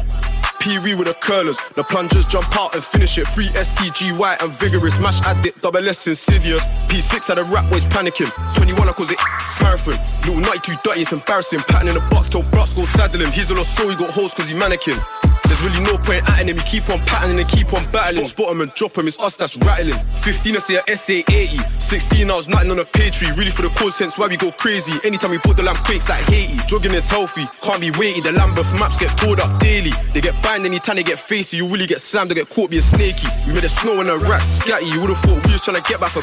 Pee 0.60 0.78
wee 0.78 0.94
with 0.94 1.08
the 1.08 1.14
curlers, 1.14 1.58
the 1.74 1.82
plungers 1.82 2.24
jump 2.24 2.46
out 2.56 2.74
and 2.74 2.84
finish 2.84 3.18
it. 3.18 3.26
Free 3.26 3.48
STG 3.48 4.16
white 4.16 4.40
and 4.42 4.52
vigorous, 4.52 4.98
mash 5.00 5.20
addict, 5.22 5.60
double 5.60 5.88
S 5.88 6.06
insidious. 6.06 6.62
P6 6.86 7.26
had 7.26 7.38
the 7.38 7.44
rap 7.44 7.68
boys 7.68 7.84
panicking. 7.86 8.30
21 8.54 8.88
I 8.88 8.92
cause 8.92 9.10
it 9.10 9.18
marathon. 9.60 9.98
Little 10.22 10.40
92 10.40 10.74
dirty, 10.84 11.00
it's 11.00 11.12
embarrassing. 11.12 11.60
Pattern 11.60 11.88
in 11.88 11.94
the 11.94 12.00
box, 12.10 12.28
told 12.28 12.44
Brusco 12.46 12.84
saddle 12.96 13.22
him. 13.22 13.30
He's 13.32 13.50
a 13.50 13.54
lost 13.54 13.74
soul, 13.76 13.90
he 13.90 13.96
got 13.96 14.10
hoes 14.10 14.34
cause 14.34 14.48
he 14.48 14.54
mannequin. 14.56 14.98
There's 15.44 15.62
really 15.62 15.80
no 15.82 15.96
point 15.98 16.28
at 16.28 16.48
him, 16.48 16.56
we 16.56 16.62
keep 16.62 16.88
on 16.88 17.00
patterning 17.00 17.40
and 17.40 17.48
keep 17.48 17.72
on 17.72 17.84
battling. 17.90 18.24
Spot 18.24 18.52
him 18.52 18.60
and 18.60 18.72
drop 18.74 18.96
him, 18.96 19.06
it's 19.08 19.18
us 19.18 19.36
that's 19.36 19.56
rattling. 19.58 19.98
15, 20.22 20.56
I 20.56 20.58
say 20.58 20.76
a 20.76 20.82
SA80. 20.82 21.80
16, 21.80 22.30
I 22.30 22.34
was 22.34 22.48
nothing 22.48 22.70
on 22.70 22.78
a 22.78 22.84
pay 22.84 23.10
tree. 23.10 23.30
Really 23.36 23.50
for 23.50 23.62
the 23.62 23.68
cause, 23.70 23.98
hence 23.98 24.18
why 24.18 24.28
we 24.28 24.36
go 24.36 24.50
crazy. 24.52 24.92
Anytime 25.04 25.30
we 25.30 25.38
put 25.38 25.56
the 25.56 25.62
lamp 25.62 25.78
quakes 25.84 26.08
like 26.08 26.22
Haiti. 26.24 26.56
Jogging 26.66 26.92
is 26.92 27.08
healthy, 27.08 27.44
can't 27.60 27.80
be 27.80 27.90
weighty. 27.92 28.20
The 28.20 28.32
Lambeth 28.32 28.72
maps 28.74 28.96
get 28.98 29.16
pulled 29.18 29.40
up 29.40 29.60
daily. 29.60 29.92
They 30.14 30.20
get 30.20 30.40
banned 30.42 30.64
anytime 30.64 30.96
they 30.96 31.02
get 31.02 31.18
facey. 31.18 31.58
You 31.58 31.66
really 31.68 31.86
get 31.86 32.00
slammed, 32.00 32.30
they 32.30 32.34
get 32.34 32.48
caught 32.48 32.70
being 32.70 32.82
snaky. 32.82 33.28
We 33.46 33.52
made 33.52 33.64
it 33.64 33.70
snow 33.70 34.00
in 34.00 34.08
a 34.08 34.16
rat 34.16 34.42
scatty. 34.42 34.92
You 34.92 35.00
would've 35.00 35.18
thought 35.18 35.44
we 35.44 35.52
was 35.52 35.64
trying 35.64 35.82
to 35.82 35.88
get 35.88 36.00
back 36.00 36.16
a 36.16 36.22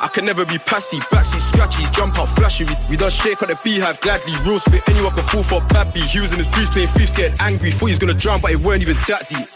I 0.00 0.06
can 0.06 0.24
never 0.24 0.44
be 0.44 0.58
passy, 0.58 0.98
backseat 1.10 1.40
scratchy, 1.40 1.82
jump 1.92 2.18
out 2.18 2.28
flashy. 2.28 2.64
We, 2.64 2.76
we 2.90 2.96
done 2.96 3.10
shake 3.10 3.42
on 3.42 3.48
the 3.48 3.58
beehive 3.64 4.00
gladly. 4.00 4.32
Real 4.46 4.58
spit, 4.58 4.88
anyone 4.88 5.12
can 5.12 5.24
fall 5.24 5.42
for 5.42 5.60
beat. 5.92 6.04
Hughes 6.04 6.32
in 6.32 6.38
his 6.38 6.46
boots 6.46 6.70
playing 6.70 6.88
thief, 6.88 7.08
scared 7.08 7.34
angry. 7.40 7.72
Thought 7.72 7.86
he 7.86 7.92
was 7.92 7.98
gonna 7.98 8.14
drown, 8.14 8.40
but 8.40 8.52
it 8.52 8.60
weren't 8.60 8.82
even 8.82 8.96
that 9.08 9.28
deep. 9.28 9.48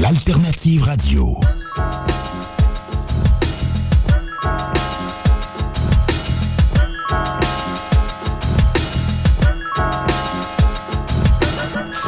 L'alternative 0.00 0.86
radio. 0.86 2.13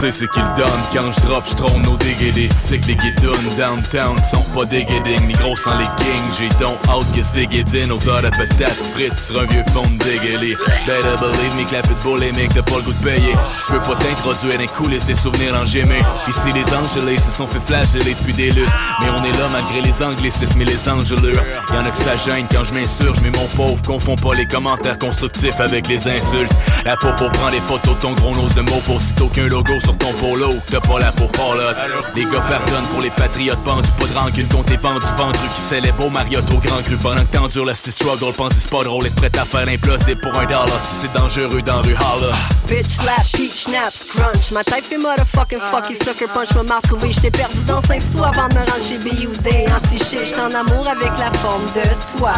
Sais 0.01 0.11
c'est 0.11 0.29
qu'il 0.29 0.45
donne 0.57 0.83
quand 0.93 1.13
je 1.13 1.21
drop, 1.27 1.45
je 1.49 1.55
trône 1.55 1.83
déguédés. 1.99 2.49
Tu 2.49 2.59
sais 2.59 2.79
que 2.79 2.87
les 2.87 2.97
guidons 2.97 3.33
downtown 3.57 4.17
sont 4.31 4.45
pas 4.55 4.65
déguéding, 4.65 5.27
ni 5.27 5.33
gros 5.35 5.57
sans 5.57 5.77
les 5.79 5.89
kings. 5.97 6.33
J'ai 6.39 6.49
donc 6.61 6.79
out 6.93 7.07
que 7.15 7.23
ce 7.23 7.33
déguédine, 7.33 7.93
odeur 7.93 8.23
de 8.23 8.31
patate 8.31 8.77
frites 8.95 9.19
sur 9.19 9.41
un 9.41 9.47
vieux 9.47 9.65
fond 9.73 9.89
de 9.89 10.05
dégueulé. 10.05 10.57
Better 10.87 11.17
believe 11.21 11.55
me 11.57 11.69
que 11.69 11.75
la 11.75 11.83
pitbull 11.83 12.21
les 12.21 12.33
mecs 12.33 12.53
t'as 12.55 12.63
pas 12.63 12.77
le 12.77 12.83
goût 12.83 12.93
de 12.93 13.05
payer. 13.05 13.35
Tu 13.67 13.73
veux 13.73 13.81
pas 13.81 13.97
t'introduire 13.97 14.59
dans 14.59 14.67
coulisses 14.67 15.07
des 15.07 15.15
souvenirs 15.15 15.55
en 15.61 15.65
gémé. 15.65 16.03
Ici 16.29 16.53
les 16.53 16.67
angelés 16.75 17.19
se 17.19 17.31
sont 17.31 17.47
fait 17.47 17.61
flageller 17.61 18.15
depuis 18.15 18.35
des 18.35 18.51
luttes. 18.51 18.69
Mais 19.01 19.09
on 19.11 19.25
est 19.25 19.39
là 19.39 19.49
malgré 19.53 19.81
les 19.81 20.03
anglicismes 20.03 20.61
et 20.61 20.67
les 20.67 20.89
angelures. 20.89 21.43
Y'en 21.73 21.85
a 21.85 21.91
que 21.91 21.99
ça 21.99 22.17
gêne 22.17 22.47
quand 22.51 22.65
je 22.65 22.75
m'insurge, 22.75 23.19
mais 23.23 23.31
mon 23.31 23.47
pauvre, 23.57 23.81
confonds 23.83 24.17
pas 24.17 24.35
les 24.35 24.47
commentaires 24.47 24.99
constructifs 24.99 25.61
avec 25.61 25.89
les 25.89 26.07
insultes. 26.09 26.53
La 26.85 26.97
peau 26.97 27.09
pour 27.17 27.31
prendre 27.31 27.53
les 27.53 27.61
photos 27.61 27.97
ton 28.01 28.13
gros 28.13 28.35
nose 28.35 28.55
de 28.55 28.63
mots 28.63 28.83
pour 28.87 29.01
qu'un 29.33 29.49
logo 29.49 29.81
sur 29.87 29.97
ton 29.99 30.13
polo, 30.15 30.55
t'as 30.69 30.81
pas 30.81 30.99
la 30.99 31.13
peau 31.13 31.27
parlotte. 31.29 31.77
Les 32.17 32.25
gars 32.25 32.41
pardonnent 32.41 32.89
pour 32.93 33.03
les 33.03 33.11
patriotes 33.11 33.63
pendus, 33.63 33.89
pas 33.99 34.07
de 34.07 34.15
rancune 34.15 34.49
contre 34.49 34.71
les 34.71 34.79
vendus 34.79 35.07
vendu 35.17 35.39
qui 35.55 35.61
célèbrent 35.61 36.07
au 36.07 36.11
Marriott 36.11 36.45
au 36.53 36.59
grand 36.59 36.83
cru 36.83 36.97
pendant 36.97 37.23
que 37.23 37.33
t'endures 37.33 37.65
le 37.65 37.75
style 37.75 37.93
struggle. 37.93 38.33
Pense 38.33 38.53
c'est 38.59 38.69
pas 38.69 38.83
drôle, 38.83 39.07
être 39.07 39.15
prêt 39.15 39.31
à 39.39 39.45
faire 39.45 39.67
l'imploser 39.67 40.17
pour 40.17 40.35
un 40.35 40.45
dollar 40.45 40.69
si 40.69 41.03
c'est 41.03 41.13
dangereux 41.13 41.63
dans 41.63 41.83
rue 41.83 41.95
holla. 41.95 42.35
Bitch 42.67 42.97
slap, 42.97 43.25
peach 43.33 43.65
snaps, 43.65 44.05
crunch. 44.11 44.51
Ma 44.51 44.65
taille 44.65 44.83
fait 44.83 44.99
motherfucking 44.99 45.61
fuck, 45.71 45.85
il 45.91 45.97
sucker 45.97 46.27
punch. 46.35 46.53
M'a 46.55 46.63
mal 46.65 46.83
trouvé, 46.83 47.13
j't'ai 47.13 47.31
perdu 47.31 47.63
dans 47.69 47.81
5 47.83 48.03
sous 48.03 48.25
avant 48.25 48.49
de 48.49 48.55
me 48.55 48.61
rendre 48.61 48.85
chez 48.85 48.99
BUD. 48.99 49.49
Anti-shit, 49.71 50.27
j't'en 50.27 50.53
amour 50.53 50.89
avec 50.89 51.13
la 51.19 51.31
forme 51.39 51.67
de 51.77 52.19
toi. 52.19 52.33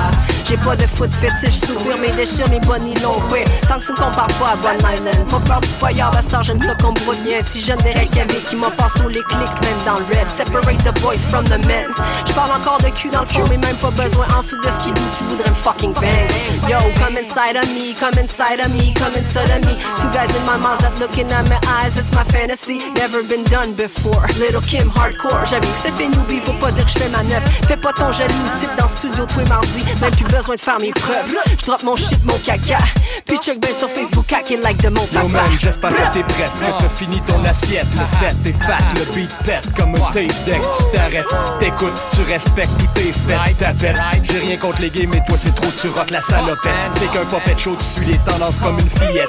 J'ai 0.48 0.56
pas 0.56 0.74
de 0.76 0.86
foot 0.86 1.10
fétiche, 1.12 1.60
sourire 1.60 1.98
mes 2.00 2.10
déchets, 2.12 2.48
mes 2.48 2.60
bonnes 2.60 2.86
longs, 3.02 3.20
ouais. 3.30 3.44
Tant 3.68 3.76
que 3.76 3.82
ça 3.82 3.92
ne 3.92 3.98
compare 3.98 4.28
pas 4.28 4.52
à 4.52 4.56
Bonne 4.56 4.80
Island. 4.80 5.28
Pas 5.28 5.40
peur 5.40 5.60
du 5.60 5.68
foyer, 5.68 6.04
bastard, 6.10 6.42
j'aime 6.42 6.60
ça 6.62 6.74
broute. 6.74 7.18
Y'a 7.26 7.40
un 7.40 7.42
petit 7.42 7.60
jeune 7.60 7.76
des 7.78 7.92
Reykjavik 7.92 8.48
qui 8.48 8.56
m'a 8.56 8.70
pas 8.70 8.88
sur 8.96 9.08
les 9.08 9.22
clics, 9.24 9.60
même 9.60 9.80
dans 9.84 9.98
le 9.98 10.06
red. 10.08 10.26
Separate 10.34 10.78
the 10.84 11.00
boys 11.02 11.20
from 11.28 11.44
the 11.44 11.62
men. 11.66 11.84
J'parle 12.24 12.52
encore 12.58 12.78
de 12.78 12.88
cul 12.88 13.10
dans 13.10 13.20
le 13.20 13.26
cul, 13.26 13.42
mais 13.50 13.58
même 13.58 13.76
pas 13.76 13.90
besoin 13.90 14.26
en 14.34 14.40
dessous 14.40 14.56
de 14.56 14.70
ce 14.70 14.84
qui 14.84 14.92
doute, 14.94 15.12
tu 15.18 15.24
voudrais 15.24 15.50
me 15.50 15.54
fucking 15.54 15.92
bang. 16.00 16.30
Yo, 16.66 16.78
come 16.96 17.18
inside 17.18 17.56
of 17.56 17.68
me, 17.74 17.92
come 17.92 18.16
inside 18.18 18.60
of 18.64 18.72
me, 18.72 18.94
come 18.94 19.12
inside 19.20 19.50
of 19.52 19.66
me. 19.68 19.76
Two 20.00 20.08
guys 20.16 20.32
in 20.32 20.46
my 20.46 20.56
mouth 20.56 20.80
that 20.80 20.96
looking 20.98 21.30
at 21.30 21.44
my 21.50 21.60
eyes, 21.76 21.92
it's 21.98 22.12
my 22.14 22.24
fantasy. 22.24 22.80
Never 22.96 23.22
been 23.22 23.44
done 23.44 23.74
before. 23.74 24.24
Little 24.40 24.62
Kim 24.62 24.88
hardcore, 24.96 25.44
j'avais 25.44 25.66
que 25.66 25.80
c'est 25.82 25.92
fait 25.92 26.08
newbie 26.08 26.40
pour 26.40 26.58
pas 26.58 26.72
dire 26.72 26.86
que 26.86 26.90
j'fais 26.90 27.10
ma 27.10 27.22
neuf. 27.24 27.44
Fais 27.68 27.76
pas 27.76 27.92
ton 27.92 28.10
jaloux, 28.12 28.32
sit 28.58 28.70
dans 28.78 28.88
le 28.88 28.96
studio 28.96 29.26
tous 29.26 29.40
les 29.40 29.48
mardis. 29.50 29.84
Même 30.00 30.14
plus 30.16 30.37
besoin 30.38 30.54
de 30.54 30.60
faire 30.60 30.78
mes 30.78 30.92
preuves. 30.92 31.36
J'drop 31.58 31.82
mon 31.82 31.96
shit, 31.96 32.24
mon 32.24 32.38
caca. 32.38 32.78
Puis 33.26 33.38
check 33.38 33.58
ben 33.60 33.70
sur 33.76 33.90
Facebook, 33.90 34.32
hack 34.32 34.50
it 34.50 34.62
like 34.62 34.80
de 34.80 34.88
mon 34.88 35.00
Yo 35.00 35.28
papa. 35.28 35.28
man, 35.28 35.58
j'espère 35.58 35.90
que 35.90 36.14
t'es 36.14 36.22
prête, 36.22 36.52
que 36.60 36.82
t'as 36.82 36.88
fini 36.88 37.20
ton 37.22 37.44
assiette 37.44 37.86
Le 37.98 38.06
set 38.06 38.36
est 38.46 38.64
fat, 38.64 38.78
le 38.94 39.14
beat 39.14 39.30
pète 39.44 39.74
comme 39.76 39.94
un 39.96 40.10
tape 40.12 40.44
deck 40.46 40.60
Tu 40.78 40.96
t'arrêtes, 40.96 41.26
t'écoutes, 41.58 42.00
tu 42.12 42.22
respectes, 42.22 42.70
tout 42.78 43.00
est 43.00 43.12
fait 43.12 43.54
T'appelles, 43.54 44.00
j'ai 44.22 44.38
rien 44.38 44.56
contre 44.56 44.80
les 44.80 44.90
gays 44.90 45.08
mais 45.10 45.20
toi 45.26 45.36
c'est 45.36 45.54
trop, 45.54 45.70
tu 45.80 45.88
rotes 45.88 46.10
la 46.10 46.20
salopette 46.20 46.72
T'es 47.00 47.06
qu'un 47.06 47.24
popet 47.24 47.56
chaud, 47.56 47.76
tu 47.78 47.84
suis 47.84 48.06
les 48.06 48.18
tendances 48.18 48.60
comme 48.60 48.78
une 48.78 48.90
fillette 48.90 49.28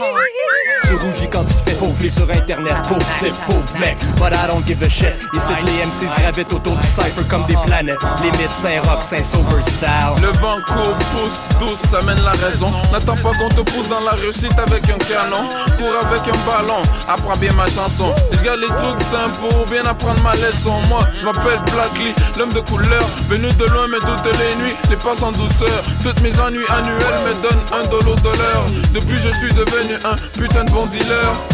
tu 0.89 0.95
rougis 0.95 1.29
quand 1.31 1.43
tu 1.45 1.53
te 1.53 1.69
fais 1.69 1.75
pauvrer 1.77 2.09
sur 2.09 2.29
internet 2.29 2.75
Pauvre 2.87 3.05
type, 3.19 3.33
pauvre 3.45 3.79
mec, 3.79 3.97
but 4.17 4.33
I 4.33 4.47
don't 4.47 4.65
give 4.65 4.81
a 4.81 4.89
shit 4.89 5.13
Ici 5.33 5.53
que 5.53 5.65
les 5.65 5.85
MCs 5.85 6.13
gravitent 6.17 6.51
autour 6.51 6.75
du 6.75 6.87
cypher 6.87 7.23
comme 7.29 7.45
des 7.45 7.57
planètes 7.65 7.99
Limite 8.21 8.49
Saint-Roch, 8.49 9.03
Saint-Sauveur 9.03 9.63
style 9.65 10.21
Le 10.21 10.31
vent 10.39 10.57
court, 10.65 10.97
pousse, 11.11 11.49
douce, 11.59 11.79
ça 11.89 12.01
mène 12.01 12.21
la 12.23 12.31
raison. 12.31 12.71
N'attends 12.91 13.15
pas 13.15 13.31
qu'on 13.37 13.49
te 13.49 13.61
pousse 13.61 13.87
dans 13.89 13.99
la 14.01 14.11
réussite 14.11 14.57
avec 14.57 14.83
un 14.89 14.97
canon. 14.97 15.45
Cours 15.77 15.95
avec 16.01 16.27
un 16.27 16.37
ballon, 16.45 16.81
apprends 17.07 17.37
bien 17.37 17.53
ma 17.53 17.67
chanson. 17.67 18.13
Je 18.31 18.43
garde 18.43 18.59
les 18.59 18.67
trucs 18.67 18.99
simples 19.01 19.37
pour 19.39 19.65
bien 19.65 19.85
apprendre 19.85 20.21
ma 20.23 20.33
leçon. 20.33 20.73
Moi, 20.87 20.99
je 21.15 21.25
m'appelle 21.25 21.59
Blackly, 21.71 22.13
l'homme 22.37 22.53
de 22.53 22.59
couleur. 22.61 23.03
Venu 23.29 23.51
de 23.53 23.65
loin, 23.65 23.87
mais 23.87 23.99
toutes 23.99 24.25
les 24.25 24.55
nuits, 24.63 24.75
les 24.89 24.95
passe 24.97 25.21
en 25.21 25.31
douceur. 25.31 25.83
Toutes 26.03 26.19
mes 26.21 26.37
ennuis 26.39 26.65
annuels 26.69 27.19
me 27.25 27.33
donnent 27.41 27.65
un 27.73 27.87
dollar 27.89 28.15
de 28.15 28.29
l'heure. 28.29 28.65
Depuis, 28.93 29.17
je 29.17 29.31
suis 29.37 29.53
devenu 29.53 29.95
un 30.05 30.15
putain 30.39 30.63
de 30.63 30.71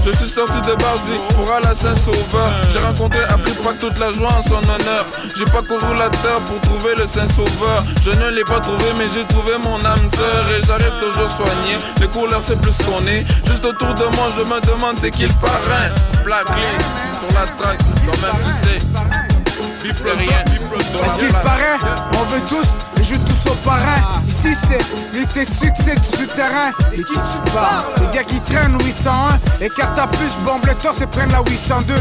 Je 0.05 0.11
suis 0.11 0.29
sorti 0.29 0.61
de 0.61 0.75
Bardi 0.75 1.17
pour 1.35 1.51
aller 1.51 1.65
à 1.65 1.73
Saint-Sauveur. 1.73 2.51
J'ai 2.69 2.79
rencontré 2.79 3.23
Afripac 3.23 3.79
toute 3.79 3.97
la 3.97 4.11
joie 4.11 4.31
en 4.37 4.41
son 4.41 4.57
honneur. 4.57 5.05
J'ai 5.35 5.45
pas 5.45 5.63
couru 5.63 5.97
la 5.97 6.09
terre 6.09 6.39
pour 6.47 6.59
trouver 6.61 6.93
le 6.95 7.07
Saint-Sauveur. 7.07 7.83
Je 8.03 8.11
ne 8.11 8.29
l'ai 8.29 8.43
pas 8.43 8.59
trouvé, 8.59 8.85
mais 8.99 9.05
j'ai 9.13 9.25
trouvé 9.25 9.53
mon 9.57 9.83
âme 9.83 10.09
sœur. 10.15 10.45
Et 10.51 10.65
j'arrive 10.65 10.93
toujours 10.99 11.29
soigné. 11.29 11.77
Les 11.99 12.07
couleurs, 12.07 12.43
c'est 12.43 12.59
plus 12.61 12.77
qu'on 12.77 13.05
est. 13.07 13.25
Juste 13.47 13.65
autour 13.65 13.95
de 13.95 14.03
moi, 14.03 14.27
je 14.37 14.43
me 14.43 14.61
demande 14.61 14.95
c'est 14.99 15.11
qui 15.11 15.23
le 15.23 15.33
parrain? 15.41 15.89
Blackly, 16.23 16.61
sur 17.19 17.27
la 17.33 17.45
track, 17.45 17.79
toi-même 18.05 18.35
tu 18.45 18.67
sais. 18.67 19.34
Bifle 19.85 20.17
rien, 20.17 20.43
Parce 20.99 21.19
qu'il 21.19 21.31
paraît, 21.31 21.77
on 22.13 22.23
veut 22.33 22.41
tous 22.49 22.65
et 22.99 23.03
joue 23.03 23.19
tous 23.19 23.51
au 23.51 23.53
parrain. 23.57 24.23
Ici 24.27 24.57
c'est 24.67 25.15
lutte 25.15 25.37
et 25.37 25.45
succès 25.45 25.93
du 25.93 26.17
souterrain. 26.17 26.71
Et 26.91 27.03
qui 27.03 27.13
tu 27.13 27.51
parles? 27.53 27.85
Les 28.01 28.17
gars 28.17 28.23
qui 28.23 28.39
traînent 28.39 28.79
801 28.83 29.63
et 29.63 29.69
catapultes, 29.69 30.39
bombe 30.43 30.65
le 30.65 30.73
torse 30.73 31.01
et 31.01 31.05
prennent 31.05 31.31
la 31.31 31.41
802. 31.41 31.93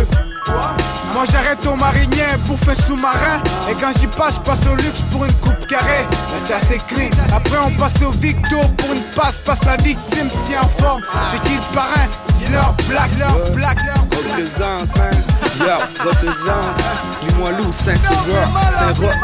Moi 1.13 1.25
j'arrête 1.31 1.67
au 1.67 1.75
marinier 1.77 2.25
pour 2.47 2.59
faire 2.59 2.75
sous-marin. 2.87 3.43
Et 3.71 3.75
quand 3.75 3.93
j'y 4.01 4.07
passe, 4.07 4.37
je 4.37 4.41
passe 4.41 4.67
au 4.67 4.77
luxe 4.77 5.03
pour 5.13 5.27
une 5.27 5.35
coupe 5.35 5.67
carrée. 5.67 6.07
La 6.33 6.49
chasse 6.49 6.71
est 6.71 6.87
clean. 6.87 7.11
Après 7.37 7.59
on 7.67 7.71
passe 7.73 8.01
au 8.01 8.13
victo 8.13 8.61
pour 8.79 8.95
une 8.95 9.03
passe 9.15 9.41
Passe 9.41 9.63
la 9.67 9.77
victime, 9.77 10.31
si 10.47 10.57
en 10.57 10.69
forme. 10.69 11.03
C'est 11.33 11.43
qui 11.43 11.55
le 11.55 11.75
parrain? 11.75 12.09
Dis-leur 12.39 12.75
black, 12.89 13.11
leur 13.19 13.51
black, 13.53 13.77
leur 13.85 14.05
black. 14.07 15.34
Yo, 15.61 16.05
représente. 16.05 16.83
Limoilou, 17.23 17.73
Saint-Sauveur, 17.73 18.49
Saint-Roch. 18.79 19.15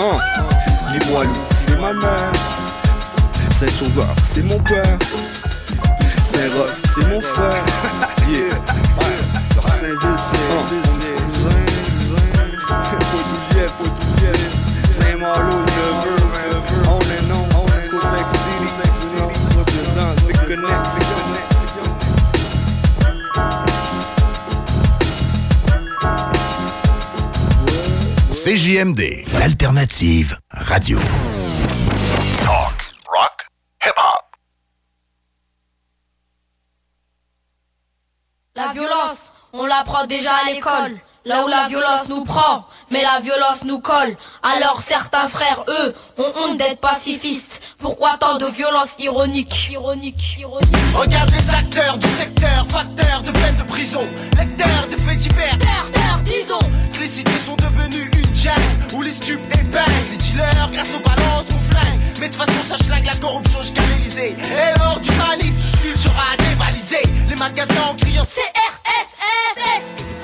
Hein. 0.00 0.18
Limoilou, 0.92 1.30
c'est 1.50 1.80
ma 1.80 1.92
mère. 1.92 2.32
Saint-Sauveur, 3.50 4.14
c'est 4.22 4.42
mon 4.42 4.58
père. 4.60 4.98
Saint-Roch, 6.24 6.70
c'est 6.94 7.08
mon 7.08 7.20
frère. 7.20 7.64
Yeah. 8.28 8.65
CJMD, 28.76 29.24
l'alternative 29.38 30.36
radio. 30.50 30.98
Talk, 32.44 32.74
rock, 33.06 33.46
hip 33.82 33.92
hop. 33.96 34.24
La 38.54 38.72
violence, 38.74 39.32
on 39.54 39.64
l'apprend 39.64 40.06
déjà 40.06 40.30
à 40.34 40.52
l'école. 40.52 40.98
Là 41.24 41.44
où 41.44 41.48
la 41.48 41.68
violence 41.68 42.10
nous 42.10 42.22
prend, 42.24 42.66
mais 42.90 43.00
la 43.00 43.18
violence 43.20 43.64
nous 43.64 43.80
colle. 43.80 44.14
Alors 44.42 44.82
certains 44.82 45.26
frères, 45.28 45.64
eux, 45.68 45.94
ont 46.18 46.32
honte 46.36 46.58
d'être 46.58 46.80
pacifistes. 46.80 47.62
Pourquoi 47.78 48.18
tant 48.18 48.36
de 48.36 48.46
violence 48.46 48.94
ironique? 48.98 49.70
Ironique, 49.70 50.36
ironique. 50.38 50.76
Regarde 50.94 51.30
les 51.30 51.50
acteurs 51.50 51.96
du 51.96 52.08
secteur, 52.08 52.66
facteurs 52.68 53.22
de 53.22 53.30
peine 53.30 53.56
de 53.56 53.64
prison, 53.64 54.06
lecteurs 54.36 54.88
de 54.90 54.96
faits 54.96 55.18
divers. 55.18 55.58
Terre, 55.58 55.90
terre, 55.92 56.18
disons. 56.24 56.58
Les 57.00 57.08
cités 57.08 57.38
sont 57.38 57.56
devenues 57.56 58.15
jungle 58.46 58.96
où 58.96 59.02
les 59.02 59.10
stupes 59.10 59.46
épinglent 59.52 60.06
les 60.10 60.16
dealers 60.18 60.70
grâce 60.72 60.90
aux 60.90 61.02
balances, 61.02 61.50
aux 61.50 61.72
flingues. 61.72 62.00
Mais 62.20 62.28
de 62.28 62.34
toute 62.34 62.42
façon, 62.42 62.56
corruption 63.26 63.62
jusqu'à 63.62 63.82
l'Elysée. 63.82 64.36
Et 64.36 64.78
lors 64.78 65.00
du 65.00 65.10
manif, 65.10 65.54
je 65.60 65.76
suis 65.78 65.90
le 65.90 66.10
à 66.10 66.36
dévaliser 66.36 67.02
les 67.28 67.36
magasins 67.36 67.90
en 67.90 67.94
criant 67.94 68.24
CRSSS. 68.24 69.66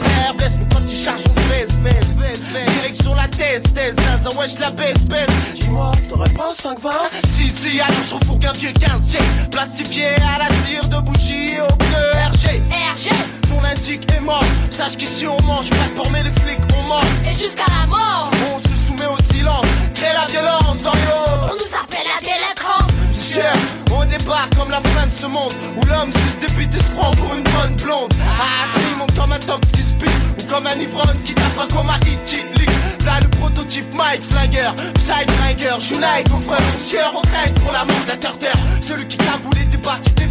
Frère, 0.01 0.35
baisse 0.35 0.53
mais 0.59 0.67
quand 0.73 0.87
tu 0.87 0.97
charges, 0.97 1.25
on 1.29 1.35
se 1.35 1.49
baisse, 1.49 1.77
baisse, 1.79 2.09
baisse, 2.19 2.41
baisse. 2.53 2.75
Direction 2.77 3.15
la 3.15 3.29
thèse, 3.29 3.63
thèse, 3.75 3.97
naze, 3.97 4.37
ouais, 4.37 4.49
je 4.49 4.61
la 4.61 4.71
baisse, 4.71 5.05
baisse. 5.05 5.27
Dis-moi, 5.55 5.93
t'aurais 6.09 6.31
pas 6.31 6.53
5 6.57 6.81
20 6.81 6.91
Si, 7.37 7.49
si, 7.49 7.81
alors 7.81 7.97
je 8.09 8.15
refourgue 8.15 8.47
un 8.47 8.53
vieux 8.53 8.73
15 8.73 9.11
G. 9.11 9.19
Plastifié 9.51 10.07
à 10.35 10.39
la 10.39 10.49
tire 10.67 10.89
de 10.89 11.01
bougie 11.01 11.55
au 11.61 11.75
pneu 11.77 12.13
RG. 12.33 12.63
RG. 12.71 13.32
Ton 13.53 13.63
indique 13.65 14.11
est 14.13 14.21
mort. 14.21 14.45
Sache 14.71 14.97
qu'ici 14.97 15.27
on 15.27 15.41
mange, 15.43 15.69
pas 15.69 15.89
pour 15.95 16.11
mais 16.11 16.23
les 16.23 16.31
flics 16.41 16.59
on 16.79 16.83
mange. 16.85 17.05
Et 17.27 17.35
jusqu'à 17.35 17.67
la 17.69 17.87
mort. 17.87 18.31
On 18.55 18.59
se 18.59 18.75
soumet 18.87 19.07
au 19.07 19.33
silence, 19.33 19.67
crée 19.95 20.15
la 20.15 20.27
violence 20.27 20.81
dans 20.83 20.93
les 20.93 21.11
hauts. 21.13 21.53
On 21.53 21.55
nous 21.55 21.73
appelle 21.77 22.09
la 22.09 22.21
délinquance. 22.21 22.93
Sûr, 23.13 23.53
on 23.95 24.05
débarque 24.07 24.55
comme 24.57 24.71
la 24.71 24.81
fin 24.81 25.07
de 25.07 25.13
ce 25.13 25.27
monde 25.27 25.53
Où 25.77 25.85
l'homme 25.87 26.13
juste 26.13 26.41
débite 26.41 26.75
et 26.75 26.79
se 26.79 26.91
prend 26.97 27.11
pour 27.13 27.35
une 27.35 27.45
bonne 27.45 27.77
blonde 27.83 28.13
Ah, 28.39 28.67
c'est 28.75 28.99
monte 28.99 29.15
comme 29.15 29.33
un 29.33 29.39
top 29.39 29.61
qui 29.73 29.81
speed 29.81 30.11
Ou 30.39 30.53
comme 30.53 30.67
un 30.67 30.75
ivrogne 30.75 31.21
qui 31.25 31.35
tape 31.35 31.59
un 31.59 31.75
coma 31.75 31.97
hit 32.07 32.21
Là 33.07 33.21
le 33.21 33.29
prototype 33.29 33.93
Mike 33.95 34.23
Flinguer, 34.31 34.71
Psy 34.95 35.25
Flinguer, 35.29 35.81
Junai, 35.81 36.25
ton 36.25 36.41
frère, 36.41 36.61
sieur, 36.79 37.13
on 37.17 37.23
traîne 37.23 37.55
pour 37.55 37.73
la 37.73 37.85
mort 37.85 38.05
d'un 38.07 38.17
terre 38.17 38.57
Celui 38.81 39.07
qui 39.09 39.17
t'a 39.17 39.39
voulu 39.43 39.65
débarque, 39.65 40.05
qui 40.05 40.25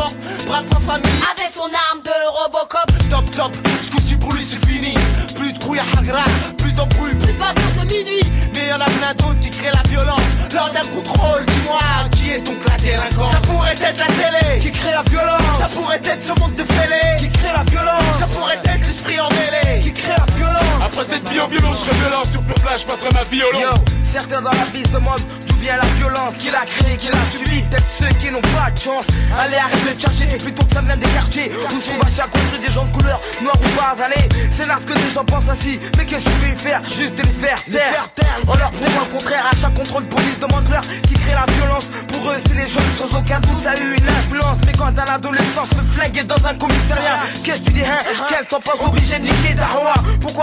famille 0.00 1.12
Avec 1.32 1.52
son 1.54 1.62
arme 1.62 2.02
de 2.04 2.12
Robocop. 2.28 2.90
Stop, 3.06 3.24
stop, 3.32 3.52
ce 3.82 3.90
coup-ci 3.90 4.16
pour 4.16 4.32
lui 4.32 4.44
c'est 4.48 4.64
fini. 4.66 4.94
Plus 5.34 5.52
de 5.52 5.58
couilles 5.58 5.78
à 5.78 5.98
Hagra, 5.98 6.24
plus 6.58 6.72
d'embrouilles, 6.72 7.14
plus 7.14 7.32
Pas 7.34 7.52
de 7.52 7.88
minuit. 7.88 8.22
mais 8.54 8.68
y'en 8.68 8.80
a 8.80 8.84
plein 8.84 9.14
d'autres 9.14 9.40
qui 9.40 9.50
créent 9.50 9.72
la 9.72 9.88
violence. 9.88 10.20
Lors 10.54 10.70
d'un 10.70 10.86
contrôle, 10.94 11.44
dis-moi, 11.46 11.80
qui 12.12 12.30
est 12.30 12.40
donc 12.40 12.56
la 12.68 12.76
délinquance. 12.76 13.30
Ça 13.30 13.40
pourrait 13.40 13.72
être 13.72 13.98
la 13.98 14.06
télé 14.06 14.60
Qui 14.60 14.70
crée 14.70 14.92
la 14.92 15.02
violence. 15.02 15.58
Ça 15.58 15.68
pourrait 15.68 16.00
être 16.02 16.22
ce 16.22 16.40
monde 16.40 16.54
de 16.54 16.64
fêlés. 16.64 17.16
Qui 17.20 17.28
crée 17.30 17.52
la 17.54 17.64
violence. 17.64 18.18
Ça 18.18 18.26
pourrait 18.26 18.60
être 18.64 18.86
l'esprit 18.86 19.20
emmêlé. 19.20 19.82
Qui 19.82 19.92
crée 19.92 20.08
la 20.16 20.24
violence 20.24 20.35
Après 20.84 21.04
cette 21.04 21.28
vie 21.28 21.40
au 21.40 21.46
violon, 21.48 21.72
je 21.72 21.78
serai 21.78 21.96
violent. 21.98 22.24
Sur 22.30 22.42
pure 22.42 22.54
plage, 22.62 22.80
je 22.82 22.86
passerai 22.86 23.10
ma 23.12 23.22
vie 23.24 23.42
au 23.42 23.52
long. 23.52 23.60
Yo, 23.60 23.68
certains 24.12 24.40
dans 24.42 24.50
la 24.52 24.64
vie 24.72 24.82
se 24.82 24.92
demandent 24.92 25.20
d'où 25.46 25.54
vient 25.56 25.76
la 25.76 25.86
violence 25.98 26.34
Qui 26.38 26.50
l'a 26.50 26.64
créée, 26.64 26.96
qui 26.96 27.08
l'a 27.08 27.24
subie. 27.32 27.62
Peut-être 27.70 27.86
ceux 27.98 28.12
qui 28.20 28.30
n'ont 28.30 28.40
pas 28.40 28.70
de 28.70 28.78
chance. 28.78 29.04
Allez 29.38 29.56
arrête 29.56 29.96
de 29.96 30.00
chercher 30.00 30.36
plutôt 30.38 30.64
que 30.64 30.74
ça 30.74 30.80
vient 30.80 30.96
des 30.96 31.08
quartiers 31.08 31.50
Où 31.52 31.80
se 31.80 31.88
trouve 31.88 32.02
à 32.06 32.10
chaque 32.10 32.30
côté 32.30 32.58
des 32.64 32.72
gens 32.72 32.84
de 32.84 32.92
couleur 32.92 33.20
Noir 33.42 33.56
ou 33.56 33.68
pas 33.78 33.96
allez 34.04 34.28
C'est 34.56 34.66
là 34.66 34.76
ce 34.80 34.86
que 34.86 34.98
des 34.98 35.10
gens 35.12 35.24
pensent 35.24 35.48
ainsi. 35.50 35.78
Mais 35.96 36.04
qu'est-ce 36.04 36.24
que 36.24 36.30
tu 36.30 36.36
veux 36.36 36.54
y 36.54 36.58
faire? 36.58 36.80
Juste 36.88 37.14
de 37.16 37.22
les 37.22 37.36
faire 37.46 37.58
taire 37.64 38.06
On 38.46 38.54
leur 38.54 38.70
prouve 38.70 38.94
le 38.94 39.12
contraire. 39.18 39.44
À 39.50 39.56
chaque 39.56 39.74
contrôle 39.74 40.04
de 40.04 40.14
police 40.14 40.38
Demande-leur 40.38 40.82
qui 40.82 41.14
crée 41.14 41.34
la 41.34 41.46
violence. 41.52 41.86
Pour 42.08 42.30
eux 42.30 42.36
c'est 42.46 42.54
les 42.54 42.68
jeunes 42.68 42.92
sans 42.98 43.18
aucun 43.18 43.40
doute. 43.40 43.62
Ça 43.64 43.70
a 43.70 43.76
eu 43.76 43.96
une 43.96 44.08
influence. 44.08 44.58
Mais 44.66 44.72
quand 44.72 44.96
à 44.96 45.04
l'adolescence 45.04 45.70
se 45.70 45.82
flinguer 45.94 46.24
dans 46.24 46.46
un 46.46 46.54
commissariat 46.54 47.18
Qu'est-ce 47.42 47.58
que 47.60 47.66
tu 47.66 47.72
dis 47.72 47.84
hein? 47.84 47.98
Qu'elles 48.28 48.46
sont 48.48 48.60
pas 48.60 48.76
obligées 48.84 49.18
de 49.18 49.24
niquer 49.24 49.54
ta 49.54 49.66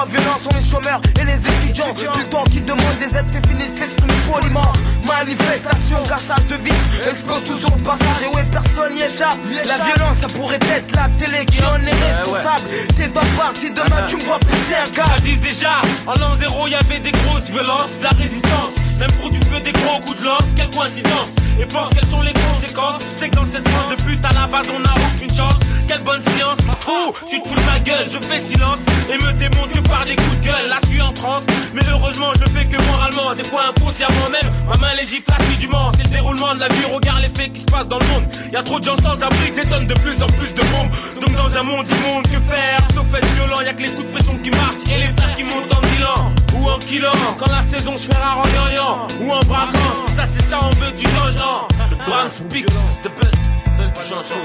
Pourquoi 0.03 0.19
violence 0.19 0.43
sont 0.43 0.57
les 0.57 0.69
chômeurs 0.69 1.01
et 1.19 1.23
les 1.23 1.39
étudiants. 1.39 1.93
Du 1.93 2.25
temps 2.25 2.43
qui 2.45 2.59
demandent 2.61 2.99
des 2.99 3.15
aides 3.17 3.25
c'est 3.31 3.47
fini 3.47 3.69
de 3.69 3.77
s'exprimer 3.77 4.13
poliment. 4.29 4.73
Manifestation, 5.07 6.03
cassage 6.03 6.45
de 6.47 6.55
vie 6.55 6.73
Explose 7.09 7.43
toujours 7.45 7.75
le 7.77 7.83
passage. 7.83 8.21
Et 8.23 8.35
ouais 8.35 8.43
personne 8.51 8.93
y 8.95 9.01
échappe. 9.01 9.37
La 9.65 9.85
violence 9.85 10.17
ça 10.19 10.27
pourrait 10.27 10.59
être 10.75 10.95
la 10.95 11.07
télé 11.17 11.45
qui 11.45 11.63
en 11.63 11.79
est 11.79 12.17
responsable. 12.17 12.67
T'es 12.97 13.07
dans 13.07 13.21
pas 13.37 13.53
si 13.55 13.71
demain 13.71 14.03
tu 14.09 14.17
me 14.17 14.21
vois 14.23 14.39
péter 14.39 14.75
un 14.75 15.21
dit 15.21 15.37
déjà, 15.37 15.81
en 16.05 16.15
l'an 16.15 16.35
zéro, 16.37 16.67
y 16.67 16.75
avait 16.75 16.99
des 16.99 17.11
grosses 17.11 17.49
violences, 17.49 17.97
la 18.01 18.09
résistance. 18.09 18.82
Même 18.99 19.11
pour 19.19 19.29
du 19.29 19.39
feu, 19.39 19.59
des 19.61 19.71
gros 19.71 19.99
coups 20.01 20.19
de 20.19 20.25
lance, 20.25 20.47
quelle 20.55 20.69
coïncidence. 20.69 21.29
Et 21.59 21.65
pense 21.65 21.89
quelles 21.93 22.07
sont 22.07 22.21
les 22.21 22.33
conséquences. 22.33 23.01
C'est 23.19 23.29
que 23.29 23.35
dans 23.35 23.45
cette 23.51 23.67
France 23.67 23.89
de 23.91 23.95
pute, 24.03 24.25
à 24.25 24.33
la 24.33 24.47
base, 24.47 24.67
on 24.75 24.79
n'a 24.79 24.93
aucune 24.93 25.35
chance. 25.35 25.55
Quelle 25.87 26.01
bonne 26.03 26.21
science. 26.21 26.59
Oh, 26.87 27.13
tu 27.29 27.41
te 27.41 27.47
fous 27.47 27.55
de 27.55 27.65
ma 27.65 27.79
gueule, 27.79 28.07
je 28.11 28.17
fais 28.19 28.41
silence. 28.41 28.79
Et 29.11 29.17
me 29.17 29.33
démonte 29.33 29.71
que 29.71 29.79
par 29.87 30.05
des 30.05 30.15
coups 30.15 30.39
de 30.39 30.45
gueule. 30.45 30.69
Là, 30.69 30.77
je 30.83 30.87
suis 30.87 31.01
en 31.01 31.13
transe. 31.13 31.43
Mais 31.73 31.83
heureusement, 31.91 32.31
je 32.35 32.39
le 32.41 32.49
fais 32.49 32.65
que 32.65 32.81
moralement. 32.83 33.35
Des 33.35 33.43
fois 33.43 33.69
inconsciemment 33.69 34.29
même. 34.31 34.49
Ma 34.67 34.77
main 34.77 34.95
les 34.95 35.05
gifle 35.05 35.31
assidûment. 35.37 35.91
C'est 35.95 36.03
le 36.03 36.09
déroulement 36.09 36.53
de 36.55 36.61
la 36.61 36.67
vie. 36.69 36.85
Regarde 36.91 37.21
les 37.21 37.29
faits 37.29 37.53
qui 37.53 37.59
se 37.59 37.65
passent 37.65 37.87
dans 37.87 37.99
le 37.99 38.07
monde. 38.07 38.23
Y 38.51 38.55
a 38.55 38.63
trop 38.63 38.79
de 38.79 38.85
gens 38.85 38.95
sans 38.95 39.13
abri, 39.13 39.51
des 39.55 39.67
tonnes 39.69 39.87
de 39.87 39.93
plus 39.95 40.21
en 40.23 40.27
plus 40.27 40.53
de 40.53 40.61
bombes. 40.71 40.91
Donc 41.21 41.35
dans 41.35 41.55
un 41.57 41.63
monde 41.63 41.85
immonde, 41.87 42.23
que 42.23 42.39
faire? 42.53 42.79
Sauf 42.93 43.05
être 43.13 43.33
violent, 43.35 43.61
y 43.61 43.67
a 43.67 43.73
que 43.73 43.81
les 43.81 43.89
coups 43.89 44.07
de 44.07 44.11
pression 44.13 44.37
qui 44.37 44.49
marchent. 44.49 44.89
Et 44.91 44.97
les 44.97 45.09
frères 45.09 45.35
qui 45.35 45.43
montent 45.43 45.73
en 45.73 45.81
bilan. 45.81 46.42
Ou 46.63 46.69
en 46.69 46.79
killant, 46.79 47.11
quand 47.37 47.51
la 47.51 47.63
saison 47.77 47.97
fais 47.97 48.13
rare 48.13 48.39
en 48.39 48.47
yoyant 48.47 49.07
Ou 49.19 49.31
en 49.31 49.41
braquant, 49.41 49.77
si 50.07 50.15
ça 50.15 50.23
c'est 50.31 50.49
ça 50.49 50.59
on 50.63 50.69
veut 50.69 50.91
du 50.93 51.03
genre 51.03 51.67
Le 51.89 51.95
Brown 51.97 52.29
speaks, 52.29 52.65
de 53.03 53.09
peu, 53.09 53.27
veulent 53.77 53.91
du 53.91 54.01
changeau 54.01 54.41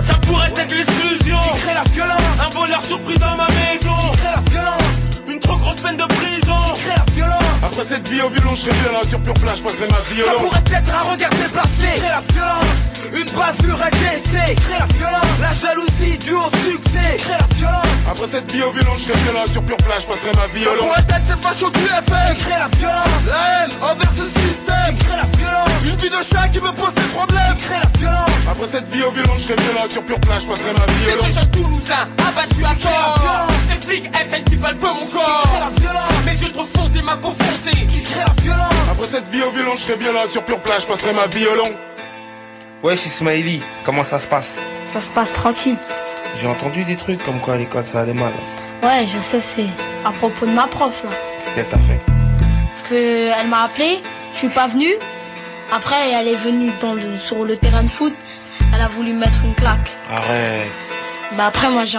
Ça 0.00 0.14
pourrait 0.22 0.48
être 0.48 0.74
l'exclusion. 0.74 1.38
Qui 1.52 1.60
crée 1.60 1.74
la 1.74 1.84
violence. 1.84 2.20
Un 2.44 2.48
voleur 2.50 2.80
surpris 2.80 3.18
dans 3.18 3.36
ma 3.36 3.46
maison. 3.48 4.10
Qui 4.10 4.18
crée 4.18 4.34
la 4.34 4.50
violence. 4.50 5.22
Une 5.28 5.38
trop 5.38 5.56
grosse 5.56 5.80
peine 5.80 5.96
de 5.96 6.04
prison. 6.04 6.74
Qui 6.74 6.82
crée 6.82 6.96
la 6.96 7.12
violence 7.14 7.43
Après 7.64 7.84
cette 7.84 8.06
vie 8.08 8.20
au 8.20 8.28
violon, 8.28 8.54
je 8.54 8.60
serai 8.60 8.72
violent 8.82 9.02
sur 9.08 9.20
pure 9.20 9.34
plage, 9.34 9.58
je 9.58 9.62
passerai 9.62 9.86
ma 9.88 10.00
vie 10.12 10.22
au 10.22 10.26
Ça 10.26 10.32
pourrait 10.32 10.78
être 10.78 10.94
un 10.94 11.10
regard 11.12 11.30
déplacé. 11.30 11.88
Crée 11.96 12.08
la 12.08 12.22
violence. 12.32 12.78
Une 13.14 13.30
bavure 13.30 13.80
indécée 13.82 14.54
Crée 14.56 14.78
la 14.78 14.86
violence. 14.86 15.38
La 15.40 15.52
jalousie 15.52 16.18
due 16.18 16.34
au 16.34 16.44
succès. 16.64 17.16
Crée 17.18 17.38
la 17.40 17.54
violence. 17.56 17.86
Après 18.10 18.26
cette 18.26 18.50
vie 18.52 18.62
au 18.62 18.70
violon, 18.70 18.92
je 18.96 19.02
serai 19.04 19.18
violent 19.24 19.46
sur 19.46 19.62
pure 19.64 19.76
plage, 19.78 20.02
je 20.02 20.06
passerai 20.06 20.32
ma 20.36 20.46
vie 20.52 20.64
Ça 20.64 20.70
pourrait 20.78 21.06
être 21.08 21.26
ces 21.26 21.38
fachos 21.42 21.70
du 21.70 21.80
FN 21.86 22.34
Qui 22.36 22.40
crée 22.44 22.58
la 22.58 22.68
violence. 22.76 23.22
La 23.26 23.64
haine 23.64 23.72
envers 23.82 24.12
ce 24.12 24.24
système. 24.24 24.92
Qui 24.98 25.04
crée 25.04 25.16
la 25.16 25.28
violence. 25.38 25.68
Une 25.84 25.96
vie 25.96 26.10
de 26.10 26.22
chien 26.22 26.48
qui 26.52 26.60
me 26.60 26.72
pose 26.72 26.94
des 26.94 27.08
problèmes. 27.16 27.56
Qui 27.56 27.64
crée 27.64 27.80
la 27.80 27.90
violence. 27.98 28.30
Après 28.50 28.66
cette 28.66 28.88
vie 28.92 29.02
au 29.02 29.10
violon, 29.10 29.32
je 29.36 29.42
serai 29.42 29.56
violent 29.56 29.88
sur 29.88 30.02
pure 30.04 30.20
plage, 30.20 30.42
je 30.42 30.48
passerai 30.48 30.72
ma 30.76 30.84
vie 30.84 31.06
au 31.16 31.24
C'est 31.24 31.32
ce 31.32 31.34
jeune 31.40 31.50
toulousain 31.50 32.04
abattu 32.28 32.60
à 32.64 32.74
corps. 32.76 33.18
violence. 33.24 33.52
Ces 33.72 33.78
flics 33.88 34.06
FN 34.14 34.44
qui 34.44 34.56
palpent 34.56 34.82
mon 34.84 35.06
corps. 35.08 35.48
violence. 35.80 36.12
Mes 36.26 36.36
yeux 36.36 36.52
trop 36.52 36.64
foncés, 36.66 37.02
ma 37.02 37.16
peau 37.16 37.32
foncée 37.54 37.86
Qui 37.86 38.02
crée 38.02 38.20
la 38.20 38.42
violence 38.42 38.72
Après 38.90 39.06
cette 39.06 39.28
vie 39.30 39.42
au 39.42 39.50
violon, 39.50 39.72
je 39.76 39.80
serai 39.82 39.96
violent 39.96 40.20
sur 40.28 40.42
pure 40.44 40.60
plage, 40.60 40.82
je 40.82 40.86
passerai 40.86 41.12
ma 41.12 41.26
vie 41.26 41.46
au 41.46 41.54
long. 41.54 41.70
Wesh 42.82 43.06
Ismaili, 43.06 43.62
comment 43.84 44.04
ça 44.04 44.18
se 44.18 44.28
passe? 44.28 44.58
Ça 44.92 45.00
se 45.00 45.10
passe 45.10 45.32
tranquille. 45.32 45.76
J'ai 46.36 46.46
entendu 46.48 46.84
des 46.84 46.96
trucs 46.96 47.22
comme 47.22 47.40
quoi 47.40 47.54
à 47.54 47.58
l'école 47.58 47.84
ça 47.84 48.00
allait 48.00 48.12
mal. 48.12 48.32
Ouais, 48.82 49.06
je 49.12 49.18
sais, 49.18 49.40
c'est 49.40 49.66
à 50.04 50.10
propos 50.12 50.44
de 50.46 50.50
ma 50.52 50.66
prof 50.66 51.02
là. 51.04 51.10
Qu'est-ce 51.40 51.54
qu'elle 51.54 51.68
t'a 51.68 51.78
fait? 51.78 52.00
Parce 52.68 52.82
que 52.82 53.30
elle 53.38 53.48
m'a 53.48 53.62
appelé, 53.64 54.02
je 54.34 54.38
suis 54.38 54.48
pas 54.48 54.66
venu. 54.68 54.88
Après, 55.72 56.10
elle 56.12 56.28
est 56.28 56.34
venue 56.34 56.70
dans 56.80 56.92
le- 56.94 57.16
sur 57.16 57.44
le 57.44 57.56
terrain 57.56 57.82
de 57.84 57.88
foot. 57.90 58.12
Elle 58.74 58.80
a 58.82 58.88
voulu 58.88 59.12
mettre 59.12 59.38
une 59.44 59.54
claque. 59.54 59.92
Arrête. 60.10 60.70
Bah 61.32 61.46
après, 61.46 61.70
moi 61.70 61.84
j'ai 61.84 61.98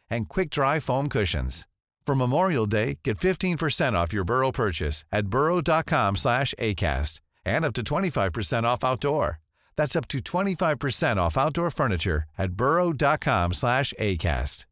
and 0.11 0.29
quick-dry 0.29 0.79
foam 0.79 1.09
cushions. 1.09 1.67
For 2.05 2.13
Memorial 2.13 2.67
Day, 2.67 2.99
get 3.03 3.17
15% 3.17 3.93
off 3.93 4.13
your 4.13 4.23
Burrow 4.23 4.51
purchase 4.51 5.05
at 5.11 5.27
burrow.com 5.27 6.17
slash 6.17 6.53
ACAST 6.59 7.21
and 7.45 7.65
up 7.65 7.73
to 7.73 7.83
25% 7.83 8.63
off 8.63 8.83
outdoor. 8.83 9.39
That's 9.77 9.95
up 9.95 10.07
to 10.09 10.19
25% 10.19 11.17
off 11.17 11.37
outdoor 11.37 11.71
furniture 11.71 12.25
at 12.37 12.51
burrow.com 12.51 13.53
slash 13.53 13.93
ACAST. 13.97 14.65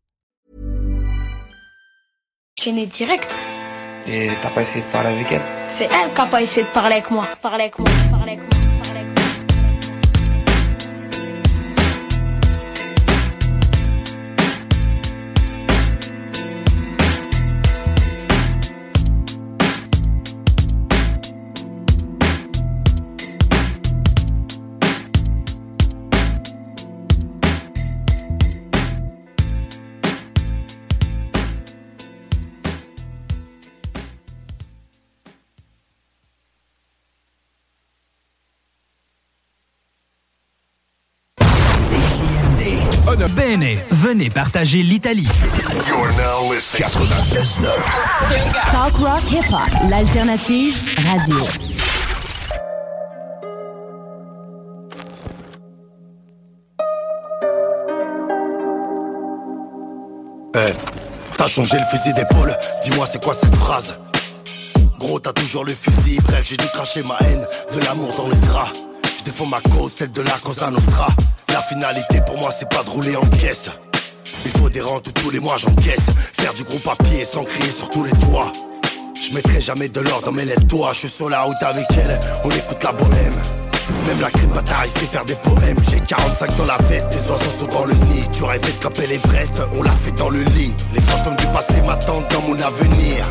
enchaîné 2.60 2.86
direct. 2.88 3.40
Et 4.08 4.30
t'as 4.42 4.50
pas 4.50 4.62
essayé 4.62 4.84
de 4.84 4.92
parler 4.92 5.10
avec 5.10 5.32
elle 5.32 5.42
C'est 5.70 5.86
elle 5.86 6.14
qui 6.14 6.22
a 6.22 6.26
pas 6.26 6.42
essayé 6.42 6.66
de 6.66 6.72
parler 6.72 6.96
avec 6.96 7.12
moi. 7.12 7.26
Parler 7.42 7.64
avec 7.64 7.80
moi. 7.80 7.90
Parler 8.12 8.12
avec 8.12 8.12
moi. 8.12 8.20
Parler 8.20 8.32
avec 8.34 8.60
moi. 8.60 8.69
Venez 43.60 44.30
partager 44.30 44.84
l'Italie. 44.84 45.28
You're 45.86 46.12
now 46.14 46.50
listening. 46.50 46.88
96.9. 46.88 48.72
Talk 48.72 48.98
rock 49.00 49.22
hip 49.30 49.52
hop, 49.52 49.70
l'alternative 49.90 50.78
radio. 51.06 51.36
Eh, 60.56 60.74
t'as 61.36 61.48
changé 61.50 61.78
le 61.78 61.98
fusil 61.98 62.14
d'épaule, 62.14 62.56
dis-moi 62.84 63.06
c'est 63.12 63.22
quoi 63.22 63.34
cette 63.34 63.56
phrase? 63.58 64.00
Gros 65.00 65.20
t'as 65.20 65.34
toujours 65.34 65.66
le 65.66 65.74
fusil, 65.74 66.20
bref 66.24 66.48
j'ai 66.50 66.56
dû 66.56 66.66
cracher 66.68 67.02
ma 67.04 67.18
haine, 67.28 67.46
de 67.74 67.80
l'amour 67.86 68.14
dans 68.18 68.30
les 68.30 68.38
draps 68.48 68.72
Je 69.18 69.24
défends 69.26 69.48
ma 69.48 69.60
cause, 69.76 69.92
celle 69.92 70.14
de 70.14 70.22
la 70.22 70.38
Cosa 70.44 70.72
Nostra 70.72 71.08
finalité 71.70 72.20
pour 72.26 72.38
moi 72.40 72.50
c'est 72.58 72.68
pas 72.68 72.84
de 72.84 72.90
rouler 72.90 73.16
en 73.16 73.26
pièces. 73.26 73.70
Il 74.46 74.52
faut 74.52 74.70
des 74.70 74.82
rentes 74.82 75.14
tous 75.14 75.30
les 75.30 75.40
mois 75.40 75.58
j'encaisse. 75.58 76.08
Faire 76.34 76.54
du 76.54 76.64
gros 76.64 76.80
papier 76.80 77.24
sans 77.24 77.44
crier 77.44 77.72
sur 77.72 77.90
tous 77.90 78.04
les 78.04 78.12
toits 78.12 78.52
Je 79.16 79.36
mettrai 79.36 79.62
jamais 79.62 79.88
de 79.88 80.00
l'or 80.00 80.22
dans 80.26 80.32
mes 80.32 80.46
lettres 80.46 80.68
toi 80.68 80.92
Je 80.94 81.00
suis 81.00 81.10
sur 81.10 81.30
la 81.30 81.42
route 81.42 81.62
avec 81.62 81.86
elle, 81.92 82.20
on 82.44 82.50
écoute 82.50 82.84
la 82.84 82.92
bohème. 82.92 83.36
Même 84.08 84.22
la 84.22 84.30
crime 84.32 84.50
bataille 84.50 84.90
sait 84.90 85.06
faire 85.06 85.26
des 85.26 85.36
poèmes. 85.36 85.78
J'ai 85.92 86.00
45 86.00 86.58
dans 86.58 86.66
la 86.66 86.78
veste, 86.90 87.10
des 87.10 87.30
oiseaux 87.30 87.60
sont 87.60 87.68
dans 87.68 87.86
le 87.86 87.94
nid. 87.94 88.24
Tu 88.32 88.44
rêvais 88.44 88.72
de 88.72 88.84
camper 88.84 89.08
l'Everest, 89.08 89.62
on 89.74 89.84
l'a 89.84 89.92
fait 89.92 90.16
dans 90.18 90.30
le 90.30 90.42
lit. 90.42 90.74
Les 90.94 91.02
fantômes 91.02 91.36
du 91.36 91.46
passé 91.48 91.82
m'attendent 91.86 92.28
dans 92.32 92.42
mon 92.42 92.60
avenir. 92.60 93.26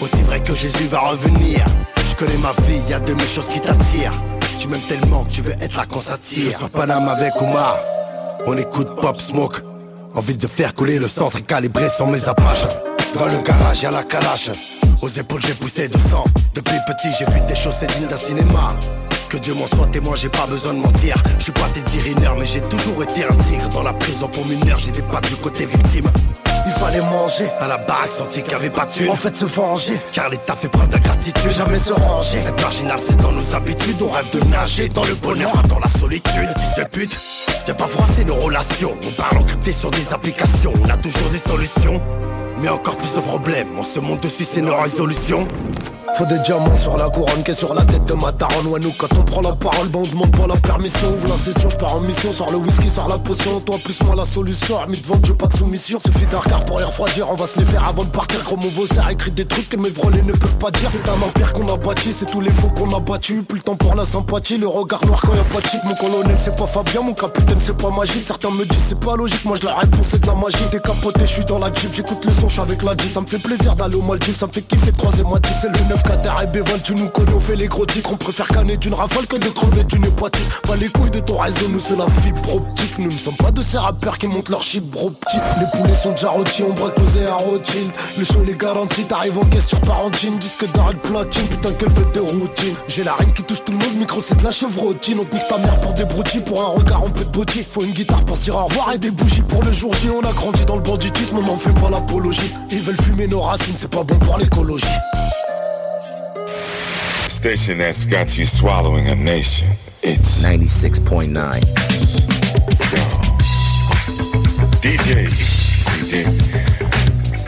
Aussi 0.00 0.22
vrai 0.26 0.40
que 0.40 0.54
Jésus 0.54 0.88
va 0.90 1.00
revenir. 1.00 1.64
Je 2.08 2.14
connais 2.14 2.38
ma 2.38 2.52
vie, 2.66 2.80
y 2.88 2.94
a 2.94 3.00
de 3.00 3.12
mes 3.14 3.26
choses 3.26 3.48
qui 3.48 3.60
t'attirent 3.60 4.12
Tu 4.58 4.66
m'aimes 4.66 4.80
tellement 4.80 5.24
que 5.24 5.30
tu 5.30 5.40
veux 5.40 5.52
être 5.60 5.76
là 5.76 5.84
quand 5.88 6.00
ça 6.00 6.18
tire. 6.18 6.50
Je 6.50 6.56
suis 6.56 6.68
Paname 6.70 7.08
avec 7.08 7.32
Omar. 7.40 7.76
On 8.44 8.56
écoute 8.56 8.88
Pop 9.00 9.16
Smoke. 9.16 9.62
Envie 10.14 10.36
de 10.36 10.46
faire 10.48 10.74
couler 10.74 10.98
le 10.98 11.06
centre 11.06 11.36
et 11.36 11.42
calibrer 11.42 11.88
sur 11.88 12.08
mes 12.08 12.26
apaches. 12.26 12.66
Dans 13.16 13.26
le 13.26 13.40
garage 13.42 13.82
y'a 13.82 13.92
la 13.92 14.02
calache. 14.02 14.50
Aux 15.00 15.08
épaules 15.08 15.42
j'ai 15.46 15.54
poussé 15.54 15.86
de 15.86 15.96
sang. 16.10 16.24
Depuis 16.54 16.76
petit 16.88 17.08
j'ai 17.18 17.26
vu 17.26 17.40
des 17.46 17.54
choses 17.54 17.74
c'est 17.78 17.86
digne 17.96 18.08
d'un 18.08 18.16
cinéma. 18.16 18.74
Que 19.28 19.36
Dieu 19.36 19.54
m'en 19.54 19.66
soit 19.66 19.86
témoin, 19.88 20.16
j'ai 20.16 20.30
pas 20.30 20.46
besoin 20.46 20.74
de 20.74 20.80
mentir. 20.80 21.14
Je 21.38 21.44
suis 21.44 21.52
pas 21.52 21.68
Teddy 21.72 22.00
Riner, 22.00 22.30
mais 22.38 22.46
j'ai 22.46 22.62
toujours 22.62 23.00
été 23.02 23.24
un 23.24 23.34
tigre. 23.44 23.68
Dans 23.68 23.82
la 23.82 23.92
prison. 23.92 24.26
Pour 24.26 24.44
mineur, 24.46 24.78
j'étais 24.78 25.02
pas 25.02 25.20
du 25.20 25.36
côté 25.36 25.66
victime. 25.66 26.10
Il 26.68 26.74
fallait 26.74 27.00
manger 27.00 27.48
à 27.60 27.66
la 27.66 27.78
baraque, 27.78 28.12
senti 28.12 28.42
qu'il 28.42 28.52
y 28.52 28.54
avait 28.54 28.68
pas 28.68 28.84
de 28.84 28.92
thune. 28.92 29.08
En 29.08 29.16
fait, 29.16 29.34
se 29.34 29.46
venger, 29.46 29.98
car 30.12 30.28
l'État 30.28 30.54
fait 30.54 30.68
preuve 30.68 30.88
d'ingratitude. 30.88 31.50
Jamais 31.50 31.78
se 31.78 31.94
ranger. 31.94 32.40
Être 32.40 32.60
marginal, 32.60 32.98
c'est 33.08 33.16
dans 33.16 33.32
nos 33.32 33.54
habitudes. 33.54 33.96
On 34.02 34.10
rêve 34.10 34.30
de 34.34 34.44
nager 34.50 34.90
dans 34.90 35.04
le 35.04 35.14
bonheur, 35.14 35.62
dans 35.66 35.78
la 35.78 35.88
solitude. 35.88 36.50
Fils 36.58 36.84
de 36.84 36.88
pute, 36.90 37.16
viens 37.64 37.74
pas 37.74 37.86
froisser 37.86 38.24
nos 38.24 38.34
relations. 38.34 38.94
On 39.02 39.10
parle 39.12 39.38
encrypté 39.38 39.72
sur 39.72 39.90
des 39.90 40.12
applications. 40.12 40.74
On 40.84 40.88
a 40.90 40.98
toujours 40.98 41.30
des 41.30 41.38
solutions. 41.38 42.02
Mais 42.60 42.68
encore 42.68 42.96
plus 42.96 43.14
de 43.14 43.20
problèmes. 43.20 43.68
On 43.78 43.82
se 43.82 44.00
monte 44.00 44.22
dessus, 44.22 44.44
c'est 44.44 44.60
nos 44.60 44.76
résolutions. 44.76 45.48
Faut 46.14 46.26
des 46.26 46.38
diamants 46.40 46.78
sur 46.80 46.96
la 46.96 47.08
couronne 47.10 47.42
qui 47.44 47.50
est 47.50 47.54
sur 47.54 47.74
la 47.74 47.84
tête 47.84 48.04
de 48.06 48.14
ma 48.14 48.32
daronne. 48.32 48.66
Ouais 48.68 48.80
nous 48.80 48.92
quand 48.98 49.08
on 49.18 49.22
prend 49.22 49.40
la 49.40 49.52
parole 49.52 49.88
on 49.94 50.02
demande 50.02 50.36
pas 50.36 50.46
la 50.46 50.56
permission. 50.56 51.08
Ouvre 51.14 51.28
la 51.28 51.34
session, 51.34 51.70
je 51.70 51.76
pars 51.76 51.94
en 51.94 52.00
mission, 52.00 52.32
sors 52.32 52.50
le 52.50 52.58
whisky, 52.58 52.88
sors 52.88 53.08
la 53.08 53.18
potion. 53.18 53.60
Toi 53.60 53.76
plus 53.84 54.02
moi 54.02 54.14
la 54.16 54.24
solution, 54.24 54.78
armée 54.78 54.96
de 54.96 55.06
vente, 55.06 55.26
je 55.26 55.32
pas 55.32 55.46
de 55.46 55.56
soumission. 55.56 55.98
Suffit 55.98 56.26
d'un 56.26 56.38
regard 56.38 56.64
pour 56.64 56.78
les 56.78 56.84
refroidir, 56.84 57.30
on 57.30 57.34
va 57.34 57.46
se 57.46 57.58
les 57.58 57.64
faire 57.66 57.84
avant 57.86 58.04
de 58.04 58.10
partir. 58.10 58.42
Gros 58.44 58.56
mon 58.56 58.68
a 59.02 59.12
écrit 59.12 59.30
des 59.30 59.44
trucs 59.44 59.68
que 59.68 59.76
mes 59.76 59.90
vrolés 59.90 60.22
ne 60.22 60.32
peuvent 60.32 60.58
pas 60.58 60.70
dire. 60.70 60.90
C'est 60.92 61.08
un 61.08 61.26
empire 61.26 61.52
qu'on 61.52 61.68
a 61.72 61.76
bâti, 61.76 62.12
c'est 62.16 62.26
tous 62.26 62.40
les 62.40 62.50
faux 62.50 62.68
qu'on 62.68 62.94
a 62.96 63.00
battu 63.00 63.42
Plus 63.42 63.58
le 63.58 63.62
temps 63.62 63.76
pour 63.76 63.94
la 63.94 64.04
sympathie, 64.04 64.58
le 64.58 64.68
regard 64.68 65.04
noir 65.06 65.20
quand 65.20 65.34
y'a 65.34 65.44
pas 65.44 65.60
de 65.60 65.88
Mon 65.88 65.94
colonel 65.94 66.36
c'est 66.42 66.56
pas 66.56 66.66
Fabien, 66.66 67.02
mon 67.02 67.14
capitaine 67.14 67.58
c'est 67.62 67.76
pas 67.76 67.90
magique. 67.90 68.24
Certains 68.26 68.50
me 68.50 68.64
disent 68.64 68.82
c'est 68.88 69.00
pas 69.00 69.16
logique, 69.16 69.44
moi 69.44 69.56
je 69.60 69.66
la 69.66 69.74
réponse 69.74 70.06
c'est 70.10 70.20
de 70.20 70.26
la 70.26 70.34
magie. 70.34 70.56
Décapoté, 70.70 71.20
je 71.20 71.26
suis 71.26 71.44
dans 71.44 71.58
la 71.58 71.72
jeep, 71.72 71.92
j'écoute 71.92 72.24
le 72.24 72.32
son, 72.40 72.48
je 72.48 72.60
avec 72.60 72.82
la 72.82 72.96
G 72.96 73.08
Ça 73.12 73.20
me 73.20 73.26
fait 73.26 73.42
plaisir 73.42 73.74
d'aller 73.76 73.96
au 73.96 74.02
Maldives, 74.02 74.36
ça 74.36 74.46
me 74.46 74.52
fait 74.52 74.62
kiffer 74.62 74.92
ma 75.24 75.36
Jeep 75.36 75.56
C'est 75.60 75.68
le 75.68 75.97
9 75.98 76.02
Qatar 76.02 76.42
et 76.42 76.46
Béval, 76.46 76.80
tu 76.82 76.94
nous 76.94 77.08
connais, 77.08 77.32
on 77.32 77.40
fait 77.40 77.56
les 77.56 77.66
gros 77.66 77.86
titres. 77.86 78.10
On 78.12 78.16
préfère 78.16 78.48
canner 78.48 78.76
d'une 78.76 78.94
rafale 78.94 79.26
que 79.26 79.36
de 79.36 79.48
crever 79.48 79.84
d'une 79.84 80.04
hépatite 80.04 80.60
Pas 80.66 80.76
les 80.76 80.88
couilles 80.88 81.10
de 81.10 81.20
ton 81.20 81.38
réseau, 81.38 81.68
nous 81.68 81.80
c'est 81.80 81.96
la 81.96 82.06
fibre 82.22 82.56
optique. 82.56 82.98
Nous 82.98 83.06
ne 83.06 83.10
sommes 83.10 83.36
pas 83.36 83.50
de 83.50 83.62
ces 83.62 83.78
rappeurs 83.78 84.18
qui 84.18 84.26
montent 84.26 84.48
leur 84.48 84.62
chip 84.62 84.84
bro 84.84 85.10
petite 85.10 85.42
Les 85.60 85.78
poulets 85.78 85.96
sont 85.96 86.10
déjà 86.10 86.30
rôtis, 86.30 86.62
on 86.62 86.72
braque 86.72 86.94
posé 86.94 87.26
à 87.26 87.34
Rothschild 87.34 87.90
Le 88.18 88.24
show 88.24 88.44
les 88.44 88.56
garantit, 88.56 89.04
t'arrives 89.04 89.38
en 89.38 89.44
caisse 89.44 89.66
sur 89.66 89.80
Parentine. 89.80 90.38
Disque 90.38 90.70
d'arrêt 90.72 90.94
de 90.94 90.98
platine, 90.98 91.46
putain 91.46 91.70
quelle 91.78 91.90
bête 91.90 92.14
de 92.14 92.20
routine. 92.20 92.74
J'ai 92.88 93.04
la 93.04 93.12
reine 93.14 93.32
qui 93.32 93.42
touche 93.42 93.64
tout 93.64 93.72
le 93.72 93.78
monde, 93.78 93.94
micro 93.96 94.20
c'est 94.20 94.38
de 94.38 94.44
la 94.44 94.50
chevrotine. 94.50 95.18
On 95.20 95.24
te 95.24 95.34
nique 95.34 95.48
ta 95.48 95.58
mère 95.58 95.80
pour 95.80 95.92
des 95.94 96.04
broutilles, 96.04 96.42
pour 96.42 96.60
un 96.62 96.78
regard 96.78 97.02
on 97.04 97.10
peut 97.10 97.24
te 97.24 97.30
botter 97.30 97.66
Faut 97.68 97.82
une 97.82 97.92
guitare 97.92 98.24
pour 98.24 98.36
se 98.36 98.42
dire 98.42 98.56
au 98.56 98.64
revoir 98.64 98.92
et 98.92 98.98
des 98.98 99.10
bougies 99.10 99.42
pour 99.42 99.62
le 99.62 99.72
jour 99.72 99.92
J. 99.94 100.10
On 100.10 100.20
a 100.20 100.32
grandi 100.32 100.64
dans 100.66 100.76
le 100.76 100.82
banditisme, 100.82 101.38
on 101.38 101.42
n'en 101.42 101.56
fait 101.56 101.74
pas 101.80 101.90
l'apologie. 101.90 102.52
Ils 102.70 102.80
veulent 102.80 103.02
fumer 103.02 103.26
nos 103.26 103.40
racines, 103.40 103.74
c'est 103.78 103.90
pas 103.90 104.04
bon 104.04 104.16
pour 104.16 104.38
l'écologie 104.38 104.86
Station 107.38 107.78
that's 107.78 108.04
got 108.04 108.36
you 108.36 108.44
swallowing 108.44 109.06
a 109.06 109.14
nation. 109.14 109.68
It's 110.02 110.42
96.9. 110.42 111.60
DJ 114.82 115.28
CD. 115.78 116.24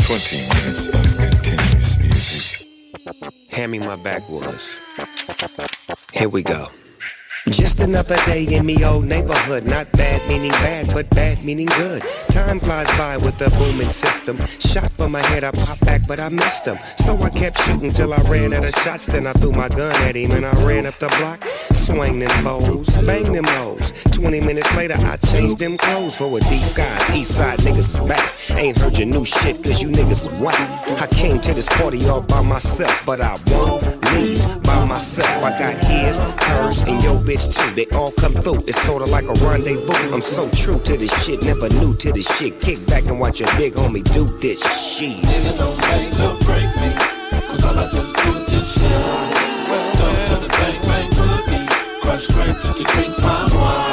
20 0.04 0.36
minutes 0.54 0.86
of 0.86 1.02
continuous 1.18 1.98
music. 1.98 2.68
Hand 3.50 3.72
me 3.72 3.80
my 3.80 3.96
backwoods. 3.96 4.76
Here 6.12 6.28
we 6.28 6.44
go. 6.44 6.68
Just 7.48 7.80
another 7.80 8.16
day 8.26 8.44
in 8.54 8.66
me 8.66 8.84
old 8.84 9.06
neighborhood. 9.06 9.64
Not 9.64 9.90
bad 9.92 10.20
meaning 10.28 10.50
bad, 10.50 10.92
but 10.92 11.08
bad 11.10 11.42
meaning 11.42 11.66
good. 11.66 12.02
Time 12.28 12.60
flies 12.60 12.88
by 12.98 13.16
with 13.16 13.40
a 13.40 13.50
booming 13.50 13.88
system. 13.88 14.36
Shot 14.58 14.92
for 14.92 15.08
my 15.08 15.22
head, 15.22 15.44
I 15.44 15.50
pop 15.52 15.80
back, 15.80 16.06
but 16.06 16.20
I 16.20 16.28
missed 16.28 16.66
him. 16.66 16.76
So 16.98 17.16
I 17.22 17.30
kept 17.30 17.58
shooting 17.62 17.92
till 17.92 18.12
I 18.12 18.20
ran 18.30 18.52
out 18.52 18.64
of 18.64 18.74
shots. 18.82 19.06
Then 19.06 19.26
I 19.26 19.32
threw 19.32 19.52
my 19.52 19.68
gun 19.68 19.94
at 20.02 20.16
him 20.16 20.32
and 20.32 20.44
I 20.44 20.52
ran 20.64 20.84
up 20.84 20.94
the 20.94 21.08
block. 21.18 21.42
Swang 21.72 22.18
them 22.18 22.44
bows, 22.44 22.96
bang 22.98 23.32
them 23.32 23.44
hoes. 23.44 23.69
20 24.20 24.40
minutes 24.42 24.76
later, 24.76 24.96
I 24.98 25.16
changed 25.16 25.58
them 25.58 25.78
clothes 25.78 26.14
for 26.14 26.36
a 26.36 26.40
deep 26.40 26.60
skies. 26.60 27.16
East 27.16 27.36
side 27.36 27.58
niggas 27.60 27.96
is 27.96 28.00
back. 28.00 28.22
Ain't 28.58 28.78
heard 28.78 28.98
your 28.98 29.08
new 29.08 29.24
shit, 29.24 29.56
cause 29.64 29.80
you 29.80 29.88
niggas 29.88 30.28
is 30.28 30.30
whack. 30.32 30.60
I 31.00 31.06
came 31.06 31.40
to 31.40 31.54
this 31.54 31.66
party 31.66 32.06
all 32.06 32.20
by 32.20 32.42
myself, 32.42 33.06
but 33.06 33.22
I 33.22 33.38
won't 33.46 33.82
leave 34.12 34.62
by 34.62 34.84
myself. 34.84 35.30
I 35.42 35.58
got 35.58 35.74
his, 35.88 36.18
hers, 36.18 36.82
and 36.82 37.02
your 37.02 37.16
bitch 37.24 37.48
too. 37.48 37.74
They 37.74 37.86
all 37.96 38.12
come 38.12 38.32
through. 38.32 38.60
It's 38.68 38.80
sorta 38.82 39.06
like 39.06 39.24
a 39.24 39.32
rendezvous. 39.40 40.14
I'm 40.14 40.20
so 40.20 40.50
true 40.50 40.78
to 40.80 40.96
this 40.98 41.12
shit, 41.24 41.42
never 41.42 41.70
new 41.80 41.94
to 41.96 42.12
this 42.12 42.28
shit. 42.36 42.60
Kick 42.60 42.86
back 42.88 43.06
and 43.06 43.18
watch 43.18 43.40
your 43.40 43.48
big 43.56 43.72
homie 43.72 44.04
do 44.12 44.24
this 44.36 44.60
shit. 44.76 45.16
Niggas 45.16 45.56
don't 45.56 45.80
make 45.88 46.12
or 46.20 46.36
break 46.44 46.68
me, 46.76 46.92
cause 47.48 47.64
all 47.64 47.78
I 47.78 47.86
is 47.88 48.12
do 48.12 48.32
this 48.52 48.74
shit. 48.74 48.90
Those 49.96 50.28
to 50.28 50.34
the 50.44 50.48
bang 50.48 50.80
bang 50.84 51.10
boogie, 51.16 52.02
crush 52.02 52.26
grapes 52.26 52.74
to 52.74 52.84
drink 52.84 53.14
fine 53.16 53.50
wine. 53.56 53.89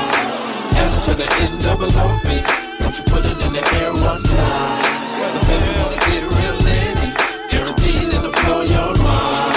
To 1.07 1.15
the 1.15 1.23
NAAOP, 1.23 2.27
don't 2.79 2.97
you 2.97 3.03
put 3.05 3.23
it 3.23 3.39
in 3.39 3.53
the 3.53 3.63
air 3.79 3.93
one 3.93 4.21
time. 4.21 4.81
The 5.31 5.39
baby 5.47 5.69
wanna 5.79 5.95
get 6.03 6.23
real 6.35 6.57
litty, 6.67 7.09
guaranteed 7.49 8.11
it'll 8.11 8.31
blow 8.43 8.61
your 8.63 8.91
mind. 9.01 9.55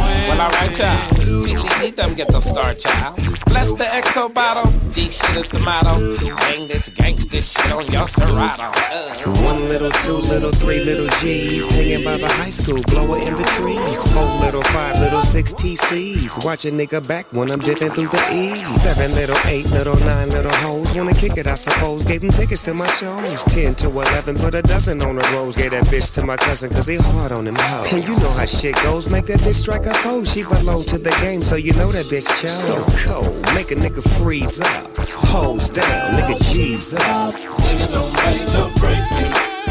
Well, 0.00 0.40
alright, 0.40 0.74
child. 0.74 1.17
Need 1.28 1.96
them 1.96 2.14
get 2.14 2.28
the 2.28 2.40
star, 2.40 2.74
child. 2.74 3.16
Bless 3.46 3.68
the 3.74 3.84
exo 3.84 4.32
bottle. 4.32 4.72
G 4.90 5.10
shit 5.10 5.36
is 5.36 5.50
the 5.50 5.60
motto. 5.60 5.94
Bang 6.36 6.66
this 6.66 6.88
gangsta 6.88 7.38
shit 7.38 7.72
on 7.72 7.84
your 7.92 8.08
Serato. 8.08 8.64
Uh. 8.64 9.44
One 9.44 9.68
little, 9.68 9.90
two 10.02 10.16
little, 10.16 10.50
three 10.52 10.80
little 10.80 11.08
G's. 11.20 11.68
Hanging 11.68 12.04
by 12.04 12.16
the 12.16 12.26
high 12.26 12.50
school, 12.50 12.82
blower 12.88 13.18
in 13.18 13.34
the 13.34 13.44
trees. 13.56 13.98
Four 14.12 14.24
little, 14.40 14.62
five 14.62 14.98
little, 15.00 15.20
six 15.20 15.52
TCs. 15.52 16.44
Watch 16.44 16.64
a 16.64 16.70
nigga 16.70 17.06
back 17.06 17.26
when 17.32 17.50
I'm 17.50 17.60
dipping 17.60 17.90
through 17.90 18.08
the 18.08 18.24
E's. 18.32 18.68
Seven 18.82 19.14
little, 19.14 19.36
eight 19.46 19.66
little, 19.70 19.96
nine 20.06 20.30
little 20.30 20.54
hoes. 20.64 20.94
Wanna 20.94 21.14
kick 21.14 21.36
it, 21.36 21.46
I 21.46 21.54
suppose. 21.54 22.04
Gave 22.04 22.22
them 22.22 22.30
tickets 22.30 22.64
to 22.64 22.74
my 22.74 22.88
shows. 22.88 23.44
Ten 23.44 23.74
to 23.76 23.86
eleven, 23.86 24.36
put 24.36 24.54
a 24.54 24.62
dozen 24.62 25.02
on 25.02 25.16
the 25.16 25.24
rows. 25.34 25.56
Gave 25.56 25.72
that 25.72 25.84
bitch 25.84 26.14
to 26.14 26.24
my 26.24 26.36
cousin, 26.36 26.70
cause 26.70 26.86
he 26.86 26.96
hard 26.96 27.32
on 27.32 27.44
them 27.44 27.56
hoes. 27.56 27.92
And 27.92 28.02
you 28.02 28.14
know 28.18 28.32
how 28.32 28.46
shit 28.46 28.74
goes. 28.82 29.10
Make 29.10 29.26
that 29.26 29.40
bitch 29.40 29.60
strike 29.60 29.86
a 29.86 29.92
pose. 30.02 30.32
She 30.32 30.42
belong 30.42 30.84
to 30.84 30.98
the 30.98 31.10
game, 31.20 31.42
so 31.42 31.56
you 31.56 31.72
know 31.72 31.90
that 31.92 32.06
bitch 32.06 32.28
chose. 32.40 32.52
So 32.64 33.12
cold, 33.12 33.44
make 33.54 33.70
a 33.70 33.74
nigga 33.74 34.02
freeze 34.18 34.60
up. 34.60 34.96
Hose 35.30 35.70
down, 35.70 36.14
nigga 36.14 36.36
cheese 36.52 36.94
up. 36.94 37.34
Nigga 37.34 37.86
don't 37.92 38.12
make 38.24 38.48
or 38.58 38.70
break 38.78 39.04
me, 39.14 39.26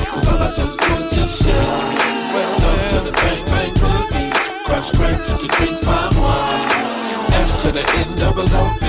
cause 0.06 0.28
all 0.28 0.40
I 0.40 0.54
do 0.54 0.62
is 0.62 0.76
do 0.78 0.94
this 1.10 1.44
shit. 1.44 1.56
Those 2.62 2.86
to 2.92 3.00
the 3.06 3.12
bang 3.12 3.44
bang 3.48 3.74
boogie, 3.82 4.30
crush 4.66 4.92
grapes 4.98 5.34
to 5.42 5.48
drink 5.48 5.80
fine 5.82 6.16
wine. 6.20 6.68
S 7.34 7.56
to 7.62 7.72
the 7.72 7.82
N, 7.82 8.08
NAAOP, 8.20 8.84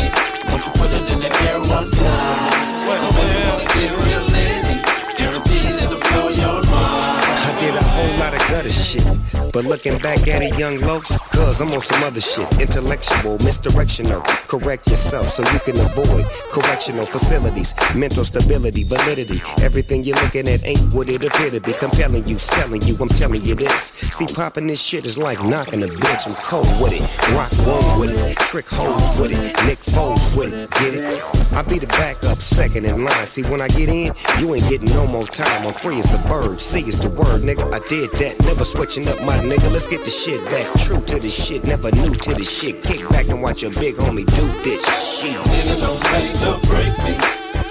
don't 0.50 0.62
you 0.64 0.72
put 0.78 0.90
it 0.92 1.04
in 1.12 1.18
the 1.20 1.30
air 1.48 1.58
one 1.70 1.90
time. 1.90 2.40
The 2.88 3.08
baby 3.14 3.38
wanna 3.48 3.66
get 3.72 3.90
real 4.02 4.24
litty, 4.34 4.76
guaranteed 5.16 5.76
it'll 5.82 6.00
blow 6.00 6.28
your 6.28 6.58
mind. 6.70 7.22
I 7.48 7.56
did 7.60 7.74
a 7.74 7.84
whole 7.84 8.14
lot 8.18 8.34
of 8.34 8.40
gutter 8.50 8.70
shit, 8.70 9.06
but 9.52 9.64
looking 9.64 9.96
back 9.98 10.26
at 10.28 10.42
it, 10.42 10.58
young 10.58 10.78
loc, 10.80 11.04
Cause 11.38 11.60
I'm 11.60 11.72
on 11.72 11.80
some 11.80 12.02
other 12.02 12.20
shit, 12.20 12.46
intellectual, 12.60 13.38
misdirectional. 13.38 14.24
Correct 14.48 14.88
yourself 14.90 15.28
so 15.28 15.42
you 15.52 15.60
can 15.60 15.78
avoid 15.78 16.26
correctional 16.50 17.06
facilities, 17.06 17.74
mental 17.94 18.24
stability, 18.24 18.82
validity. 18.82 19.40
Everything 19.62 20.02
you're 20.02 20.20
looking 20.22 20.48
at 20.48 20.64
ain't 20.64 20.92
what 20.92 21.08
it 21.08 21.24
appear 21.24 21.50
to 21.50 21.60
be. 21.60 21.72
Compelling 21.74 22.26
you, 22.26 22.38
selling 22.38 22.82
you, 22.82 22.96
I'm 23.00 23.08
telling 23.08 23.42
you 23.42 23.54
this. 23.54 23.92
See, 24.10 24.26
popping 24.26 24.66
this 24.66 24.82
shit 24.82 25.04
is 25.06 25.16
like 25.16 25.42
knocking 25.44 25.84
a 25.84 25.86
bitch. 25.86 26.26
I'm 26.26 26.34
cold 26.34 26.66
with 26.82 26.92
it, 26.92 27.06
rock 27.34 27.52
roll 27.64 28.00
with 28.00 28.18
it, 28.18 28.36
trick 28.38 28.66
hoes 28.68 29.20
with 29.20 29.30
it, 29.30 29.66
Nick 29.66 29.78
Foles 29.78 30.36
with 30.36 30.52
it. 30.52 30.70
Get 30.72 30.94
it? 30.94 31.38
I 31.54 31.62
be 31.62 31.78
the 31.78 31.86
backup, 31.86 32.38
second 32.38 32.84
in 32.84 33.04
line. 33.04 33.26
See, 33.26 33.42
when 33.42 33.60
I 33.60 33.68
get 33.68 33.88
in, 33.88 34.12
you 34.40 34.54
ain't 34.54 34.68
getting 34.68 34.90
no 34.92 35.06
more 35.06 35.24
time. 35.24 35.66
I'm 35.66 35.72
free 35.72 35.98
as 35.98 36.12
a 36.12 36.28
bird, 36.28 36.60
see 36.60 36.80
is 36.80 37.00
the 37.00 37.10
word, 37.10 37.42
nigga. 37.42 37.72
I 37.72 37.78
did 37.86 38.10
that, 38.18 38.38
never 38.44 38.64
switching 38.64 39.06
up 39.06 39.22
my 39.22 39.38
nigga. 39.38 39.72
Let's 39.72 39.86
get 39.86 40.04
the 40.04 40.10
shit 40.10 40.44
back. 40.50 40.66
True 40.82 41.00
to 41.00 41.18
the 41.18 41.27
shit, 41.30 41.64
never 41.64 41.90
new 41.92 42.14
to 42.14 42.34
the 42.34 42.44
shit. 42.44 42.82
Kick 42.82 43.06
back 43.10 43.28
and 43.28 43.42
watch 43.42 43.62
your 43.62 43.72
big 43.72 43.94
homie 43.96 44.24
do 44.24 44.44
this 44.64 44.82
shit. 44.86 45.36
Niggas 45.36 45.80
don't 45.84 46.02
make 46.12 46.32
to 46.40 46.50
break 46.68 46.94
me, 47.04 47.14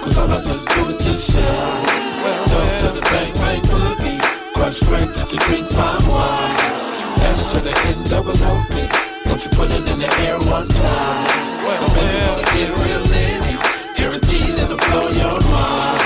cause 0.00 0.18
all 0.18 0.30
I 0.30 0.42
just 0.42 0.68
do 0.68 0.80
is 0.94 0.98
just 1.04 1.32
shine. 1.32 1.84
Down 2.48 2.68
to 2.82 2.88
the 2.94 3.02
bang 3.02 3.32
bang 3.34 3.62
boogie, 3.66 4.20
crush 4.54 4.80
grapes 4.86 5.24
to 5.24 5.36
drink 5.36 5.66
fine 5.70 6.04
wine. 6.06 6.56
S 7.34 7.46
to 7.52 7.58
the 7.60 7.74
N 7.74 7.98
double 8.10 8.36
P, 8.70 8.86
don't 9.26 9.42
you 9.42 9.50
put 9.58 9.70
it 9.70 9.86
in 9.86 9.98
the 9.98 10.10
air 10.28 10.38
one 10.50 10.68
time. 10.68 11.26
Don't 11.62 11.94
make 11.94 12.10
me 12.10 12.18
wanna 12.26 12.46
get 12.54 12.70
real 12.78 13.02
litty, 13.10 13.54
guaranteed 13.96 14.54
it'll 14.58 14.76
blow 14.76 15.08
your 15.08 15.40
mind. 15.50 15.97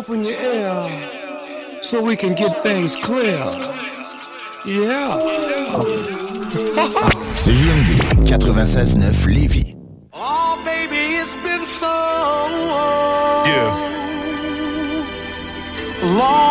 So 0.00 0.06
open 0.06 0.24
your 0.24 0.40
ear. 0.40 1.82
So 1.82 2.02
we 2.02 2.16
can 2.16 2.34
get 2.34 2.62
things 2.62 2.96
clear. 2.96 3.36
Yeah. 4.66 5.12
CJMD 7.36 8.24
96.9 8.24 9.12
Lévis. 9.26 9.74
Oh, 10.14 10.62
baby, 10.64 10.96
it's 11.20 11.36
been 11.36 11.66
so 11.66 11.86
Yeah, 13.44 13.72
long. 16.18 16.49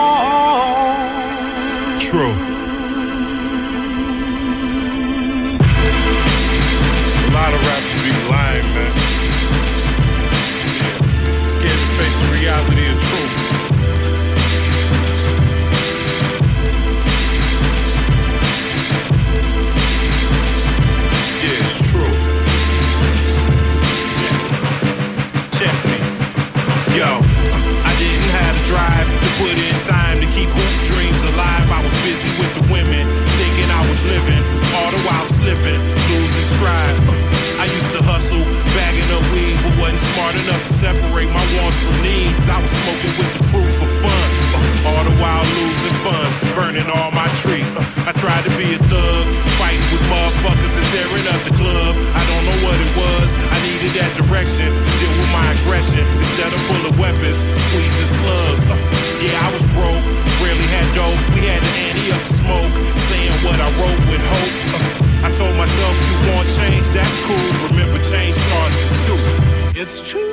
Slipping, 35.39 35.81
losing 36.11 36.47
stride. 36.55 36.99
Uh, 37.07 37.15
I 37.63 37.65
used 37.67 37.91
to 37.95 38.01
hustle, 38.03 38.43
bagging 38.75 39.09
up 39.11 39.23
weed, 39.31 39.55
but 39.63 39.73
wasn't 39.79 40.03
smart 40.15 40.35
enough 40.35 40.63
to 40.63 40.71
separate 40.71 41.31
my 41.31 41.43
wants 41.59 41.79
from 41.79 41.95
needs. 42.03 42.47
I 42.47 42.59
was 42.59 42.71
smoking 42.71 43.13
with 43.19 43.31
the 43.35 43.41
crew 43.47 43.67
for 43.79 43.89
fun, 43.99 44.27
uh, 44.55 44.89
all 44.91 45.03
the 45.03 45.15
while 45.19 45.43
losing 45.59 45.95
funds, 46.03 46.35
burning 46.55 46.87
all 46.87 47.11
my 47.11 47.27
tree. 47.43 47.63
Uh, 47.75 48.09
I 48.09 48.11
tried 48.15 48.43
to 48.47 48.53
be 48.55 48.67
a 48.75 48.79
thug, 48.91 49.23
fighting 49.59 49.87
with 49.91 50.03
motherfuckers 50.11 50.73
and 50.75 50.87
tearing 50.95 51.27
up 51.31 51.41
the 51.47 51.55
club. 51.55 51.93
I 52.15 52.23
don't 52.27 52.43
know 52.47 52.59
what 52.67 52.77
it 52.79 52.91
was. 52.95 53.29
I 53.39 53.57
needed 53.63 53.91
that 53.99 54.11
direction 54.19 54.71
to 54.71 54.91
deal 54.99 55.13
with 55.19 55.31
my 55.35 55.47
aggression 55.59 56.03
instead 56.19 56.51
of 56.51 56.59
pulling 56.67 56.95
weapons, 56.99 57.39
squeezing 57.43 58.11
slugs. 58.23 58.63
Uh, 58.67 58.75
yeah, 59.23 59.35
I 59.35 59.51
was 59.51 59.63
broke, 59.75 60.03
rarely 60.43 60.67
had 60.67 60.87
dope. 60.95 61.19
We 61.35 61.43
had 61.47 61.59
to 61.59 61.71
ante 61.91 62.07
up 62.15 62.23
smoke, 62.27 62.71
saying 63.11 63.35
what 63.43 63.59
I 63.59 63.67
wrote 63.79 63.99
with 64.07 64.23
hope. 64.23 65.08
I 65.21 65.31
told 65.31 65.55
myself, 65.57 65.95
you 66.09 66.31
want 66.31 66.49
change, 66.49 66.87
that's 66.89 67.17
cool. 67.25 67.69
Remember, 67.69 68.01
change 68.03 68.35
starts 68.35 68.77
with 68.79 69.75
you. 69.75 69.81
It's 69.81 70.09
true. 70.09 70.28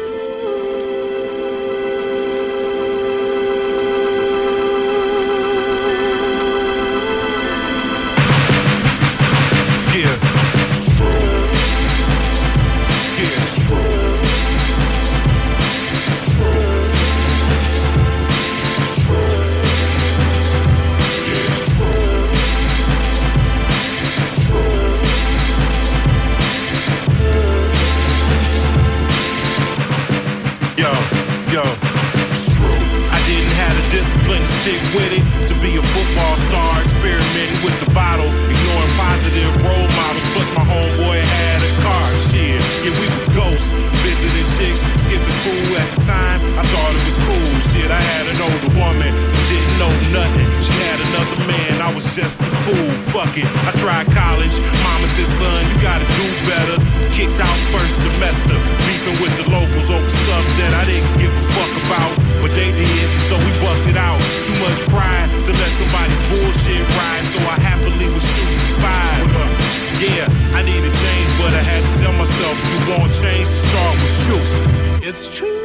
Shit, 47.87 47.95
I 47.95 48.03
had 48.03 48.27
an 48.27 48.43
older 48.43 48.73
woman, 48.75 49.15
but 49.15 49.45
didn't 49.47 49.79
know 49.79 49.95
nothing. 50.11 50.43
She 50.59 50.75
had 50.91 50.99
another 51.07 51.39
man, 51.47 51.79
I 51.79 51.95
was 51.95 52.19
just 52.19 52.43
a 52.43 52.51
fool. 52.67 52.91
Fuck 53.15 53.39
it, 53.39 53.47
I 53.63 53.71
tried 53.79 54.11
college. 54.11 54.59
Mama 54.83 55.07
said, 55.15 55.31
son, 55.31 55.63
you 55.71 55.79
gotta 55.79 56.03
do 56.19 56.27
better. 56.51 56.83
Kicked 57.15 57.39
out 57.39 57.59
first 57.71 57.95
semester, 58.03 58.59
beefing 58.91 59.23
with 59.23 59.31
the 59.39 59.47
locals 59.55 59.87
over 59.87 60.03
stuff 60.03 60.47
that 60.59 60.75
I 60.75 60.83
didn't 60.83 61.15
give 61.15 61.31
a 61.31 61.45
fuck 61.55 61.73
about, 61.87 62.11
but 62.43 62.51
they 62.59 62.75
did, 62.75 63.07
so 63.31 63.39
we 63.39 63.55
bucked 63.63 63.87
it 63.87 63.95
out. 63.95 64.19
Too 64.43 64.59
much 64.59 64.83
pride 64.91 65.31
to 65.47 65.55
let 65.55 65.71
somebody's 65.79 66.19
bullshit 66.27 66.83
ride, 66.91 67.23
so 67.31 67.39
I 67.39 67.55
happily 67.63 68.11
was 68.11 68.27
shooting 68.35 68.83
five. 68.83 69.31
Yeah, 70.03 70.27
I 70.59 70.67
needed 70.67 70.91
change, 70.91 71.31
but 71.39 71.55
I 71.55 71.63
had 71.63 71.87
to 71.87 71.93
tell 72.03 72.15
myself, 72.19 72.57
you 72.67 72.79
want 72.91 73.15
change, 73.15 73.47
start 73.47 73.95
with 74.03 74.19
you. 74.27 74.39
It's 75.07 75.31
true. 75.31 75.56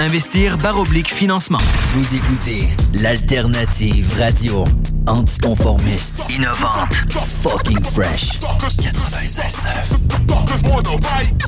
Investir, 0.00 0.56
barre 0.58 0.78
oblique 0.78 1.12
financement. 1.12 1.58
Vous 1.94 2.14
écoutez 2.14 2.68
l'alternative 2.94 4.14
radio. 4.18 4.64
Anticonformiste. 5.06 6.22
Innovante. 6.30 6.94
Fucking 7.42 7.84
fresh. 7.84 8.40
96.9. 8.40 11.39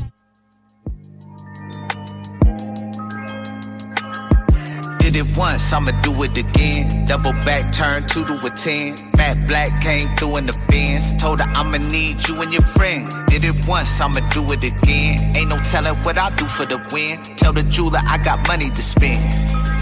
once, 5.37 5.73
I'ma 5.73 5.93
do 6.03 6.13
it 6.23 6.37
again. 6.37 7.05
Double 7.07 7.33
back, 7.45 7.73
turn 7.73 8.07
two 8.07 8.25
to 8.25 8.35
a 8.47 8.51
ten. 8.51 8.97
Matt 9.17 9.37
Black 9.47 9.71
came 9.83 10.15
through 10.17 10.39
in 10.39 10.47
the 10.47 10.59
Benz. 10.69 11.15
Told 11.15 11.41
her 11.41 11.51
I'ma 11.55 11.79
need 11.91 12.27
you 12.29 12.41
and 12.41 12.53
your 12.53 12.63
friend. 12.63 13.11
Did 13.27 13.45
it 13.45 13.57
once, 13.69 14.01
I'ma 14.01 14.21
do 14.31 14.43
it 14.53 14.65
again. 14.65 15.37
Ain't 15.37 15.49
no 15.49 15.59
telling 15.59 15.95
what 16.03 16.19
I'll 16.19 16.35
do 16.37 16.45
for 16.45 16.67
the 16.67 16.79
win. 16.93 17.23
Tell 17.37 17.53
the 17.53 17.63
jeweler 17.63 18.01
I 18.07 18.19
got 18.19 18.47
money 18.49 18.71
to 18.71 18.83
spend. 18.83 19.23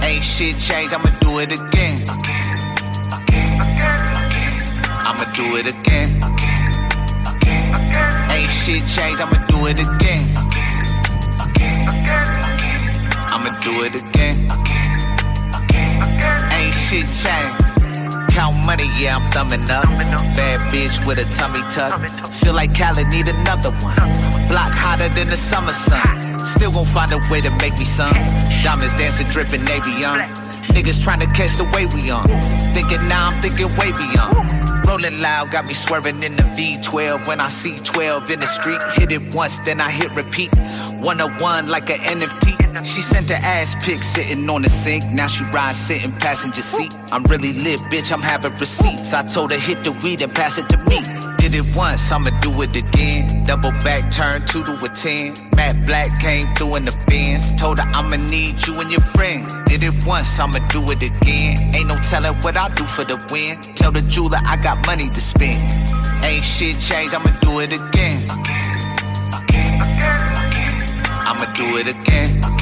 Ain't 0.03 0.23
shit 0.23 0.59
changed, 0.59 0.95
I'ma 0.95 1.11
do 1.21 1.39
it 1.39 1.53
again. 1.53 1.99
I'ma 5.07 5.25
do 5.33 5.57
it 5.57 5.67
again. 5.67 6.09
Ain't 8.31 8.51
shit 8.51 8.83
changed, 8.87 9.21
I'ma 9.21 9.39
do 9.47 9.67
it 9.67 9.79
again. 9.79 10.25
I'ma 13.33 13.61
do 13.61 13.85
it 13.85 13.95
again. 13.95 14.50
Shit 16.91 17.07
changed. 17.07 18.35
Count 18.35 18.57
money, 18.67 18.91
yeah, 18.99 19.15
I'm 19.15 19.31
thumbing 19.31 19.63
up. 19.71 19.87
Bad 20.35 20.59
bitch 20.75 21.07
with 21.07 21.23
a 21.23 21.27
tummy 21.39 21.63
tuck. 21.71 21.95
Feel 22.43 22.53
like 22.53 22.75
Cali 22.75 23.05
need 23.05 23.29
another 23.29 23.71
one. 23.79 24.11
Block 24.51 24.75
hotter 24.75 25.09
than 25.15 25.31
the 25.31 25.37
summer 25.37 25.71
sun. 25.71 26.03
Still 26.41 26.73
gon' 26.73 26.85
find 26.85 27.13
a 27.13 27.23
way 27.31 27.41
to 27.43 27.51
make 27.63 27.79
me 27.79 27.85
some. 27.85 28.13
Diamonds 28.67 28.97
dancing, 28.97 29.29
dripping 29.29 29.63
navy 29.63 29.93
young. 30.03 30.19
Niggas 30.75 31.01
trying 31.01 31.21
to 31.21 31.31
catch 31.31 31.55
the 31.55 31.71
way 31.71 31.87
we 31.95 32.11
on. 32.11 32.27
Thinking 32.75 33.07
now, 33.07 33.31
I'm 33.31 33.41
thinking 33.41 33.71
way 33.79 33.95
beyond. 33.95 34.51
Rolling 34.83 35.15
loud, 35.23 35.53
got 35.53 35.67
me 35.67 35.75
swerving 35.75 36.21
in 36.25 36.35
the 36.35 36.43
V12. 36.59 37.29
When 37.29 37.39
I 37.41 37.47
see 37.47 37.77
12 37.77 38.33
in 38.33 38.41
the 38.41 38.51
street, 38.51 38.83
hit 38.99 39.13
it 39.13 39.33
once, 39.33 39.61
then 39.61 39.81
I 39.81 39.93
hit 39.93 40.11
repeat. 40.17 40.51
101 40.99 41.69
like 41.69 41.89
an 41.89 42.01
NFT. 42.19 42.50
She 42.85 43.03
sent 43.03 43.29
her 43.29 43.41
ass 43.47 43.75
pic 43.85 43.99
sitting 43.99 44.49
on 44.49 44.63
the 44.63 44.71
sink. 44.71 45.05
Now 45.11 45.27
she 45.27 45.45
ride 45.45 45.73
sitting 45.73 46.13
passenger 46.13 46.63
seat. 46.63 46.97
I'm 47.13 47.25
really 47.25 47.53
lit, 47.53 47.81
bitch. 47.91 48.13
I'm 48.13 48.23
having 48.23 48.53
receipts. 48.59 49.13
I 49.13 49.23
told 49.23 49.53
her 49.53 49.59
hit 49.59 49.85
the 49.85 49.93
weed 50.03 50.23
and 50.23 50.33
pass 50.33 50.59
it 50.59 50.69
to 50.71 50.79
me. 50.89 51.01
Did 51.39 51.55
it 51.55 51.77
once, 51.77 52.13
I'ma 52.13 52.31
do 52.41 52.51
it 52.63 52.77
again. 52.77 53.45
Double 53.45 53.73
back, 53.83 54.11
turn 54.13 54.47
two 54.47 54.63
to 54.65 54.73
a 54.85 54.89
ten. 54.89 55.35
Matt 55.57 55.75
Black 55.87 56.21
came 56.21 56.47
through 56.55 56.77
in 56.77 56.85
the 56.85 56.97
Benz. 57.07 57.55
Told 57.57 57.79
her 57.79 57.91
I'ma 57.95 58.17
need 58.31 58.55
you 58.67 58.79
and 58.81 58.91
your 58.91 59.01
friend. 59.01 59.49
Did 59.67 59.83
it 59.83 59.95
once, 60.07 60.39
I'ma 60.39 60.59
do 60.69 60.81
it 60.91 61.03
again. 61.03 61.75
Ain't 61.75 61.89
no 61.89 61.97
telling 62.03 62.35
what 62.43 62.57
I'll 62.57 62.75
do 62.75 62.85
for 62.85 63.05
the 63.05 63.19
win. 63.33 63.61
Tell 63.75 63.91
the 63.91 64.03
jeweler 64.03 64.39
I 64.45 64.57
got 64.63 64.85
money 64.87 65.09
to 65.09 65.21
spend. 65.21 65.59
Ain't 66.25 66.45
shit 66.45 66.79
changed, 66.79 67.15
I'ma 67.15 67.33
do 67.41 67.61
it 67.61 67.73
again. 67.73 68.19
I'ma 71.27 71.47
do 71.55 71.79
it 71.79 71.89
again. 71.89 72.60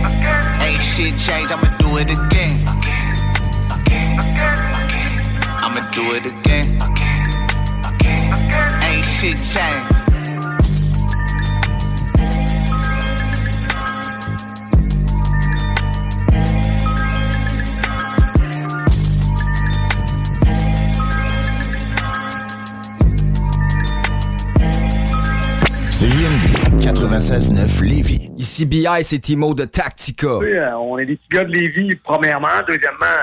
Ain't 0.00 0.80
shit 0.80 1.18
changed, 1.18 1.52
I'ma 1.52 1.68
do 1.78 1.98
it 1.98 2.10
again. 2.10 2.56
I'ma 5.62 5.80
do 5.92 6.14
it 6.14 6.26
again. 6.26 6.66
Ain't 8.82 9.04
shit 9.04 9.38
changed. 9.38 10.00
CJMD 25.90 26.70
96.9 26.80 27.82
Lévis. 27.82 28.29
Ici 28.40 28.64
BI, 28.64 28.86
c'est 29.02 29.18
Timo 29.18 29.52
de 29.52 29.66
Tactica. 29.66 30.38
Oui, 30.38 30.54
euh, 30.56 30.74
on 30.78 30.98
est 30.98 31.04
des 31.04 31.16
petits 31.16 31.28
gars 31.30 31.44
de 31.44 31.52
Lévis, 31.52 31.94
premièrement. 32.02 32.48
Deuxièmement, 32.66 33.20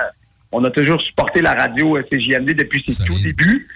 on 0.52 0.64
a 0.64 0.70
toujours 0.70 1.02
supporté 1.02 1.42
la 1.42 1.54
radio 1.54 1.98
euh, 1.98 2.04
CJMD 2.04 2.52
depuis 2.54 2.84
ses 2.88 3.04
tout 3.04 3.18
débuts. 3.24 3.68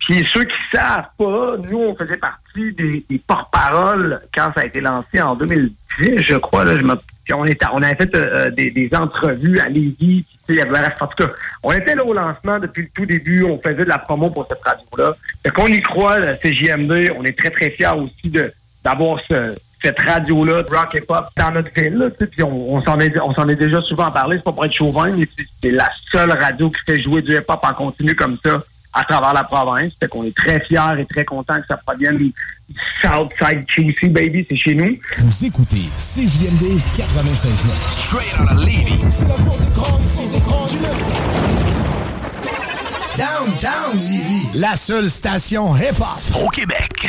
Puis 0.00 0.26
ceux 0.32 0.44
qui 0.44 0.56
savent 0.74 1.04
pas, 1.18 1.56
nous, 1.70 1.78
on 1.78 1.94
faisait 1.94 2.16
partie 2.16 2.72
des, 2.72 3.04
des 3.10 3.18
porte-paroles 3.26 4.22
quand 4.34 4.50
ça 4.54 4.62
a 4.62 4.64
été 4.64 4.80
lancé 4.80 5.20
en 5.20 5.34
2010, 5.36 6.18
je 6.20 6.36
crois. 6.36 6.64
Là, 6.64 6.78
je 6.78 6.84
me- 6.84 6.96
puis 7.24 7.34
on, 7.34 7.44
était, 7.44 7.66
on 7.74 7.82
avait 7.82 7.94
fait 7.96 8.14
euh, 8.14 8.50
des, 8.50 8.70
des 8.70 8.88
entrevues 8.94 9.58
à 9.60 9.68
Lévis. 9.68 10.24
puis, 10.48 10.62
en 10.62 10.66
tout 11.08 11.24
cas, 11.26 11.30
on 11.62 11.72
était 11.72 11.94
là 11.94 12.04
au 12.06 12.14
lancement 12.14 12.58
depuis 12.58 12.84
le 12.84 12.88
tout 12.94 13.04
début. 13.04 13.42
On 13.44 13.58
faisait 13.60 13.84
de 13.84 13.88
la 13.90 13.98
promo 13.98 14.30
pour 14.30 14.46
cette 14.48 14.62
radio-là. 14.64 15.14
Fait 15.42 15.50
qu'on 15.50 15.66
y 15.66 15.82
croit, 15.82 16.18
la 16.18 16.36
CJMD. 16.36 17.12
On 17.18 17.24
est 17.24 17.36
très, 17.38 17.50
très 17.50 17.68
fiers 17.70 17.88
aussi 17.96 18.30
de 18.30 18.50
d'avoir 18.84 19.18
ce- 19.28 19.54
cette 19.82 20.00
radio-là, 20.00 20.62
de 20.62 20.68
rock 20.74 20.94
et 20.94 21.00
pop, 21.02 21.26
dans 21.36 21.50
notre 21.52 21.70
ville. 21.74 21.94
là, 21.94 22.10
tu 22.10 22.16
sais, 22.18 22.26
Puis 22.26 22.42
on, 22.42 22.74
on 22.74 22.82
s'en 22.82 22.98
est, 23.00 23.18
on 23.20 23.34
s'en 23.34 23.48
est 23.48 23.56
déjà 23.56 23.80
souvent 23.82 24.10
parlé, 24.10 24.36
c'est 24.38 24.44
pas 24.44 24.52
pour 24.52 24.64
être 24.64 24.72
chauvin, 24.72 25.10
mais 25.10 25.28
c'est- 25.36 25.44
c'est 25.62 25.70
la 25.70 25.88
seule 26.10 26.32
radio 26.32 26.70
qui 26.70 26.80
fait 26.84 27.00
jouer 27.00 27.22
du 27.22 27.34
hip-hop 27.36 27.60
en 27.62 27.74
continu 27.74 28.14
comme 28.14 28.36
ça 28.44 28.62
à 28.94 29.04
travers 29.04 29.34
la 29.34 29.44
province. 29.44 29.92
Fait 30.00 30.08
qu'on 30.08 30.24
est 30.24 30.34
très 30.34 30.58
fiers 30.60 30.80
et 30.98 31.04
très 31.04 31.24
contents 31.26 31.60
que 31.60 31.66
ça 31.68 31.76
provienne 31.76 32.16
du 32.16 32.32
Southside 33.02 33.66
QC, 33.66 34.08
baby, 34.08 34.46
c'est 34.48 34.56
chez 34.56 34.74
nous. 34.74 34.96
Vous 35.18 35.44
écoutez 35.44 35.82
CJMD 35.96 36.80
96.9. 36.96 38.06
Straight 38.06 38.40
out 38.40 38.52
of 38.52 38.64
Lévis. 38.64 39.04
C'est 39.10 39.28
la 39.28 39.34
porte 39.34 39.60
des 39.60 39.72
grands, 39.72 39.98
ici, 39.98 40.26
des 40.32 40.40
grands 40.40 40.66
du 40.66 40.76
Downtown 43.18 43.96
Lévis. 44.08 44.50
La 44.58 44.76
seule 44.76 45.08
station 45.10 45.76
hip-hop 45.76 46.42
au 46.42 46.48
Québec. 46.48 47.06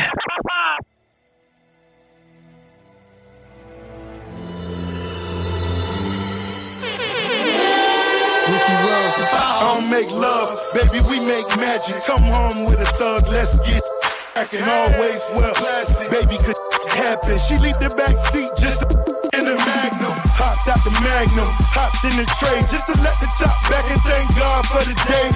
I 9.18 9.74
don't 9.74 9.90
make 9.90 10.10
love, 10.12 10.54
baby, 10.74 11.02
we 11.10 11.20
make 11.26 11.48
magic. 11.58 11.98
Come 12.06 12.24
home 12.24 12.66
with 12.66 12.80
a 12.80 12.86
thug, 13.02 13.28
let's 13.30 13.58
get 13.66 13.82
crackin' 14.34 14.64
always 14.70 15.22
well. 15.34 15.54
Plastic, 15.56 16.10
baby, 16.14 16.38
could 16.38 16.58
happen. 16.94 17.38
She 17.42 17.58
leave 17.58 17.78
the 17.82 17.90
back 17.98 18.18
seat 18.30 18.50
just 18.58 18.86
in 19.34 19.44
the 19.46 19.58
magnum. 19.58 20.14
Hopped 20.38 20.70
out 20.70 20.82
the 20.86 20.94
magnum, 21.02 21.50
hopped 21.74 22.06
in 22.06 22.14
the 22.14 22.28
tray 22.38 22.62
just 22.70 22.86
to 22.86 22.96
let 23.02 23.18
the 23.18 23.30
top 23.42 23.58
back 23.74 23.86
and 23.90 24.02
thank 24.06 24.30
God 24.38 24.62
for 24.70 24.86
the 24.86 24.94
day. 25.10 25.28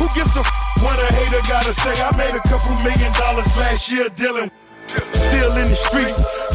Who 0.00 0.08
gives 0.16 0.32
a 0.36 0.40
f- 0.40 0.82
what 0.82 0.96
a 0.96 1.12
hater 1.12 1.42
gotta 1.48 1.72
say? 1.72 1.92
I 2.00 2.08
made 2.16 2.32
a 2.32 2.42
couple 2.48 2.72
million 2.80 3.12
dollars 3.20 3.50
last 3.60 3.92
year 3.92 4.08
dealing. 4.16 4.50
Still 4.88 5.52
in 5.60 5.68
the 5.68 5.76
streets. 5.76 6.47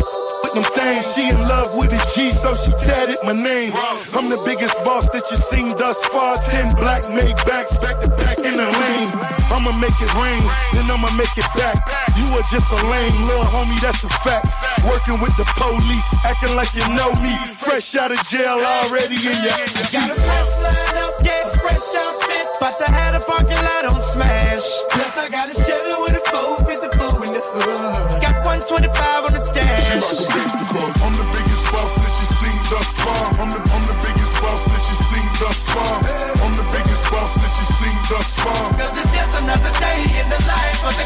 Them 0.53 0.61
things, 0.77 1.09
she 1.15 1.29
in 1.29 1.39
love 1.49 1.73
with 1.73 1.89
a 1.89 2.01
G, 2.13 2.29
so 2.29 2.53
she 2.53 2.69
tatted 2.85 3.17
my 3.25 3.33
name. 3.33 3.73
I'm 4.13 4.29
the 4.29 4.37
biggest 4.45 4.77
boss 4.85 5.09
that 5.09 5.25
you 5.33 5.37
seen 5.37 5.73
thus 5.81 5.97
far. 6.13 6.37
Ten 6.45 6.69
black 6.77 7.09
made 7.09 7.33
backs, 7.49 7.73
back 7.81 7.97
to 8.05 8.09
back 8.21 8.37
in 8.45 8.53
the 8.61 8.69
lane. 8.69 9.09
I'ma 9.49 9.73
make 9.81 9.97
it 9.97 10.13
rain, 10.13 10.45
then 10.77 10.85
I'ma 10.93 11.09
make 11.17 11.33
it 11.33 11.49
back. 11.57 11.81
You 12.13 12.29
are 12.37 12.45
just 12.53 12.69
a 12.69 12.79
lame 12.85 13.17
little 13.25 13.49
homie, 13.49 13.81
that's 13.81 14.05
a 14.05 14.09
fact. 14.21 14.45
Working 14.85 15.17
with 15.25 15.33
the 15.41 15.47
police, 15.57 16.09
acting 16.21 16.53
like 16.53 16.69
you 16.77 16.85
know 16.93 17.09
me. 17.17 17.33
Fresh 17.57 17.97
out 17.97 18.13
of 18.13 18.21
jail 18.29 18.61
already 18.61 19.17
in 19.17 19.37
your. 19.41 19.57
Got 19.89 20.13
a 20.13 20.17
fresh 20.21 20.53
line 20.61 20.97
up, 21.01 21.17
yeah, 21.25 21.49
fresh 21.65 21.81
outfit. 21.97 22.45
But 22.61 22.77
had 22.93 23.17
a 23.17 23.21
parking 23.25 23.57
lot 23.57 23.89
on 23.89 24.01
smash. 24.01 24.69
Plus 24.93 25.17
I 25.17 25.29
got 25.29 25.49
a 25.49 25.55
Chevy 25.65 25.97
with 25.97 26.13
a 26.13 26.22
454 26.33 27.29
in 27.29 27.33
the 27.37 27.43
hood. 27.45 28.17
Got 28.17 28.41
125 28.41 29.29
on 29.29 29.33
the 29.37 29.43
dash. 29.53 29.93
I'm 29.93 31.13
the 31.13 31.27
biggest 31.29 31.65
boss 31.69 31.93
that 31.93 32.13
you 32.17 32.25
seen 32.25 32.57
thus 32.73 32.89
far. 32.97 33.25
I'm 33.37 33.53
the, 33.53 33.61
I'm 33.61 33.83
the 33.85 33.97
biggest 34.01 34.33
boss 34.41 34.65
that 34.65 34.81
you 34.81 34.97
seen 34.97 35.29
thus 35.37 35.61
far. 35.69 35.93
I'm 36.41 36.57
the 36.57 36.65
biggest 36.73 37.05
boss 37.13 37.37
that 37.37 37.53
you 37.53 37.65
seen 37.69 37.97
thus 38.09 38.33
far. 38.41 38.65
Cause 38.81 38.97
it's 38.97 39.13
just 39.13 39.33
another 39.45 39.73
day 39.77 39.99
in 40.17 40.25
the 40.33 40.41
life 40.49 40.81
of 40.81 40.93
the 40.97 41.05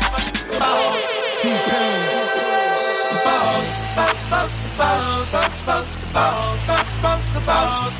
boss. 0.63 0.95
T-Pain. 1.43 2.47
Boss, 3.27 3.67
boss, 3.99 4.19
boss, 4.31 4.55
boss, 4.79 5.27
boss, 5.27 5.55
boss, 5.67 5.91
boss, 6.15 6.63
boss, 6.63 6.91
boss, 7.03 7.25
the 7.35 7.41
boss. 7.43 7.95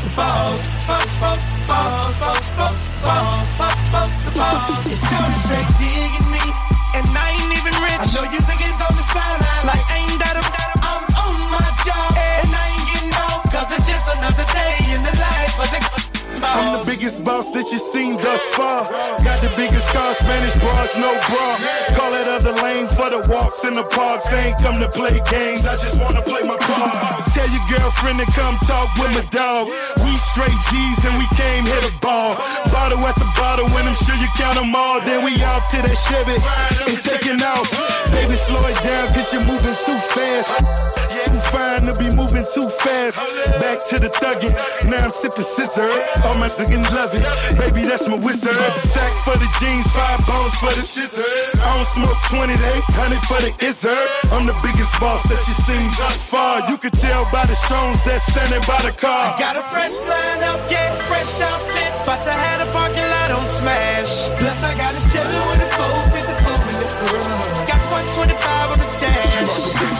The 0.00 0.08
boss, 0.16 0.64
boss, 0.88 1.12
boss, 1.20 1.44
boss, 1.68 2.20
boss, 2.24 2.56
boss, 2.56 2.80
boss, 3.04 3.58
boss, 3.60 3.90
boss, 3.92 4.24
the 4.24 4.30
boss. 4.32 4.86
It's 4.88 5.04
short 5.04 5.32
straight 5.44 5.68
digging 5.76 6.28
me, 6.32 6.69
and 6.94 7.06
I 7.14 7.26
ain't 7.38 7.52
even 7.54 7.74
rich. 7.82 8.00
I 8.00 8.06
know 8.14 8.24
you 8.26 8.40
think 8.40 8.60
it's 8.62 8.80
on 8.80 8.92
the 8.94 9.04
sideline, 9.14 9.64
like 9.66 9.84
ain't 9.94 10.18
that 10.18 10.36
a 10.38 10.44
I'm 10.82 11.04
on 11.24 11.36
my 11.50 11.66
job, 11.86 12.10
and 12.16 12.50
I 12.50 12.64
ain't 12.74 12.86
getting 12.90 13.14
off, 13.14 13.42
cause 13.52 13.68
it's 13.70 13.86
just 13.86 14.06
another 14.16 14.46
day 14.50 14.74
in 14.94 15.00
the 15.02 15.14
life 15.18 15.58
of 15.60 15.70
the. 15.70 15.89
I'm 16.42 16.80
the 16.80 16.84
biggest 16.84 17.24
boss 17.24 17.52
that 17.52 17.68
you 17.70 17.78
seen 17.78 18.16
thus 18.16 18.42
far. 18.56 18.84
Got 19.24 19.38
the 19.44 19.52
biggest 19.56 19.88
car, 19.92 20.14
Spanish 20.14 20.56
bras, 20.56 20.96
no 20.96 21.12
bra. 21.28 21.46
Call 21.96 22.10
that 22.12 22.28
other 22.28 22.54
lane 22.64 22.88
for 22.88 23.08
the 23.12 23.20
walks 23.28 23.64
in 23.64 23.74
the 23.74 23.84
parks. 23.84 24.32
Ain't 24.32 24.56
come 24.58 24.80
to 24.80 24.88
play 24.88 25.20
games, 25.28 25.66
I 25.66 25.76
just 25.76 26.00
wanna 26.00 26.22
play 26.22 26.42
my 26.42 26.56
part. 26.56 26.96
Tell 27.36 27.48
your 27.48 27.66
girlfriend 27.68 28.18
to 28.24 28.28
come 28.32 28.56
talk 28.64 28.88
with 28.96 29.12
my 29.12 29.24
dog. 29.30 29.68
We 30.02 30.12
straight 30.32 30.58
G's 30.72 30.98
and 31.04 31.16
we 31.20 31.26
came 31.36 31.64
hit 31.68 31.84
a 31.84 31.92
ball. 32.00 32.36
Bottle 32.72 33.04
at 33.04 33.16
the 33.16 33.28
bottle, 33.36 33.68
and 33.68 33.86
I'm 33.88 33.98
sure 34.00 34.16
you 34.16 34.28
count 34.36 34.56
them 34.56 34.74
all. 34.74 35.00
Then 35.00 35.24
we 35.24 35.36
off 35.44 35.68
to 35.72 35.78
that 35.82 35.98
Chevy 36.08 36.38
and 36.88 36.98
taking 37.00 37.40
off. 37.44 37.68
Baby, 38.10 38.36
slow 38.36 38.64
it 38.64 38.78
down, 38.82 39.08
cause 39.12 39.32
you're 39.32 39.44
moving 39.44 39.76
too 39.84 40.00
fast. 40.16 40.90
Too 41.20 41.38
fine 41.52 41.86
to 41.86 41.94
be 41.98 42.08
moving 42.10 42.46
too 42.54 42.68
fast. 42.68 43.18
Back 43.60 43.84
to 43.90 43.98
the 43.98 44.08
thuggin', 44.08 44.54
now 44.90 45.04
I'm 45.04 45.10
sipping 45.10 45.44
scissor. 45.44 45.90
All 46.30 46.38
singing 46.46 46.86
love 46.94 47.10
it. 47.10 47.26
Baby, 47.58 47.90
that's 47.90 48.06
my 48.06 48.14
wizard. 48.14 48.54
Sack 48.86 49.12
for 49.26 49.34
the 49.34 49.50
jeans, 49.58 49.82
five 49.90 50.22
bones 50.22 50.54
for 50.62 50.70
the 50.70 50.78
scissors. 50.78 51.26
I 51.58 51.74
don't 51.74 51.90
smoke 51.90 52.18
20, 52.30 52.54
they 52.54 52.78
100 52.86 53.18
for 53.26 53.40
the 53.42 53.50
izzard. 53.66 53.98
I'm 54.30 54.46
the 54.46 54.54
biggest 54.62 54.94
boss 55.02 55.26
that 55.26 55.42
you 55.42 55.54
seen 55.66 55.90
thus 55.98 56.22
far. 56.30 56.62
You 56.70 56.78
could 56.78 56.94
tell 56.94 57.26
by 57.34 57.50
the 57.50 57.58
stones 57.58 57.98
that's 58.06 58.22
standing 58.30 58.62
by 58.62 58.78
the 58.86 58.94
car. 58.94 59.34
Got 59.42 59.58
a 59.58 59.64
fresh 59.74 59.98
line 60.06 60.42
up, 60.54 60.62
yeah, 60.70 60.94
fresh 61.10 61.34
outfit. 61.42 61.90
But 62.06 62.22
I 62.22 62.38
had 62.38 62.62
a 62.62 62.68
parking 62.70 63.10
lot 63.10 63.34
on 63.34 63.44
smash. 63.58 64.30
Plus 64.38 64.58
I 64.62 64.70
got 64.78 64.94
a 64.94 65.02
Chevy 65.10 65.34
with 65.34 65.66
a 65.66 65.68
454 66.14 66.70
in 66.70 66.76
the 66.78 66.88
front. 67.10 67.50
Got 67.66 67.82
125 67.90 68.70
on 68.70 68.78
the 68.78 68.88
dash. 69.02 69.90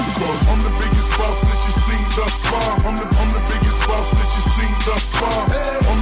I'm 0.47 0.63
the 0.63 0.75
biggest 0.79 1.11
boss 1.19 1.43
that 1.43 1.59
you 1.59 1.73
seen 1.75 2.07
thus 2.15 2.37
far. 2.47 2.71
I'm 2.87 2.95
the, 2.95 3.07
I'm 3.19 3.31
the 3.35 3.43
biggest 3.51 3.81
boss 3.89 4.15
that 4.15 4.31
you 4.31 4.43
seen 4.47 4.75
thus 4.87 5.07
far. 5.19 5.43
I'm 5.91 6.00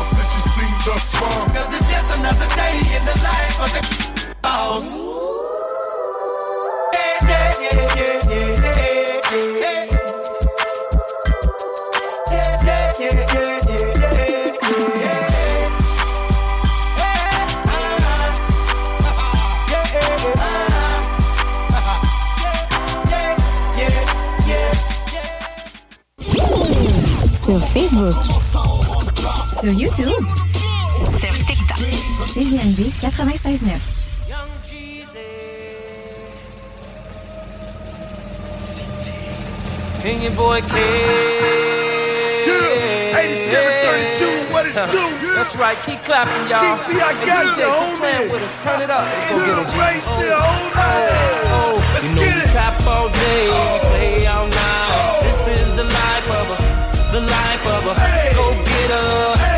the 0.00 0.06
boss 0.06 0.10
that 0.10 0.28
you 0.34 0.40
seen 0.40 0.74
thus 0.86 1.06
far. 1.14 1.48
Cause 1.50 1.72
it's 1.74 1.88
just 1.90 2.18
another 2.18 2.48
day 2.56 2.78
in 2.96 3.04
the 3.04 3.14
life 3.22 3.60
of 3.60 3.70
the 3.74 3.82
boss. 4.42 4.84
Yeah, 6.92 7.28
yeah, 7.28 7.54
yeah, 7.60 7.84
yeah, 7.96 8.24
yeah, 8.30 8.48
yeah, 8.50 8.86
yeah. 9.40 9.86
Yeah, 12.30 12.50
yeah, 12.60 13.00
yeah, 13.00 13.12
yeah, 13.12 13.68
yeah, 13.68 13.90
yeah, 13.90 14.46
yeah. 14.46 14.80
Sur 27.44 27.60
Facebook. 27.60 28.49
Sur 29.60 29.72
YouTube. 29.72 30.24
Sur 31.20 31.46
TikTok. 31.46 31.78
CJMD 32.32 32.80
96.9. 33.00 34.00
And 40.02 40.22
your 40.22 40.32
boy 40.32 40.60
K. 40.62 40.76
Yeah, 42.48 43.20
8732, 43.20 44.48
what 44.48 44.64
it 44.64 44.72
do? 44.88 45.04
That's 45.36 45.54
right, 45.56 45.76
keep 45.84 46.00
clapping, 46.08 46.48
y'all. 46.48 46.80
TP, 46.80 46.96
I 46.96 47.12
got 47.20 47.52
DJ, 47.52 47.60
you, 47.60 47.68
keep 47.68 47.68
homie. 47.68 47.98
playing 48.00 48.32
with 48.32 48.40
us. 48.40 48.56
Turn 48.64 48.80
it 48.80 48.88
up. 48.88 49.04
Let's 49.04 49.28
go 49.28 49.44
get 49.44 49.60
it, 49.60 49.68
G. 49.68 49.76
Race 49.76 50.08
here, 50.16 50.40
hold 50.40 50.72
on. 50.72 51.04
Oh, 51.52 51.76
you 52.00 52.16
know 52.16 52.32
we 52.32 52.48
trap 52.48 52.80
all 52.88 53.12
day, 53.12 53.44
we 53.44 53.52
oh. 53.52 53.76
play 53.92 54.26
all 54.26 54.48
night. 54.48 55.20
This 55.20 55.52
is 55.52 55.68
the 55.76 55.84
life 55.84 56.28
of 56.32 56.48
a, 56.48 56.58
the 57.12 57.20
life 57.20 57.66
of 57.68 57.84
a. 57.84 57.94
Go 58.40 58.46
get 58.56 58.88
her, 58.88 59.49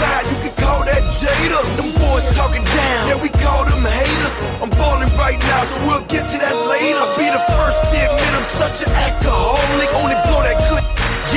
side, 0.00 0.24
you 0.32 0.36
can 0.40 0.54
call 0.56 0.80
that 0.88 1.02
Jada. 1.20 1.60
Them 1.76 1.92
boys 2.00 2.24
talking 2.32 2.64
down, 2.64 3.00
yeah, 3.08 3.18
we 3.20 3.28
call 3.28 3.68
them 3.68 3.84
haters. 3.84 4.36
I'm 4.64 4.72
balling 4.80 5.12
right 5.20 5.38
now, 5.38 5.62
so 5.68 5.76
we'll 5.84 6.06
get 6.08 6.24
to 6.32 6.36
that 6.40 6.56
later. 6.72 7.04
Be 7.20 7.28
the 7.28 7.42
first 7.52 7.78
to 7.92 7.96
admit 8.00 8.32
I'm 8.40 8.48
such 8.56 8.78
an 8.86 8.90
alcoholic. 8.96 9.90
Only 10.00 10.16
blow 10.24 10.40
that 10.40 10.58
good. 10.68 10.84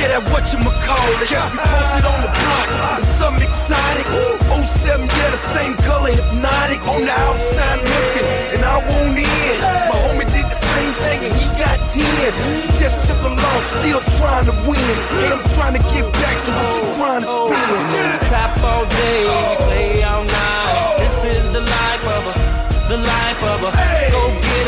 Yeah, 0.00 0.16
that 0.16 0.24
what 0.32 0.44
you 0.50 0.58
call 0.58 1.10
it. 1.22 1.28
You 1.30 1.44
posted 1.54 2.04
on 2.08 2.18
the 2.24 2.32
block, 2.32 2.68
with 2.98 3.12
something 3.20 3.46
exotic. 3.46 4.06
07, 4.08 5.06
yeah, 5.06 5.30
the 5.30 5.42
same 5.54 5.74
color, 5.84 6.10
hypnotic. 6.10 6.80
On 6.88 7.00
the 7.04 7.14
outside 7.14 7.80
looking, 7.84 8.26
and 8.58 8.62
I 8.64 8.76
won't 8.88 9.18
in. 9.18 9.58
My 9.88 9.96
homie 10.08 10.26
did 10.34 10.46
the 10.48 10.63
and 11.02 11.34
he 11.34 11.46
got 11.58 11.78
10. 11.90 12.04
Just 12.78 12.96
took 13.08 13.20
a 13.22 13.32
loss, 13.34 13.64
still 13.80 14.02
trying 14.18 14.46
to 14.46 14.54
win. 14.68 14.78
Hey, 14.78 15.32
I'm 15.32 15.42
trying 15.54 15.74
to 15.74 15.82
get 15.90 16.06
back, 16.12 16.36
so 16.44 16.50
what 16.54 16.68
you 16.76 16.84
trying 16.98 17.22
to 17.22 17.28
spin? 17.28 17.58
You 17.58 17.74
know 17.74 18.14
we 18.14 18.26
trap 18.28 18.52
all 18.62 18.84
day, 18.86 19.22
play 19.66 20.02
all 20.02 20.24
night. 20.24 20.94
This 20.98 21.16
is 21.36 21.44
the 21.52 21.62
life 21.62 22.04
of 22.16 22.22
a, 22.30 22.34
the 22.88 22.98
life 22.98 23.42
of 23.42 23.58
a. 23.64 23.70
Go 24.12 24.22
get 24.44 24.66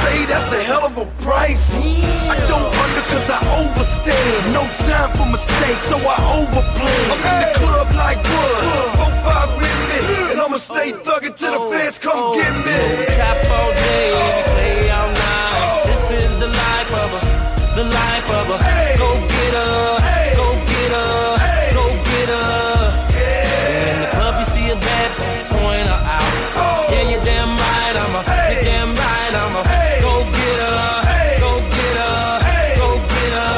say? 0.00 0.26
That's 0.26 0.50
a 0.52 0.62
hell 0.64 0.84
of 0.86 0.96
a 0.98 1.06
price. 1.24 1.64
I 2.28 2.36
don't 2.50 2.68
under 2.82 3.04
cause 3.10 3.28
I 3.28 3.40
overstand. 3.60 4.42
No 4.52 4.62
time 4.88 5.10
for 5.16 5.26
mistakes, 5.26 5.82
so 5.90 5.96
I 5.96 6.18
overplay. 6.38 6.98
I'm 7.12 7.22
in 7.30 7.38
the 7.40 7.50
club 7.60 7.88
like 7.96 8.20
wood. 8.22 8.62
Four, 8.98 9.12
five 9.24 9.50
with 9.56 9.80
me. 9.88 10.00
And 10.32 10.40
I'ma 10.40 10.58
stay 10.58 10.92
thugging 10.92 11.36
till 11.36 11.52
the 11.52 11.62
oh. 11.62 11.70
fans 11.72 11.98
come 11.98 12.12
oh. 12.16 12.34
get 12.36 12.52
me. 12.66 12.78
Trap 13.16 13.38
all 13.56 13.70
day, 13.72 14.08
play 14.52 14.90
all 14.90 15.10
night. 15.10 15.56
Oh. 15.64 15.88
This 15.88 16.04
is 16.20 16.32
the 16.44 16.50
life 16.52 16.92
of 17.02 17.10
a, 17.18 17.20
the 17.78 17.86
life 17.88 18.28
of 18.38 18.46
a. 18.54 18.58
Go 19.02 19.10
get 19.32 19.54
her, 19.56 19.76
go 20.40 20.48
get 20.70 20.90
her, 20.96 21.18
go 21.76 21.84
get 22.08 22.28
in 23.88 24.00
the 24.04 24.08
club 24.12 24.34
you 24.40 24.46
see 24.52 24.66
a 24.70 24.76
bad 24.76 25.10
point 25.52 25.86
her 25.88 26.02
out. 26.16 26.32
Yeah, 26.92 27.10
you're 27.10 27.24
damn 27.24 27.52
right, 27.56 27.94
I'm 27.96 28.14
a, 28.16 28.22
you're 28.24 28.28
damn 28.28 28.36
right, 28.36 28.47
I'm 29.38 29.54
a. 29.54 29.62
Go 30.02 30.14
her, 30.58 31.30
go 31.38 31.52
get 31.76 31.96
her, 32.02 32.18
go 32.80 32.90
get 33.06 33.32
her. 33.38 33.54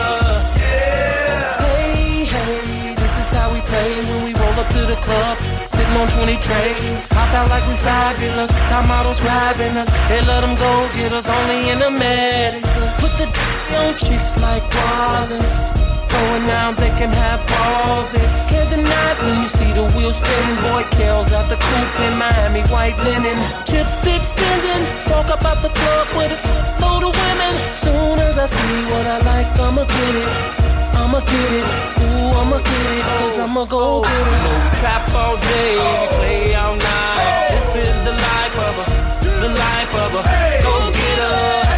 Hey, 0.60 2.24
hey, 2.28 2.94
this 2.94 3.14
is 3.16 3.28
how 3.32 3.48
we 3.52 3.60
play 3.64 3.90
when 4.08 4.20
we 4.24 4.32
roll 4.36 4.56
up 4.60 4.68
to 4.76 4.82
the 4.84 4.98
club. 5.00 5.38
Sitting 5.72 5.96
on 5.96 6.08
20 6.08 6.36
trays, 6.36 7.08
pop 7.08 7.32
out 7.32 7.48
like 7.48 7.66
we 7.66 7.74
fabulous. 7.80 8.50
Top 8.68 8.86
models 8.88 9.20
grabbing 9.20 9.76
us, 9.76 9.88
they 10.08 10.20
let 10.26 10.42
them 10.42 10.54
go 10.54 10.88
get 10.94 11.12
us 11.12 11.28
only 11.28 11.70
in 11.70 11.80
America. 11.82 12.80
Put 13.00 13.12
the 13.16 13.26
on 13.80 13.96
chicks 13.96 14.36
like 14.36 14.62
Wallace. 14.74 15.89
Going 16.10 16.46
down, 16.46 16.74
they 16.74 16.90
can 16.98 17.10
have 17.10 17.40
all 17.62 18.02
this. 18.10 18.50
Can't 18.50 18.68
deny 18.70 19.10
when 19.22 19.40
you 19.40 19.46
see 19.46 19.70
the 19.72 19.86
wheels 19.94 20.16
spinning. 20.18 20.58
Boy, 20.66 20.82
Kells 20.98 21.30
out 21.32 21.48
the 21.48 21.56
coupe 21.56 22.00
in 22.06 22.18
Miami, 22.18 22.62
white 22.72 22.98
linen. 23.06 23.38
Chip 23.64 23.86
big 24.02 24.22
spending. 24.22 24.82
Walk 25.10 25.30
up 25.30 25.44
out 25.44 25.62
the 25.62 25.70
club 25.70 26.06
with 26.18 26.32
a 26.34 26.38
load 26.82 27.04
of 27.08 27.14
women. 27.14 27.52
Soon 27.70 28.18
as 28.18 28.38
I 28.38 28.46
see 28.46 28.76
what 28.92 29.06
I 29.06 29.18
like, 29.30 29.48
I'ma 29.58 29.84
get 29.84 30.14
it. 30.24 30.60
I'ma 31.00 31.20
get 31.20 31.52
it, 31.58 31.66
ooh, 32.02 32.38
I'ma 32.40 32.58
get 32.58 32.86
it, 32.98 33.04
cause 33.18 33.38
I'ma 33.38 33.64
go 33.64 33.78
oh, 33.80 34.02
get 34.02 34.12
it. 34.12 34.42
No 34.46 34.54
trap 34.78 35.14
all 35.14 35.36
day, 35.36 35.72
we 35.74 36.06
play 36.18 36.54
all 36.54 36.76
night. 36.76 37.48
This 37.50 37.74
is 37.88 37.96
the 38.04 38.12
life 38.12 38.56
of 38.68 38.74
a, 38.82 38.86
the 39.40 39.48
life 39.48 39.94
of 40.04 40.14
a. 40.14 40.22
Go 40.62 40.92
get 40.92 41.69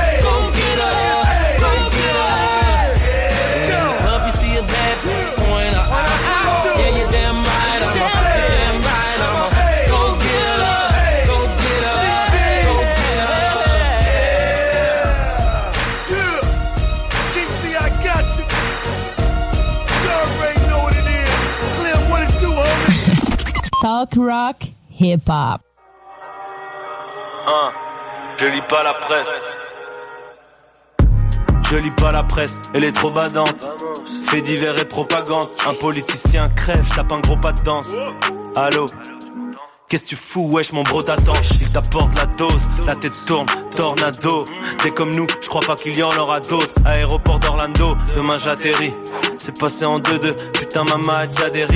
Talk 24.03 24.17
rock, 24.17 24.57
hip 24.99 25.29
hop. 25.29 25.61
Hein, 27.47 27.71
je 28.37 28.47
lis 28.47 28.61
pas 28.69 28.83
la 28.83 28.95
presse. 28.95 29.29
Je 31.71 31.77
lis 31.77 31.91
pas 31.93 32.11
la 32.11 32.25
presse, 32.25 32.59
elle 32.75 32.83
est 32.83 32.91
trop 32.91 33.13
badante. 33.13 33.71
Fait 34.25 34.41
divers 34.41 34.77
et 34.77 34.87
propagande. 34.87 35.47
Un 35.69 35.75
politicien 35.75 36.49
crève, 36.49 36.85
je 36.85 36.97
tape 36.97 37.13
un 37.13 37.21
gros 37.21 37.37
pas 37.37 37.53
de 37.53 37.63
danse. 37.63 37.91
Allô? 38.57 38.87
Qu'est-ce 39.89 40.03
que 40.03 40.09
tu 40.09 40.17
fous, 40.17 40.49
wesh, 40.51 40.73
mon 40.73 40.83
bro 40.83 41.05
t'attend? 41.05 41.37
Il 41.61 41.71
t'apporte 41.71 42.17
la 42.17 42.27
dose, 42.27 42.67
la 42.85 42.97
tête 42.97 43.25
tourne, 43.25 43.47
tornado. 43.77 44.45
T'es 44.83 44.91
comme 44.91 45.15
nous, 45.15 45.29
je 45.41 45.49
crois 45.49 45.61
pas 45.61 45.77
qu'il 45.77 45.97
y 45.97 46.03
en 46.03 46.17
aura 46.17 46.41
d'autres. 46.41 46.75
Aéroport 46.85 47.39
d'Orlando, 47.39 47.95
demain 48.17 48.37
j'atterris. 48.37 48.95
C'est 49.39 49.57
passé 49.57 49.85
en 49.85 50.01
2-2, 50.01 50.35
putain 50.59 50.83
maman 50.83 51.13
a 51.13 51.27
déjà 51.29 51.51
des. 51.51 51.67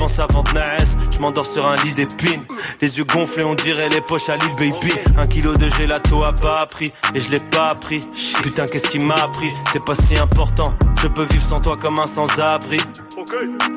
Pense 0.00 0.18
avant 0.18 0.42
de 0.42 0.52
naître, 0.52 0.96
je 1.10 1.18
m'endors 1.18 1.44
sur 1.44 1.68
un 1.68 1.76
lit 1.76 1.92
d'épines. 1.92 2.46
Les 2.80 2.96
yeux 2.96 3.04
gonflés, 3.04 3.44
on 3.44 3.54
dirait 3.54 3.90
les 3.90 4.00
poches 4.00 4.30
à 4.30 4.36
l'île 4.36 4.56
baby. 4.56 4.94
Un 5.18 5.26
kilo 5.26 5.54
de 5.56 5.68
gelato 5.68 6.24
a 6.24 6.32
pas 6.32 6.60
appris, 6.60 6.90
et 7.14 7.20
je 7.20 7.30
l'ai 7.30 7.38
pas 7.38 7.66
appris. 7.66 8.00
Putain, 8.42 8.66
qu'est-ce 8.66 8.88
qui 8.88 8.98
m'a 8.98 9.16
appris? 9.16 9.50
C'est 9.74 9.84
pas 9.84 9.94
si 9.94 10.16
important. 10.16 10.72
Je 11.02 11.06
peux 11.06 11.24
vivre 11.24 11.44
sans 11.44 11.60
toi 11.60 11.76
comme 11.76 11.98
un 11.98 12.06
sans-abri. 12.06 12.80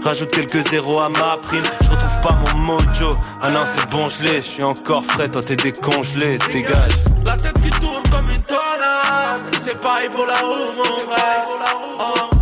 Rajoute 0.01 0.32
quelques 0.32 0.65
zéros 0.69 1.01
à 1.01 1.09
ma 1.09 1.36
prime. 1.43 1.65
Je 1.82 1.89
retrouve 1.89 2.21
pas 2.21 2.39
mon 2.55 2.57
mojo. 2.57 3.11
Ah 3.41 3.49
non, 3.49 3.63
c'est 3.76 3.91
bon, 3.91 4.07
je 4.07 4.24
l'ai. 4.24 4.38
Je 4.38 4.47
suis 4.47 4.63
encore 4.63 5.03
frais, 5.03 5.28
toi 5.28 5.43
t'es 5.43 5.57
décongelé. 5.57 6.38
Dégage. 6.53 7.03
La 7.26 7.36
tête 7.36 7.61
qui 7.61 7.69
tourne 7.82 8.03
comme 8.09 8.30
une 8.30 8.43
tornade. 8.43 9.41
C'est 9.59 9.78
pareil 9.82 10.07
pour 10.07 10.26
la 10.26 10.38
roue, 10.38 10.74
mon 10.78 10.86
frère. 10.86 12.32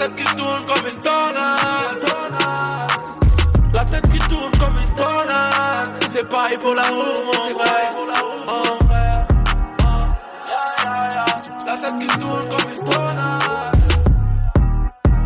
La 0.00 0.08
tête 0.08 0.16
qui 0.16 0.34
tourne 0.34 0.62
comme 0.64 0.86
une 0.86 1.02
tornade. 1.02 2.06
La 3.74 3.84
tête 3.84 4.08
qui 4.10 4.18
tourne 4.30 4.50
comme 4.52 4.78
une 4.82 4.94
tornade. 4.94 5.92
C'est 6.08 6.26
pareil 6.26 6.56
pour 6.56 6.74
la 6.74 6.84
roue, 6.84 7.22
mon 7.26 7.58
frère. 7.58 7.92
La 11.66 11.76
tête 11.76 11.98
qui 12.00 12.18
tourne 12.18 12.48
comme 12.48 12.70
une 12.74 12.82
tornade. 12.82 13.76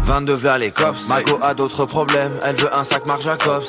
22 0.03 0.35
vers 0.35 0.59
les 0.59 0.73
cops. 0.73 1.07
Mago 1.07 1.39
a 1.41 1.55
d'autres 1.55 1.87
problèmes, 1.87 2.33
elle 2.43 2.57
veut 2.57 2.77
un 2.77 2.83
sac 2.83 3.07
Marc 3.07 3.23
Jacobs. 3.23 3.63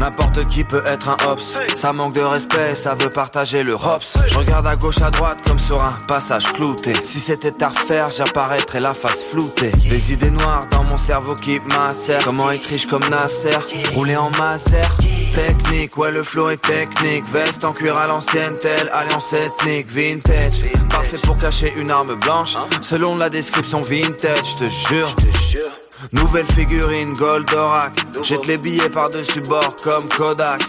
N'importe 0.00 0.46
qui 0.46 0.64
peut 0.64 0.82
être 0.86 1.10
un 1.10 1.16
hops. 1.28 1.58
Ça 1.76 1.92
manque 1.92 2.14
de 2.14 2.22
respect, 2.22 2.74
ça 2.74 2.94
veut 2.94 3.10
partager 3.10 3.62
le 3.62 3.74
hops. 3.74 4.16
Je 4.30 4.34
regarde 4.34 4.66
à 4.66 4.74
gauche, 4.74 5.02
à 5.02 5.10
droite 5.10 5.40
comme 5.46 5.58
sur 5.58 5.84
un 5.84 5.92
passage 6.08 6.50
clouté. 6.54 6.94
Si 7.04 7.20
c'était 7.20 7.62
à 7.62 7.68
refaire, 7.68 8.08
j'apparaîtrais 8.08 8.80
la 8.80 8.94
face 8.94 9.22
floutée. 9.30 9.70
Des 9.90 10.14
idées 10.14 10.30
noires 10.30 10.66
dans 10.70 10.84
mon 10.84 10.96
cerveau 10.96 11.34
qui 11.34 11.60
macèrent. 11.60 12.24
Comment 12.24 12.50
être 12.50 12.64
riche 12.64 12.86
comme 12.86 13.06
Nasser, 13.10 13.58
rouler 13.94 14.16
en 14.16 14.30
maser. 14.38 14.88
Technique, 15.34 15.98
ouais 15.98 16.10
le 16.10 16.22
flow 16.22 16.48
est 16.48 16.60
technique 16.60 17.24
Veste 17.26 17.64
en 17.64 17.72
cuir 17.72 17.96
à 17.96 18.06
l'ancienne, 18.06 18.56
telle 18.58 18.90
alliance 18.92 19.32
ethnique 19.32 19.88
Vintage, 19.88 20.64
parfait 20.88 21.18
pour 21.22 21.36
cacher 21.36 21.72
une 21.76 21.90
arme 21.90 22.16
blanche 22.16 22.56
Selon 22.82 23.16
la 23.16 23.30
description 23.30 23.80
vintage, 23.80 24.42
je 24.58 24.64
te 24.64 24.88
jure 24.88 25.14
Nouvelle 26.12 26.46
figurine 26.46 27.12
Goldorak 27.14 27.92
Jette 28.22 28.46
les 28.46 28.58
billets 28.58 28.88
par-dessus 28.88 29.40
bord 29.42 29.74
comme 29.84 30.08
Kodak 30.08 30.60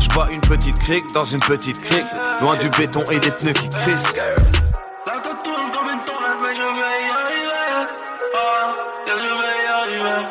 Je 0.00 0.08
bois 0.10 0.28
une 0.30 0.40
petite 0.40 0.78
crique 0.78 1.04
dans 1.14 1.24
une 1.24 1.40
petite 1.40 1.80
crique 1.80 2.06
Loin 2.40 2.56
du 2.56 2.68
béton 2.70 3.02
et 3.10 3.18
des 3.18 3.30
pneus 3.30 3.52
qui 3.52 3.68
crissent 3.68 4.72
La 5.06 5.12
tête 5.14 5.42
tourne 5.42 5.70
comme 5.72 5.90
une 5.90 6.04
tornade, 6.04 6.38
mais 6.42 6.54
je 6.54 6.62
vais 6.62 6.66
y 6.68 7.10
arriver. 7.10 7.88
Ah, 8.34 8.74
yeah, 9.06 9.14
je 9.16 9.22
vais 9.22 9.64
y 9.64 9.68
arriver. 9.68 10.26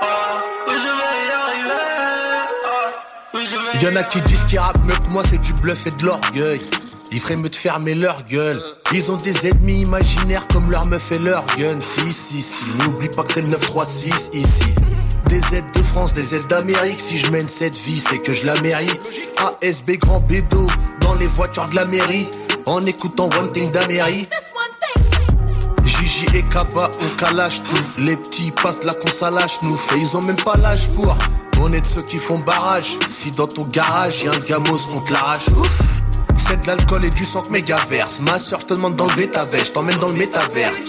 Ah, 0.00 0.04
oui, 0.68 0.74
je 0.74 0.82
vais 0.82 1.28
y 1.28 1.32
arriver. 1.32 1.82
Ah, 2.64 2.90
oui, 3.34 3.46
je 3.46 3.56
vais 3.56 3.78
y 3.78 3.92
Y'en 3.92 3.96
a 3.96 4.04
qui 4.04 4.20
disent 4.20 4.44
qu'ils 4.44 4.58
rappent 4.58 4.84
mieux 4.84 4.94
que 4.94 5.08
moi, 5.08 5.22
c'est 5.28 5.40
du 5.40 5.52
bluff 5.54 5.86
et 5.86 5.90
de 5.92 6.04
l'orgueil. 6.04 6.60
Ils 7.14 7.20
feraient 7.20 7.36
mieux 7.36 7.50
de 7.50 7.56
fermer 7.56 7.94
leur 7.94 8.24
gueule. 8.24 8.62
Ils 8.92 9.10
ont 9.10 9.16
des 9.16 9.46
ennemis 9.46 9.82
imaginaires 9.82 10.46
comme 10.48 10.70
leur 10.70 10.86
meuf 10.86 11.12
et 11.12 11.18
leur 11.18 11.44
gun. 11.58 11.78
Si, 11.80 12.10
si, 12.10 12.40
si, 12.40 12.64
n'oublie 12.78 13.10
pas 13.10 13.22
que 13.22 13.34
c'est 13.34 13.42
le 13.42 13.48
936 13.48 14.30
ici. 14.32 14.74
Des 15.26 15.42
aides 15.54 15.70
de 15.74 15.82
France, 15.82 16.14
des 16.14 16.34
aides 16.34 16.46
d'Amérique. 16.46 17.00
Si 17.00 17.18
je 17.18 17.30
mène 17.30 17.48
cette 17.48 17.76
vie, 17.76 18.00
c'est 18.00 18.18
que 18.18 18.32
je 18.32 18.46
la 18.46 18.58
mérite. 18.62 19.00
ASB 19.62 19.98
Grand 19.98 20.20
Bédo, 20.20 20.66
dans 21.00 21.14
les 21.14 21.26
voitures 21.26 21.66
de 21.66 21.74
la 21.74 21.84
mairie. 21.84 22.28
En 22.64 22.80
écoutant 22.82 23.28
One 23.38 23.52
Thing 23.52 23.70
d'Amérique. 23.70 24.30
Gigi 25.84 26.26
et 26.34 26.42
Kaba, 26.44 26.90
on 27.02 27.16
calage 27.16 27.62
tout. 27.64 28.00
Les 28.00 28.16
petits 28.16 28.52
passent 28.52 28.80
la 28.84 29.30
lâche 29.30 29.58
nous. 29.62 29.78
Et 29.94 29.98
ils 29.98 30.16
ont 30.16 30.22
même 30.22 30.36
pas 30.36 30.56
l'âge 30.56 30.88
pour. 30.94 31.14
On 31.60 31.72
est 31.74 31.82
de 31.82 31.86
ceux 31.86 32.02
qui 32.02 32.16
font 32.16 32.38
barrage. 32.38 32.98
Si 33.10 33.30
dans 33.32 33.46
ton 33.46 33.64
garage 33.64 34.24
y'a 34.24 34.32
un 34.32 34.38
gamos, 34.38 34.80
on 34.96 35.00
te 35.00 35.12
l'arrache. 35.12 35.48
Ouf. 35.48 35.91
De 36.52 36.66
l'alcool 36.66 37.06
et 37.06 37.10
du 37.10 37.24
sang 37.24 37.40
que 37.40 37.50
mégaverse. 37.50 38.20
Ma 38.20 38.38
soeur, 38.38 38.66
te 38.66 38.74
demande 38.74 38.94
d'enlever 38.94 39.26
ta 39.28 39.46
veste, 39.46 39.74
t'emmène 39.74 39.96
dans 39.98 40.08
le 40.08 40.12
métaverse. 40.12 40.88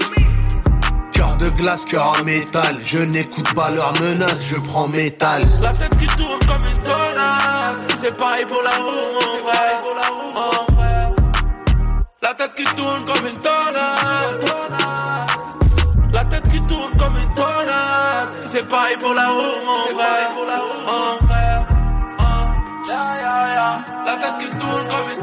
Cœur 1.13 1.37
de 1.37 1.49
glace, 1.51 1.85
cœur 1.85 2.15
en 2.19 2.23
métal. 2.25 2.77
Je 2.83 2.97
n'écoute 2.97 3.53
pas 3.55 3.69
leurs 3.69 3.93
menaces, 4.01 4.43
je 4.43 4.57
prends 4.67 4.89
métal. 4.89 5.41
La 5.61 5.71
tête 5.71 5.97
qui 5.97 6.05
tourne 6.05 6.39
comme 6.39 6.65
une 6.69 6.81
tornade. 6.81 7.81
C'est 7.95 8.15
pareil 8.17 8.45
pour 8.45 8.61
la 8.61 8.71
roue, 8.71 9.13
mon 9.13 9.37
frère. 9.37 9.79
La 12.21 12.33
tête 12.33 12.55
qui 12.55 12.65
tourne 12.75 13.05
comme 13.05 13.25
une 13.25 13.39
tornade. 13.39 14.45
La 16.11 16.25
tête 16.25 16.49
qui 16.51 16.61
tourne 16.63 16.91
comme 16.99 17.15
une 17.15 17.33
tornade. 17.35 18.29
C'est 18.47 18.67
pareil 18.67 18.97
pour 18.99 19.13
la 19.13 19.29
roue, 19.29 19.65
mon 19.65 19.95
frère. 19.95 21.32
La 24.05 24.17
tête 24.17 24.37
qui 24.39 24.49
tourne 24.57 24.87
comme. 24.87 25.13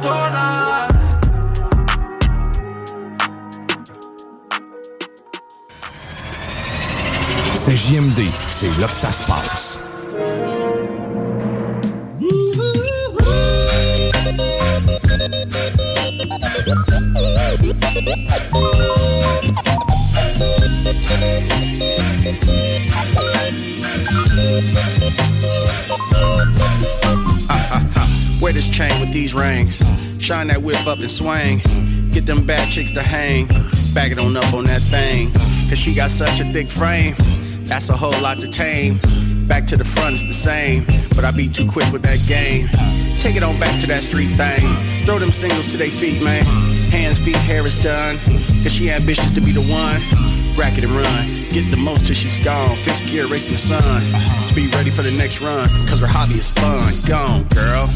C'est 7.52 7.76
JMD, 7.76 8.24
c'est 8.48 8.80
là 8.80 8.86
que 8.88 8.92
ça 8.92 9.12
se 9.12 9.22
passe. 9.24 9.80
Wear 28.50 28.54
this 28.56 28.68
chain 28.68 28.90
with 28.98 29.12
these 29.12 29.32
rings. 29.32 29.80
Shine 30.20 30.48
that 30.48 30.60
whip 30.60 30.84
up 30.84 30.98
and 30.98 31.08
swing. 31.08 31.58
Get 32.10 32.26
them 32.26 32.44
bad 32.44 32.68
chicks 32.68 32.90
to 32.90 33.00
hang. 33.00 33.46
Bag 33.94 34.10
it 34.10 34.18
on 34.18 34.36
up 34.36 34.52
on 34.52 34.64
that 34.64 34.82
thing. 34.82 35.30
Cause 35.68 35.78
she 35.78 35.94
got 35.94 36.10
such 36.10 36.40
a 36.40 36.44
thick 36.46 36.68
frame. 36.68 37.14
That's 37.66 37.90
a 37.90 37.96
whole 37.96 38.20
lot 38.20 38.40
to 38.40 38.48
tame. 38.48 38.98
Back 39.46 39.66
to 39.66 39.76
the 39.76 39.84
front, 39.84 40.14
it's 40.14 40.24
the 40.24 40.32
same. 40.32 40.84
But 41.10 41.22
I 41.22 41.30
be 41.30 41.48
too 41.48 41.70
quick 41.70 41.92
with 41.92 42.02
that 42.02 42.18
game. 42.26 42.66
Take 43.20 43.36
it 43.36 43.44
on 43.44 43.56
back 43.60 43.80
to 43.82 43.86
that 43.86 44.02
street 44.02 44.34
thing. 44.34 44.66
Throw 45.04 45.20
them 45.20 45.30
singles 45.30 45.68
to 45.68 45.78
their 45.78 45.92
feet, 45.92 46.20
man. 46.20 46.42
Hands, 46.90 47.16
feet, 47.20 47.36
hair 47.36 47.64
is 47.64 47.80
done. 47.84 48.18
Cause 48.64 48.74
she 48.74 48.90
ambitious 48.90 49.30
to 49.30 49.40
be 49.40 49.52
the 49.52 49.62
one. 49.70 50.02
Rack 50.58 50.76
it 50.76 50.82
and 50.82 50.92
run. 50.92 51.50
Get 51.50 51.70
the 51.70 51.76
most 51.76 52.06
till 52.06 52.16
she's 52.16 52.36
gone. 52.38 52.74
Fifth 52.78 53.06
gear 53.06 53.28
racing 53.28 53.54
the 53.54 53.60
sun. 53.60 54.02
To 54.48 54.54
be 54.56 54.66
ready 54.74 54.90
for 54.90 55.02
the 55.02 55.12
next 55.12 55.40
run. 55.40 55.68
Cause 55.86 56.00
her 56.00 56.08
hobby 56.08 56.34
is 56.34 56.50
fun. 56.50 56.92
Gone, 57.06 57.44
girl. 57.54 57.88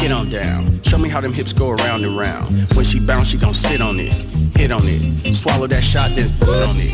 Get 0.00 0.12
on 0.12 0.30
down. 0.30 0.82
Show 0.82 0.98
me 0.98 1.08
how 1.08 1.20
them 1.20 1.32
hips 1.32 1.52
go 1.52 1.70
around 1.70 2.04
and 2.04 2.16
round. 2.16 2.46
When 2.74 2.84
she 2.84 2.98
bounce, 3.00 3.28
she 3.28 3.38
gon' 3.38 3.54
sit 3.54 3.80
on 3.80 3.98
it. 4.00 4.12
Hit 4.56 4.72
on 4.72 4.82
it. 4.84 5.34
Swallow 5.34 5.66
that 5.66 5.82
shot, 5.82 6.10
then 6.10 6.28
put 6.38 6.48
on 6.48 6.76
it. 6.78 6.92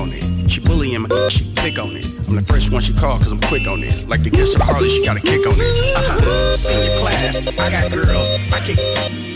On 0.00 0.10
it. 0.12 0.50
She 0.50 0.60
bullying 0.60 1.02
me, 1.02 1.08
she 1.30 1.52
pick 1.54 1.78
on 1.78 1.96
it. 1.96 2.21
I'm 2.32 2.40
the 2.40 2.48
first 2.50 2.72
one 2.72 2.80
she 2.80 2.94
call 2.94 3.18
cause 3.18 3.30
I'm 3.30 3.42
quick 3.42 3.68
on 3.68 3.84
it. 3.84 4.08
Like 4.08 4.22
the 4.22 4.30
guest 4.30 4.56
of 4.56 4.62
Harley, 4.62 4.88
she 4.88 5.04
got 5.04 5.18
a 5.18 5.20
kick 5.20 5.44
on 5.44 5.52
it. 5.52 5.92
Uh-huh. 5.92 6.56
Senior 6.56 6.96
class, 6.96 7.36
I 7.44 7.68
got 7.68 7.92
girls. 7.92 8.24
I 8.48 8.58
kick, 8.64 8.80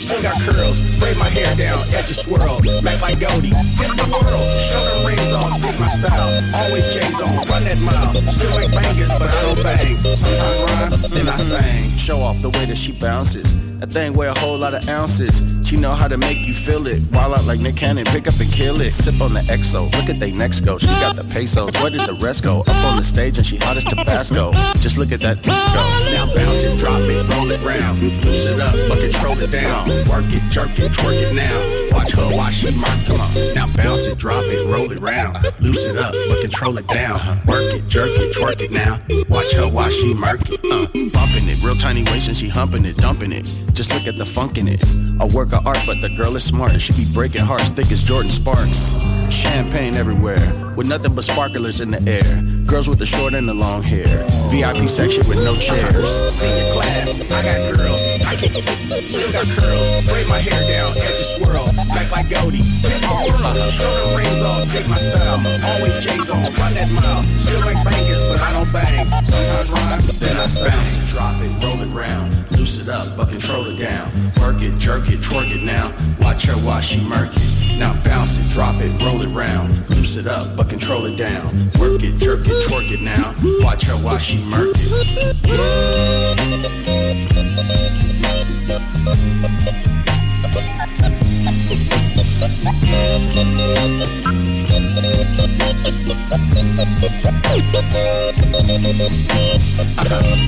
still 0.01 0.23
got 0.25 0.41
curls. 0.41 0.81
Braid 0.97 1.19
my 1.21 1.29
hair 1.29 1.53
down, 1.61 1.85
edges 1.93 2.25
swirl. 2.25 2.57
Back 2.81 2.97
like 3.05 3.21
Goldie. 3.21 3.53
Hit 3.53 3.93
the 4.01 4.09
world, 4.09 4.49
show 4.65 4.81
them 4.81 5.13
rings 5.13 5.29
off, 5.29 5.61
dig 5.61 5.77
my 5.77 5.93
style. 5.93 6.41
Always 6.57 6.89
J's 6.89 7.21
on, 7.21 7.37
run 7.53 7.69
that 7.69 7.77
mile. 7.85 8.17
Still 8.33 8.57
make 8.57 8.73
bangers, 8.73 9.13
but 9.13 9.29
I 9.29 9.43
don't 9.45 9.61
bang. 9.61 10.01
Sometimes 10.17 10.57
rhyme, 10.65 11.13
then 11.13 11.29
I 11.29 11.37
sing. 11.37 11.99
Show 12.01 12.25
off 12.25 12.41
the 12.41 12.49
way 12.49 12.65
that 12.65 12.79
she 12.79 12.93
bounces. 12.93 13.66
That 13.81 13.93
thing 13.93 14.15
weigh 14.15 14.29
a 14.29 14.39
whole 14.39 14.57
lot 14.57 14.73
of 14.73 14.89
ounces. 14.89 15.45
She 15.69 15.77
know 15.77 15.93
how 15.93 16.09
to 16.09 16.17
make 16.17 16.47
you 16.47 16.55
feel 16.55 16.87
it. 16.87 17.03
Wild 17.13 17.35
out 17.35 17.47
like 17.47 17.61
Nick 17.61 17.77
Cannon, 17.77 18.07
pick 18.07 18.27
up 18.27 18.39
and 18.41 18.51
kill 18.51 18.81
it. 18.81 18.93
Sip 18.93 19.21
on 19.21 19.35
the 19.35 19.41
XO, 19.41 19.93
look 19.93 20.09
at 20.09 20.19
they 20.19 20.33
next 20.33 20.61
go. 20.61 20.79
She 20.79 20.87
got 20.87 21.17
the 21.17 21.25
pesos, 21.25 21.73
where 21.83 21.91
did 21.91 22.01
the 22.03 22.15
rest 22.15 22.43
go? 22.43 22.61
Up 22.61 22.85
on 22.85 22.97
the 22.97 23.03
stage 23.03 23.37
and 23.37 23.47
she 23.47 23.57
hot 23.57 23.77
as 23.77 23.85
Tabasco. 23.85 24.53
Just 24.81 24.97
look 24.97 25.13
at 25.13 25.21
that 25.21 25.43
go. 25.43 25.53
Now 25.53 26.27
bounce 26.35 26.63
it, 26.65 26.79
drop 26.79 27.01
it, 27.01 27.29
roll 27.35 27.51
it 27.51 27.61
round. 27.61 28.01
Loose 28.01 28.47
it 28.47 28.61
up, 28.61 28.75
but 28.89 28.99
control 28.99 29.39
it 29.41 29.51
down. 29.51 29.89
Work 30.09 30.33
it, 30.33 30.43
jerk 30.51 30.79
it, 30.79 30.93
twerk 30.93 31.21
it 31.21 31.35
now. 31.35 31.97
Watch 31.97 32.13
her 32.13 32.37
watch 32.37 32.55
she 32.55 32.71
mark, 32.81 32.97
come 33.05 33.21
on. 33.21 33.31
Now 33.55 33.67
bounce 33.77 34.07
it, 34.07 34.17
drop 34.17 34.45
it, 34.45 34.67
roll 34.73 34.91
it 34.91 35.01
round. 35.01 35.37
Loose 35.61 35.85
it 35.85 35.99
up, 35.99 36.15
but 36.29 36.41
control 36.41 36.79
it 36.79 36.89
down. 36.89 37.21
Work 37.45 37.75
it, 37.75 37.87
jerk 37.89 38.09
it, 38.09 38.33
twerk 38.35 38.61
it 38.63 38.71
now. 38.71 39.01
Watch 39.29 39.53
her 39.53 39.69
watch 39.69 39.93
she 39.93 40.15
murk 40.15 40.49
it. 40.49 40.56
Uh, 40.77 40.87
bumping 41.11 41.49
it, 41.49 41.63
real 41.65 41.75
tiny 41.75 42.05
waist 42.05 42.29
and 42.29 42.37
she 42.37 42.49
humping 42.49 42.85
it, 42.85 42.97
dumping 42.99 43.33
it. 43.33 43.45
Just 43.73 43.95
look 43.95 44.07
at 44.07 44.17
the 44.17 44.27
funk 44.27 44.59
in 44.59 44.69
it. 44.69 44.83
A 45.21 45.27
work 45.35 45.55
of 45.55 45.67
art, 45.67 45.79
but 45.87 46.03
the 46.03 46.11
girl 46.11 46.37
is 46.37 46.45
smart. 46.45 46.73
and 46.73 46.83
She 46.83 46.93
be 46.93 47.07
breaking 47.15 47.41
hearts 47.41 47.71
thick 47.71 47.91
as 47.91 48.03
Jordin 48.03 48.31
Sparks. 48.31 48.93
Champagne 49.33 49.95
everywhere, 49.95 50.41
with 50.77 50.87
nothing 50.87 51.15
but 51.15 51.25
sparklers 51.25 51.81
in 51.81 51.91
the 51.93 52.03
air. 52.07 52.43
Girls 52.67 52.89
with 52.89 52.99
the 52.99 53.07
short 53.07 53.33
and 53.33 53.49
the 53.49 53.55
long 53.55 53.83
hair. 53.83 54.27
VIP 54.51 54.87
section 54.87 55.27
with 55.29 55.43
no 55.45 55.57
chairs. 55.57 56.09
Senior 56.35 56.73
class, 56.75 57.15
I 57.15 57.43
got 57.43 57.77
girls. 57.77 58.06
Still 58.27 59.33
got 59.33 59.47
curls. 59.55 60.03
Braid 60.09 60.27
my 60.27 60.39
hair 60.39 60.59
down, 60.67 60.93
edges 60.99 61.37
swirl. 61.37 61.67
Back 61.95 62.11
like 62.11 62.29
Goldie. 62.29 62.67
All 63.07 63.31
world, 63.31 63.57
show 63.71 63.87
the 63.87 64.17
rings 64.19 64.43
off, 64.43 64.67
take 64.73 64.89
my 64.89 64.99
style. 64.99 65.39
Always 65.63 65.97
J's 66.03 66.29
on, 66.31 66.43
run 66.59 66.75
that 66.75 66.91
mile. 66.91 67.23
Still 67.39 67.61
like 67.61 67.79
bangers, 67.87 68.23
but 68.27 68.41
I 68.43 68.53
don't 68.53 68.73
bang. 68.73 69.07
Sometimes 69.25 69.71
rhyme, 69.71 70.01
then 70.19 70.37
I 70.37 70.47
bounce. 70.47 71.13
Drop 71.13 71.39
it, 71.39 71.53
roll 71.63 71.81
it 71.81 71.91
round. 71.95 72.51
Loose 72.59 72.79
it 72.79 72.89
up, 72.89 73.17
but 73.17 73.29
control 73.31 73.67
it 73.67 73.79
down. 73.79 74.11
Work 74.43 74.61
it, 74.61 74.77
jerk 74.79 75.09
it, 75.09 75.21
twerk 75.21 75.55
it 75.55 75.63
now. 75.63 75.95
Watch 76.21 76.47
her 76.47 76.59
while 76.67 76.81
she 76.81 77.01
murk 77.01 77.31
it. 77.33 77.79
Now 77.79 77.95
bounce 78.03 78.43
it, 78.43 78.53
drop 78.53 78.75
it, 78.81 78.91
roll 79.05 79.23
it 79.23 79.29
round. 79.29 79.71
Loose 79.91 80.17
it 80.17 80.27
up, 80.27 80.57
but 80.57 80.69
control 80.69 81.07
it 81.07 81.17
down. 81.17 81.47
Work 81.79 82.03
it, 82.03 82.19
jerk 82.19 82.41
it, 82.43 82.59
twerk 82.67 82.91
it 82.91 83.03
now. 83.03 83.35
Watch 83.65 83.85
her 83.85 83.95
while 84.03 84.19
she 84.19 84.43
murk 84.45 84.75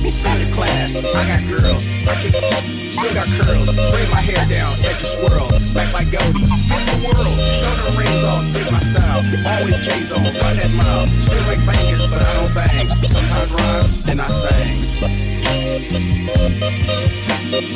Inside 0.05 0.45
class, 0.53 0.93
I 0.95 1.01
got 1.25 1.41
girls. 1.49 1.89
Still 2.93 3.13
got 3.15 3.25
curls. 3.33 3.73
My 4.11 4.21
hair 4.21 4.45
down, 4.47 4.77
swirl. 4.77 5.49
Back 5.73 5.91
the 6.85 7.01
world. 7.09 7.33
Rings 7.97 8.23
off, 8.23 8.45
my 8.71 8.77
style. 8.77 9.25
Always 9.57 9.79
run 10.37 10.53
that 10.53 10.69
mile. 10.77 11.07
Still 11.25 11.41
make 11.47 11.65
bangers, 11.65 12.05
but 12.05 12.21
I 12.21 12.33
don't 12.35 12.53
bang. 12.53 12.87
Sometimes 13.09 13.53
rhyme, 13.53 13.89
then 14.05 14.19
I 14.19 14.29
CJMD. 14.29 14.69
Si 17.69 17.75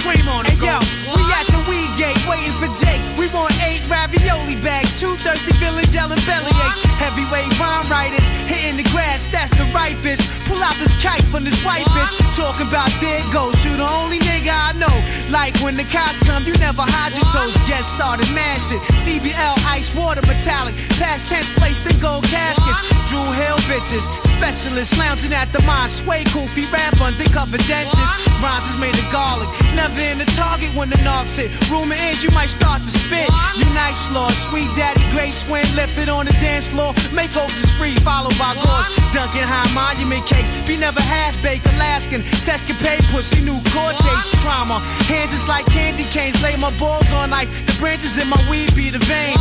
On 0.00 0.46
it, 0.48 0.56
hey, 0.56 0.64
yo, 0.64 0.80
we 1.12 1.20
at 1.28 1.44
the 1.52 1.60
weed 1.68 1.92
gate 1.92 2.16
waiting 2.24 2.56
for 2.56 2.72
Jake. 2.80 3.04
We 3.20 3.28
want 3.36 3.52
eight 3.60 3.84
ravioli 3.84 4.56
bags, 4.64 4.96
two 4.96 5.12
thirsty 5.20 5.52
villains 5.60 5.92
yelling 5.92 6.18
belly 6.24 6.48
aches. 6.64 6.80
Heavyweight 6.96 7.52
rhyme 7.60 7.84
writers 7.92 8.24
hitting 8.48 8.80
the 8.80 8.88
grass, 8.88 9.28
that's 9.28 9.52
the 9.60 9.68
right 9.76 9.96
bitch. 10.00 10.24
Pull 10.48 10.62
out 10.64 10.72
this 10.80 10.88
kite 11.04 11.22
from 11.28 11.44
this 11.44 11.60
white 11.62 11.84
bitch. 11.92 12.16
Talking 12.32 12.66
about 12.66 12.88
dead 12.96 13.28
goes, 13.28 13.52
you 13.60 13.76
the 13.76 13.84
only 13.84 14.18
nigga 14.24 14.48
I 14.48 14.72
know. 14.80 14.96
Like 15.28 15.52
when 15.60 15.76
the 15.76 15.84
cops 15.84 16.18
come, 16.24 16.48
you 16.48 16.54
never 16.56 16.80
hide 16.80 17.12
your 17.12 17.28
toes. 17.28 17.52
Get 17.68 17.84
started, 17.84 18.32
man 18.32 18.56
shit. 18.56 18.80
CBL, 19.04 19.56
ice 19.68 19.94
water, 19.94 20.24
metallic. 20.24 20.74
Past 20.96 21.28
tense 21.28 21.50
placed 21.60 21.84
in 21.84 21.98
gold 22.00 22.24
caskets. 22.24 22.80
Drew 23.04 23.20
Hill 23.36 23.60
bitches. 23.68 24.04
Specialists 24.40 24.96
lounging 24.96 25.32
at 25.32 25.52
the 25.52 25.60
mine. 25.68 25.88
Sway 25.90 26.24
goofy 26.32 26.64
rap 26.72 26.96
undercover 27.00 27.58
dentist. 27.68 28.29
Rhymes 28.40 28.64
is 28.70 28.78
made 28.78 28.96
of 28.96 29.04
garlic. 29.12 29.48
Never 29.74 30.00
in 30.00 30.18
the 30.18 30.24
target 30.32 30.72
when 30.74 30.88
the 30.88 30.96
knocks 31.04 31.36
hit. 31.36 31.52
Rumor 31.70 31.94
is 31.94 32.24
you 32.24 32.30
might 32.30 32.48
start 32.48 32.80
to 32.80 32.88
spit. 32.88 33.28
You 33.56 33.66
nice 33.74 34.10
law, 34.10 34.30
sweet 34.48 34.68
daddy, 34.76 35.04
grace 35.10 35.44
swing, 35.44 35.68
lifted 35.76 36.08
on 36.08 36.26
the 36.26 36.32
dance 36.40 36.66
floor. 36.66 36.94
Makeovers 37.12 37.70
free, 37.76 37.96
followed 38.00 38.36
by 38.38 38.54
gauze. 38.64 38.88
Dunkin' 39.12 39.44
high 39.44 39.68
monument 39.74 40.24
cakes. 40.26 40.50
Be 40.66 40.76
never 40.76 41.00
half 41.00 41.40
baked, 41.42 41.66
Alaskan. 41.74 42.22
Sescapade, 42.44 43.02
pussy, 43.12 43.40
new 43.40 43.60
court 43.72 43.96
dates, 44.00 44.30
trauma. 44.42 44.80
Hands 45.04 45.32
is 45.32 45.46
like 45.46 45.66
candy 45.66 46.04
canes. 46.04 46.40
Lay 46.42 46.56
my 46.56 46.72
balls 46.78 47.10
on 47.12 47.32
ice. 47.32 47.50
The 47.66 47.76
branches 47.78 48.16
in 48.18 48.28
my 48.28 48.40
weed 48.48 48.74
be 48.74 48.90
the 48.90 48.98
vein. 49.04 49.36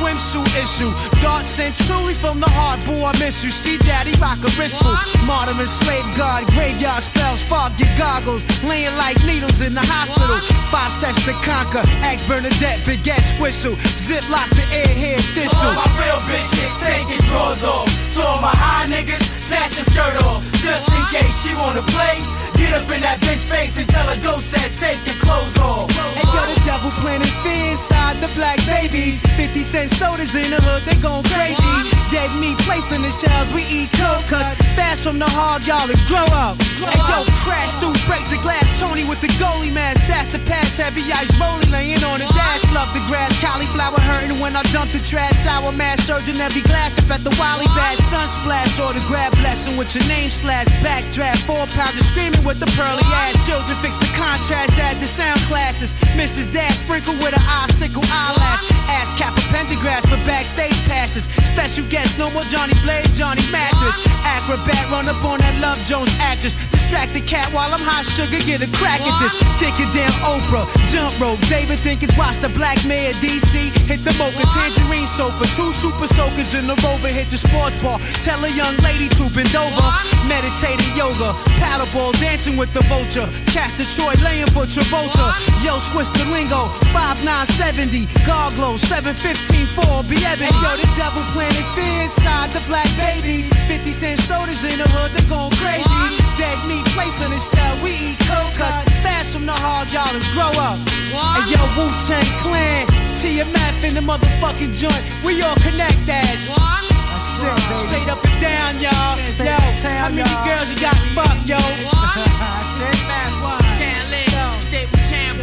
Swimsuit 0.00 0.48
issue. 0.56 0.88
Darts 1.20 1.50
sent 1.50 1.76
truly 1.84 2.14
from 2.14 2.40
the 2.40 2.48
heart. 2.48 2.80
boy, 2.86 3.04
I 3.04 3.12
miss 3.20 3.44
you. 3.44 3.50
See 3.50 3.76
daddy 3.76 4.16
rock 4.16 4.40
a 4.40 4.48
wristful. 4.56 4.96
Martyr 5.28 5.52
and 5.52 5.68
slave 5.68 6.08
guard. 6.16 6.48
Graveyard 6.56 7.04
spells. 7.04 7.42
Fog 7.44 7.76
your 7.76 7.92
goggles. 8.00 8.48
Laying 8.64 8.96
like 8.96 9.20
needles 9.28 9.60
in 9.60 9.74
the 9.76 9.84
hospital. 9.84 10.40
Five 10.72 10.96
steps 10.96 11.20
to 11.28 11.36
conquer. 11.44 11.84
Axe 12.00 12.24
Bernadette, 12.24 12.80
Baguette 12.88 13.28
Squistle. 13.28 13.76
Zip 14.00 14.24
lock 14.32 14.48
the 14.56 14.64
airhead 14.72 15.20
thistle. 15.36 15.52
So 15.52 15.68
all 15.68 15.76
my 15.76 15.92
real 16.00 16.20
bitches 16.24 16.72
taking 16.80 17.20
drawers 17.28 17.62
off. 17.62 17.84
So 18.08 18.24
all 18.24 18.40
my 18.40 18.56
high 18.56 18.88
niggas 18.88 19.20
snatch 19.20 19.76
your 19.76 19.84
skirt 19.84 20.16
off. 20.24 20.40
Just 20.64 20.88
in 20.88 21.04
case 21.12 21.36
she 21.44 21.52
wanna 21.60 21.84
play. 21.92 22.24
Get 22.60 22.76
up 22.76 22.92
in 22.92 23.00
that 23.00 23.16
bitch 23.24 23.40
face 23.48 23.80
and 23.80 23.88
tell 23.88 24.04
her 24.04 24.20
go 24.20 24.36
set, 24.36 24.68
take 24.76 25.00
your 25.08 25.16
clothes 25.16 25.56
off. 25.56 25.88
Hey 26.12 26.28
yo, 26.28 26.44
the 26.44 26.60
devil 26.68 26.92
planting 27.00 27.32
fear 27.40 27.72
inside 27.72 28.20
the 28.20 28.28
black 28.36 28.60
babies. 28.68 29.24
50 29.40 29.64
cent 29.64 29.88
sodas 29.88 30.36
in 30.36 30.52
the 30.52 30.60
hood, 30.60 30.84
they 30.84 31.00
gon' 31.00 31.24
crazy. 31.32 31.76
Dead 32.12 32.28
meat 32.36 32.60
placed 32.68 32.92
in 32.92 33.00
the 33.00 33.08
shells, 33.08 33.48
we 33.56 33.64
eat 33.72 33.88
cold 33.96 34.28
cuts. 34.28 34.60
Fast 34.76 35.08
from 35.08 35.16
the 35.16 35.24
hard, 35.24 35.64
y'all, 35.64 35.88
and 35.88 36.04
grow 36.04 36.26
up. 36.36 36.60
And 36.84 37.00
yo, 37.08 37.24
crash 37.40 37.72
through, 37.80 37.96
break 38.04 38.28
the 38.28 38.36
glass. 38.44 38.68
Tony 38.76 39.08
with 39.08 39.24
the 39.24 39.32
goalie 39.40 39.72
mask, 39.72 40.04
that's 40.04 40.36
the 40.36 40.42
pass. 40.44 40.76
Heavy 40.76 41.00
ice 41.08 41.32
rolling, 41.40 41.72
laying 41.72 42.04
on 42.04 42.20
the 42.20 42.28
dash. 42.36 42.60
Love 42.76 42.92
the 42.92 43.00
grass, 43.08 43.32
cauliflower 43.40 44.00
hurting 44.04 44.36
when 44.36 44.52
I 44.52 44.62
dump 44.68 44.92
the 44.92 45.00
trash. 45.00 45.32
Sour 45.40 45.72
mask, 45.72 46.04
surging 46.04 46.40
every 46.44 46.60
glass 46.60 46.98
up 47.00 47.08
at 47.08 47.24
the 47.24 47.32
Wally 47.40 47.70
Bass. 47.72 47.96
Sun 48.12 48.28
splash, 48.28 48.76
or 48.76 48.92
the 48.92 49.00
grab 49.08 49.32
blessing 49.40 49.80
with 49.80 49.94
your 49.96 50.04
name 50.12 50.28
slash. 50.28 50.68
Backdraft, 50.84 51.48
four 51.48 51.64
pounder 51.72 52.04
screaming 52.04 52.44
with 52.50 52.58
the 52.58 52.66
pearly 52.74 53.06
ass. 53.14 53.46
Children 53.46 53.78
fix 53.78 53.94
the 54.02 54.10
contrast, 54.18 54.74
add 54.82 54.98
the 54.98 55.06
sound 55.06 55.38
classes. 55.46 55.94
Mrs. 56.18 56.50
Dad 56.52 56.74
sprinkle 56.74 57.14
with 57.22 57.30
an 57.30 57.46
icicle 57.46 58.02
eyelash. 58.10 58.66
Ass 58.90 59.14
cap 59.14 59.38
a 59.38 59.42
pentagrass 59.54 60.02
for 60.10 60.18
backstage 60.26 60.74
passes. 60.90 61.30
Special 61.46 61.86
guest, 61.86 62.18
no 62.18 62.26
more 62.34 62.42
Johnny 62.50 62.74
Blaze, 62.82 63.06
Johnny 63.14 63.46
Mathis. 63.54 63.94
Acrobat, 64.26 64.90
run 64.90 65.06
up 65.06 65.22
on 65.22 65.38
that 65.38 65.54
Love 65.62 65.78
Jones 65.86 66.10
actress. 66.18 66.58
Distract 66.74 67.14
the 67.14 67.22
cat 67.22 67.46
while 67.54 67.70
I'm 67.70 67.86
hot 67.86 68.02
sugar. 68.02 68.42
Get 68.42 68.66
a 68.66 68.70
crack 68.74 68.98
at 68.98 69.14
this. 69.22 69.38
Thinking 69.62 69.86
damn 69.94 70.10
Oprah. 70.26 70.66
Jump 70.90 71.14
rope. 71.22 71.38
David 71.46 71.78
Dinkins 71.86 72.18
watch 72.18 72.34
the 72.42 72.50
Black 72.50 72.82
Mayor 72.84 73.14
DC. 73.22 73.70
Hit 73.86 74.02
the 74.02 74.10
mocha. 74.18 74.42
Tangerine 74.58 75.06
sofa. 75.06 75.46
Two 75.54 75.70
super 75.70 76.10
soakers 76.18 76.50
in 76.58 76.66
the 76.66 76.74
rover. 76.82 77.14
Hit 77.14 77.30
the 77.30 77.38
sports 77.38 77.78
bar. 77.78 78.02
Tell 78.26 78.42
a 78.42 78.50
young 78.50 78.74
lady 78.82 79.06
to 79.06 79.30
bend 79.30 79.54
over. 79.54 80.09
Meditating 80.30 80.94
yoga. 80.94 81.34
Paddleball 81.58 82.14
dancing 82.22 82.56
with 82.56 82.72
the 82.72 82.86
vulture. 82.86 83.26
Cast 83.50 83.82
a 83.82 83.86
Troy 83.90 84.14
laying 84.22 84.46
for 84.54 84.62
Travolta. 84.62 85.34
Yo, 85.58 85.82
squish 85.82 86.06
the 86.14 86.24
lingo. 86.30 86.70
5970. 86.94 88.06
Garglow. 88.22 88.78
715 88.78 89.66
4. 89.74 90.06
Be 90.06 90.22
Ebony. 90.22 90.54
Yo, 90.62 90.70
the 90.78 90.86
devil 90.94 91.26
planted 91.34 91.66
fear 91.74 92.06
inside 92.06 92.54
the 92.54 92.62
black 92.70 92.86
babies. 92.94 93.50
50 93.66 93.90
cent 93.90 94.20
sodas 94.22 94.62
in 94.62 94.78
the 94.78 94.86
hood. 94.86 95.10
They're 95.18 95.26
going 95.26 95.50
crazy. 95.58 96.06
Dead 96.38 96.58
meat 96.70 96.86
placed 96.94 97.18
on 97.26 97.34
the 97.34 97.42
shell. 97.42 97.74
We 97.82 98.14
eat 98.14 98.18
cold 98.30 98.54
cut. 98.54 98.86
Fast 99.02 99.34
from 99.34 99.50
the 99.50 99.56
hard 99.66 99.90
y'all 99.90 100.14
and 100.14 100.22
grow 100.30 100.54
up. 100.62 100.78
And 101.10 101.50
yo, 101.50 101.58
Wu 101.74 101.90
Tang 102.06 102.30
Clan. 102.38 102.86
TMF 103.18 103.82
in 103.82 103.98
the 103.98 104.04
motherfucking 104.06 104.78
joint. 104.78 105.02
We 105.26 105.42
all 105.42 105.58
connect 105.58 106.06
as. 106.06 106.79
That's 107.20 107.44
it, 107.44 107.68
baby. 107.68 107.84
Straight 107.84 108.08
up 108.08 108.24
and 108.24 108.40
down, 108.40 108.80
y'all. 108.80 109.20
Yo, 109.44 109.52
how 110.00 110.08
many 110.08 110.24
girls 110.40 110.72
you 110.72 110.80
got 110.80 110.96
fucked, 111.12 111.44
yo? 111.44 111.60
Say 112.80 112.96
that 113.12 113.28
one. 113.44 113.60
Tan 113.76 114.08
live, 114.08 114.62
stay 114.64 114.88
with 114.88 115.04
Tan 115.04 115.36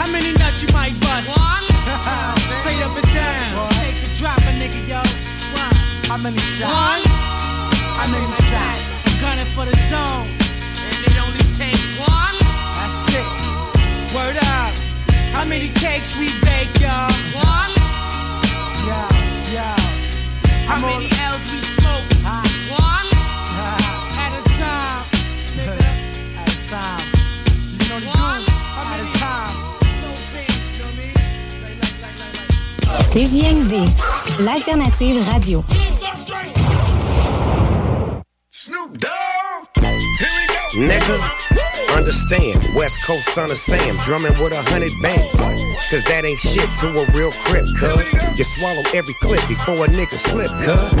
How 0.00 0.08
many 0.08 0.32
nuts 0.32 0.64
you 0.64 0.72
might 0.72 0.96
bust? 1.04 1.28
Straight 2.64 2.80
up 2.80 2.96
and 2.96 3.12
down. 3.12 3.68
Take 3.76 4.00
the 4.00 4.10
drop, 4.16 4.40
a 4.40 4.56
nigga, 4.56 4.80
yo. 4.88 5.04
How 6.08 6.16
many 6.16 6.40
shots? 6.56 6.72
One. 6.72 7.04
How 7.04 8.08
many 8.08 8.24
shots? 8.48 8.88
I'm 9.04 9.20
gunning 9.20 9.50
for 9.52 9.68
the 9.68 9.76
dome. 9.92 10.32
And 10.80 10.96
it 11.04 11.16
only 11.20 11.44
takes 11.60 12.00
one. 12.08 12.40
That's 12.72 13.12
it. 13.12 13.28
Word 14.16 14.40
up. 14.48 14.72
How 15.36 15.44
many 15.44 15.68
cakes 15.76 16.16
we 16.16 16.32
bake, 16.40 16.72
y'all? 16.80 17.12
One. 17.36 17.76
Yo, 18.88 18.96
yo. 19.52 19.87
How 20.68 20.76
many 20.84 21.08
L's 21.18 21.50
we 21.50 21.60
smoke? 21.60 22.04
Ah. 22.28 22.44
One. 22.76 23.08
Ah. 23.56 24.22
At 24.24 24.32
a 24.36 24.42
time. 24.60 25.04
Nigga. 25.56 25.80
At 26.40 26.48
a 26.52 26.58
time. 26.68 27.04
You 27.80 27.88
know 27.88 28.00
the 28.04 28.10
One. 28.12 28.44
At 28.92 29.00
a 29.00 29.08
time. 29.18 29.56
CJMD, 33.08 33.74
l'alternative 34.44 35.24
radio. 35.32 35.64
Snoop 38.50 38.98
Dogg. 38.98 39.66
Nigga, 40.74 41.96
understand, 41.96 42.62
West 42.76 43.02
Coast 43.06 43.30
son 43.30 43.50
of 43.50 43.56
Sam, 43.56 43.96
drumming 44.04 44.38
with 44.38 44.52
a 44.52 44.62
hundred 44.70 44.92
bands. 45.00 45.57
Cause 45.90 46.04
that 46.04 46.26
ain't 46.26 46.38
shit 46.38 46.68
to 46.80 46.86
a 47.00 47.04
real 47.16 47.32
crip, 47.32 47.64
cuz. 47.80 48.12
You 48.36 48.44
swallow 48.44 48.82
every 48.92 49.14
clip 49.14 49.40
before 49.48 49.86
a 49.86 49.88
nigga 49.88 50.18
slip, 50.18 50.50
cuz. 50.60 50.92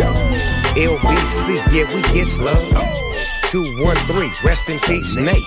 LBC, 0.80 1.60
yeah, 1.76 1.84
we 1.92 2.00
get 2.16 2.26
love. 2.40 2.98
213, 3.50 4.32
rest 4.42 4.70
in 4.70 4.78
peace, 4.80 5.14
Nate. 5.14 5.44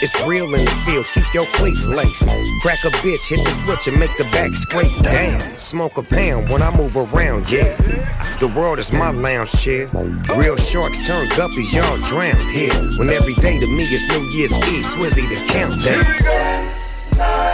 It's 0.00 0.18
real 0.24 0.54
in 0.54 0.64
the 0.64 0.70
field, 0.86 1.04
keep 1.12 1.28
your 1.34 1.44
cleats 1.52 1.88
laced. 1.88 2.26
Crack 2.62 2.82
a 2.84 2.90
bitch, 3.04 3.28
hit 3.28 3.44
the 3.44 3.50
switch 3.50 3.86
and 3.88 4.00
make 4.00 4.16
the 4.16 4.24
back 4.24 4.54
scrape 4.54 4.96
down. 5.02 5.40
Smoke 5.58 5.98
a 5.98 6.02
pound 6.02 6.48
when 6.48 6.62
I 6.62 6.74
move 6.74 6.96
around, 6.96 7.50
yeah. 7.50 7.76
The 8.40 8.48
world 8.48 8.78
is 8.78 8.94
my 8.94 9.10
lounge 9.10 9.52
chair. 9.52 9.88
Real 10.36 10.56
sharks 10.56 11.06
turn 11.06 11.26
guppies, 11.36 11.74
y'all 11.74 11.98
drown 12.08 12.36
here. 12.48 12.72
When 12.98 13.10
every 13.10 13.34
day 13.34 13.60
to 13.60 13.66
me 13.66 13.82
is 13.84 14.08
New 14.08 14.22
Year's 14.30 14.52
Eve, 14.52 14.84
Swizzy 14.84 15.28
the 15.28 15.36
countdown. 15.52 17.49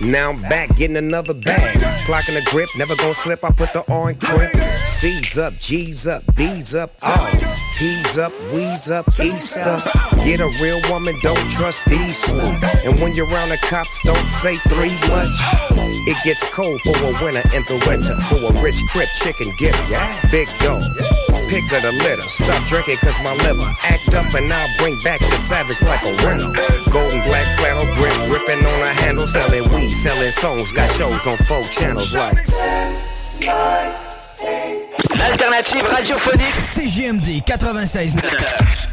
Now 0.00 0.30
I'm 0.30 0.40
back 0.42 0.74
getting 0.76 0.96
another 0.96 1.34
bag. 1.34 1.76
Clocking 2.06 2.34
the 2.34 2.42
grip, 2.50 2.70
never 2.78 2.96
gonna 2.96 3.12
slip. 3.12 3.44
I 3.44 3.50
put 3.50 3.72
the 3.74 3.80
on 3.92 4.14
crib. 4.14 4.50
C's 4.86 5.38
up, 5.38 5.58
G's 5.58 6.06
up, 6.06 6.22
B's 6.34 6.74
up, 6.74 6.92
oh. 7.02 7.10
all. 7.10 7.50
P's 7.78 8.18
up, 8.18 8.32
we's 8.52 8.90
up, 8.90 9.06
Easter. 9.20 9.78
Get 10.24 10.40
a 10.40 10.48
real 10.62 10.80
woman, 10.90 11.14
don't 11.22 11.50
trust 11.50 11.84
these 11.86 12.16
slow. 12.16 12.50
And 12.84 12.98
when 13.00 13.14
you're 13.14 13.28
around 13.28 13.50
the 13.50 13.58
cops, 13.58 14.00
don't 14.04 14.26
say 14.26 14.56
three 14.56 14.92
much. 15.08 15.70
It 16.08 16.16
gets 16.24 16.44
cold 16.46 16.80
for 16.80 16.96
a 16.96 17.24
winter 17.24 17.42
in 17.54 17.62
the 17.64 17.84
winter. 17.86 18.16
For 18.28 18.36
a 18.36 18.62
rich 18.62 18.82
crip 18.88 19.08
chicken 19.22 19.52
giver. 19.58 19.78
Big 20.30 20.48
dog. 20.60 20.82
Pick 21.50 21.64
of 21.72 21.82
the 21.82 21.90
litter. 21.90 22.22
Stop 22.28 22.64
drinking 22.68 22.98
cause 22.98 23.18
my 23.24 23.34
liver 23.42 23.68
act 23.82 24.14
up 24.14 24.32
and 24.34 24.52
I'll 24.52 24.68
bring 24.78 24.96
back 25.02 25.18
the 25.18 25.34
savage 25.34 25.82
like 25.82 26.00
a 26.04 26.14
rental. 26.24 26.54
Golden 26.92 27.20
black 27.26 27.58
flannel 27.58 27.92
grip, 27.96 28.14
ripping 28.30 28.64
on 28.64 28.82
a 28.82 28.92
handle, 28.94 29.26
selling 29.26 29.68
weed, 29.74 29.90
selling 29.90 30.30
songs. 30.30 30.70
Got 30.70 30.88
shows 30.90 31.26
on 31.26 31.36
four 31.48 31.64
channels 31.64 32.14
like. 32.14 32.38
L'alternative 35.18 35.82
radiophonique 35.90 36.54
CJMD 36.70 37.42
96. 37.44 38.89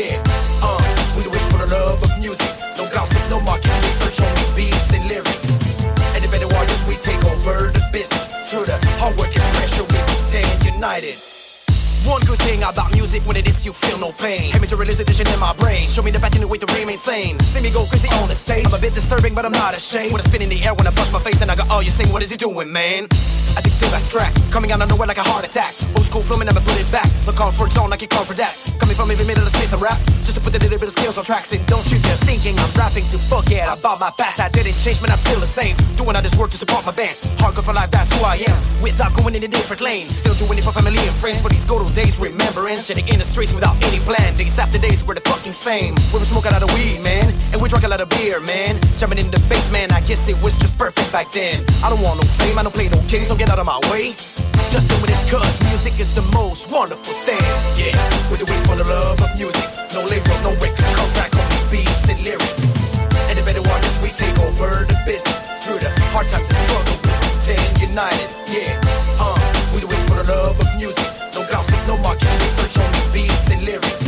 Yeah, 0.00 0.16
uh, 0.64 0.80
wait 1.12 1.28
for 1.52 1.60
the 1.60 1.68
love 1.76 2.00
of 2.00 2.08
music. 2.16 2.48
No 2.80 2.88
gossip, 2.88 3.20
no 3.28 3.36
market 3.44 3.68
research, 3.84 4.16
only 4.24 4.48
beats 4.56 4.88
and 4.96 5.04
lyrics. 5.04 5.84
And 6.16 6.24
the 6.24 6.28
better 6.32 6.48
artists, 6.56 6.88
we 6.88 6.96
take 7.04 7.20
over 7.28 7.68
the 7.68 7.84
business. 7.92 8.24
Through 8.48 8.64
the 8.64 8.80
hard 8.96 9.12
work 9.20 9.28
and 9.28 9.44
pressure, 9.60 9.84
we 9.84 10.00
stand 10.32 10.64
united. 10.64 11.20
One 12.08 12.24
good 12.24 12.40
thing 12.48 12.62
about 12.64 12.90
music 12.96 13.20
when 13.28 13.36
it 13.36 13.46
is 13.46 13.66
you 13.66 13.74
feel 13.74 13.98
no 13.98 14.12
pain. 14.12 14.52
Hear 14.52 14.60
me 14.62 14.68
to 14.68 14.76
release 14.76 15.00
addition 15.00 15.28
in 15.28 15.38
my 15.38 15.52
brain. 15.52 15.86
Show 15.86 16.00
me 16.00 16.10
the 16.10 16.18
pattern 16.18 16.48
way 16.48 16.56
to 16.56 16.66
remain 16.80 16.96
sane. 16.96 17.38
See 17.40 17.60
me 17.60 17.70
go 17.70 17.84
crazy 17.84 18.08
on 18.08 18.26
the 18.26 18.34
stage. 18.34 18.64
I'm 18.64 18.72
a 18.72 18.80
bit 18.80 18.94
disturbing, 18.94 19.34
but 19.34 19.44
I'm 19.44 19.52
not 19.52 19.76
ashamed. 19.76 20.12
When 20.16 20.22
I 20.22 20.24
spin 20.24 20.40
in 20.40 20.48
the 20.48 20.64
air, 20.64 20.72
when 20.72 20.86
I 20.86 20.96
bust 20.96 21.12
my 21.12 21.20
face, 21.20 21.42
and 21.42 21.50
I 21.50 21.56
go, 21.56 21.64
oh, 21.68 21.80
you 21.80 21.90
sing, 21.90 22.08
what 22.08 22.22
is 22.22 22.30
he 22.30 22.38
doing, 22.38 22.72
man? 22.72 23.04
I 23.56 23.60
think 23.60 23.74
feel 23.74 23.90
track 24.10 24.34
coming 24.50 24.74
out 24.74 24.82
of 24.82 24.90
nowhere 24.90 25.06
like 25.06 25.22
a 25.22 25.24
heart 25.24 25.46
attack. 25.46 25.70
Old 25.94 26.04
school 26.04 26.22
film 26.26 26.42
and 26.42 26.50
never 26.50 26.60
put 26.60 26.74
it 26.74 26.90
back. 26.90 27.06
The 27.24 27.32
comfort 27.32 27.70
zone, 27.70 27.94
I 27.94 27.96
can 27.96 28.10
call 28.10 28.26
for 28.26 28.34
that. 28.34 28.50
Coming 28.82 28.98
from 28.98 29.10
every 29.10 29.24
middle 29.24 29.46
of 29.46 29.54
space, 29.54 29.72
I 29.72 29.78
rap. 29.78 29.96
Just 30.26 30.34
to 30.34 30.42
put 30.42 30.52
a 30.54 30.60
little 30.60 30.78
bit 30.78 30.90
of 30.90 30.94
skills 30.98 31.16
on 31.16 31.24
tracks. 31.24 31.54
And 31.54 31.62
don't 31.70 31.86
you 31.86 31.98
dare 32.02 32.18
thinking 32.26 32.58
I'm 32.58 32.70
rapping 32.74 33.06
to 33.14 33.18
forget 33.30 33.70
about 33.70 34.02
my 34.02 34.10
past. 34.18 34.42
I 34.42 34.50
didn't 34.50 34.74
change, 34.82 34.98
man, 35.00 35.14
I'm 35.14 35.22
still 35.22 35.38
the 35.38 35.46
same. 35.46 35.78
Doing 35.94 36.18
all 36.18 36.22
this 36.22 36.34
work 36.34 36.50
to 36.50 36.58
support 36.58 36.82
my 36.84 36.92
band. 36.92 37.14
Hardcore 37.38 37.62
for 37.62 37.72
life, 37.72 37.90
that's 37.94 38.10
who 38.10 38.26
I 38.26 38.42
am. 38.42 38.58
Without 38.82 39.14
going 39.14 39.38
in 39.38 39.42
a 39.46 39.48
different 39.48 39.80
lane. 39.80 40.06
Still 40.10 40.34
doing 40.42 40.58
it 40.58 40.66
for 40.66 40.74
family 40.74 40.98
and 40.98 41.16
friends. 41.22 41.38
For 41.40 41.48
these 41.48 41.64
good 41.64 41.80
old 41.80 41.94
days, 41.94 42.18
remembering. 42.18 42.76
Shitting 42.82 43.06
in 43.06 43.22
the 43.22 43.26
streets 43.26 43.54
without 43.54 43.78
any 43.86 44.02
plan. 44.02 44.34
Days 44.34 44.58
after 44.58 44.78
days, 44.82 45.06
we're 45.06 45.14
the 45.14 45.24
fucking 45.30 45.54
same. 45.54 45.94
We 46.10 46.18
were 46.18 46.26
smoking 46.26 46.50
a 46.50 46.58
lot 46.58 46.66
of 46.66 46.70
weed, 46.74 47.02
man. 47.06 47.30
And 47.54 47.62
we 47.62 47.70
drank 47.70 47.86
a 47.86 47.90
lot 47.90 48.02
of 48.02 48.10
beer, 48.10 48.42
man. 48.42 48.74
Jumping 48.98 49.22
in 49.22 49.30
the 49.30 49.38
bass, 49.46 49.70
man. 49.70 49.94
I 49.94 50.02
guess 50.02 50.26
it 50.26 50.38
was 50.42 50.58
just 50.58 50.74
perfect 50.74 51.10
back 51.14 51.30
then. 51.30 51.62
I 51.86 51.90
don't 51.90 52.02
want 52.02 52.18
no 52.18 52.26
fame, 52.42 52.58
I 52.58 52.66
don't 52.66 52.74
play 52.74 52.90
no 52.90 52.98
games, 53.06 53.30
get 53.40 53.48
out 53.48 53.58
of 53.58 53.64
my 53.64 53.80
way. 53.88 54.12
Just 54.68 54.84
doing 54.92 55.08
it 55.08 55.22
cause 55.32 55.56
music 55.72 55.96
is 55.96 56.12
the 56.12 56.20
most 56.36 56.68
wonderful 56.68 57.16
thing. 57.24 57.40
Yeah, 57.72 57.96
with 58.28 58.44
the 58.44 58.44
wait 58.44 58.60
for 58.68 58.76
the 58.76 58.84
love 58.84 59.16
of 59.16 59.32
music. 59.40 59.64
No 59.96 60.04
label, 60.12 60.36
no 60.44 60.52
record 60.60 60.92
contract, 60.92 61.32
only 61.40 61.60
beats 61.72 62.04
and 62.04 62.20
lyrics. 62.20 62.60
And 63.32 63.40
the 63.40 63.44
better 63.48 63.64
artists, 63.64 63.96
we 64.04 64.12
take 64.12 64.36
over 64.44 64.84
the 64.84 64.98
business. 65.08 65.40
Through 65.64 65.80
the 65.80 65.88
hard 66.12 66.28
times 66.28 66.52
and 66.52 66.60
struggle, 66.68 66.96
we 67.00 67.12
stand 67.40 67.72
united. 67.80 68.28
Yeah, 68.52 68.76
uh, 69.16 69.40
we 69.72 69.80
the 69.80 69.88
wait 69.88 70.04
for 70.04 70.20
the 70.20 70.28
love 70.28 70.60
of 70.60 70.68
music. 70.76 71.08
No 71.32 71.40
gossip, 71.48 71.80
no 71.88 71.96
market 72.04 72.28
research, 72.44 72.76
only 72.76 73.24
beats 73.24 73.48
and 73.48 73.64
lyrics. 73.64 74.04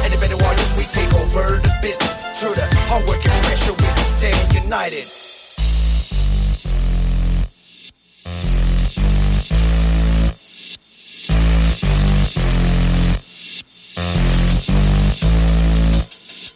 And 0.00 0.08
the 0.08 0.16
better 0.16 0.40
artists, 0.48 0.72
we 0.80 0.88
take 0.88 1.12
over 1.20 1.60
the 1.60 1.72
business. 1.84 2.16
Through 2.40 2.56
the 2.56 2.64
hard 2.88 3.04
work 3.04 3.20
and 3.20 3.36
pressure, 3.44 3.76
we 3.76 3.88
stand 4.16 4.64
united. 4.64 5.21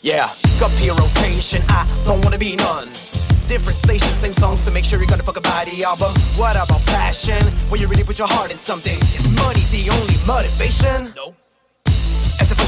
Yeah, 0.07 0.29
copy 0.61 0.89
rotation, 0.89 1.63
I 1.69 1.85
don't 2.05 2.23
wanna 2.23 2.39
be 2.39 2.55
none. 2.55 2.87
Different 3.49 3.75
stations, 3.75 4.15
same 4.23 4.35
songs 4.35 4.65
to 4.65 4.71
make 4.71 4.85
sure 4.85 5.01
you're 5.01 5.09
gonna 5.09 5.25
fuck 5.25 5.37
about 5.37 5.67
variety 5.67 5.83
album. 5.83 6.13
What 6.37 6.55
about 6.55 6.81
passion? 6.87 7.43
When 7.71 7.81
you 7.81 7.89
really 7.89 8.05
put 8.05 8.17
your 8.17 8.29
heart 8.29 8.53
in 8.53 8.59
something. 8.59 8.93
Is 8.93 9.27
money 9.35 9.59
the 9.75 9.91
only 9.91 10.15
motivation? 10.25 11.13
No. 11.17 11.35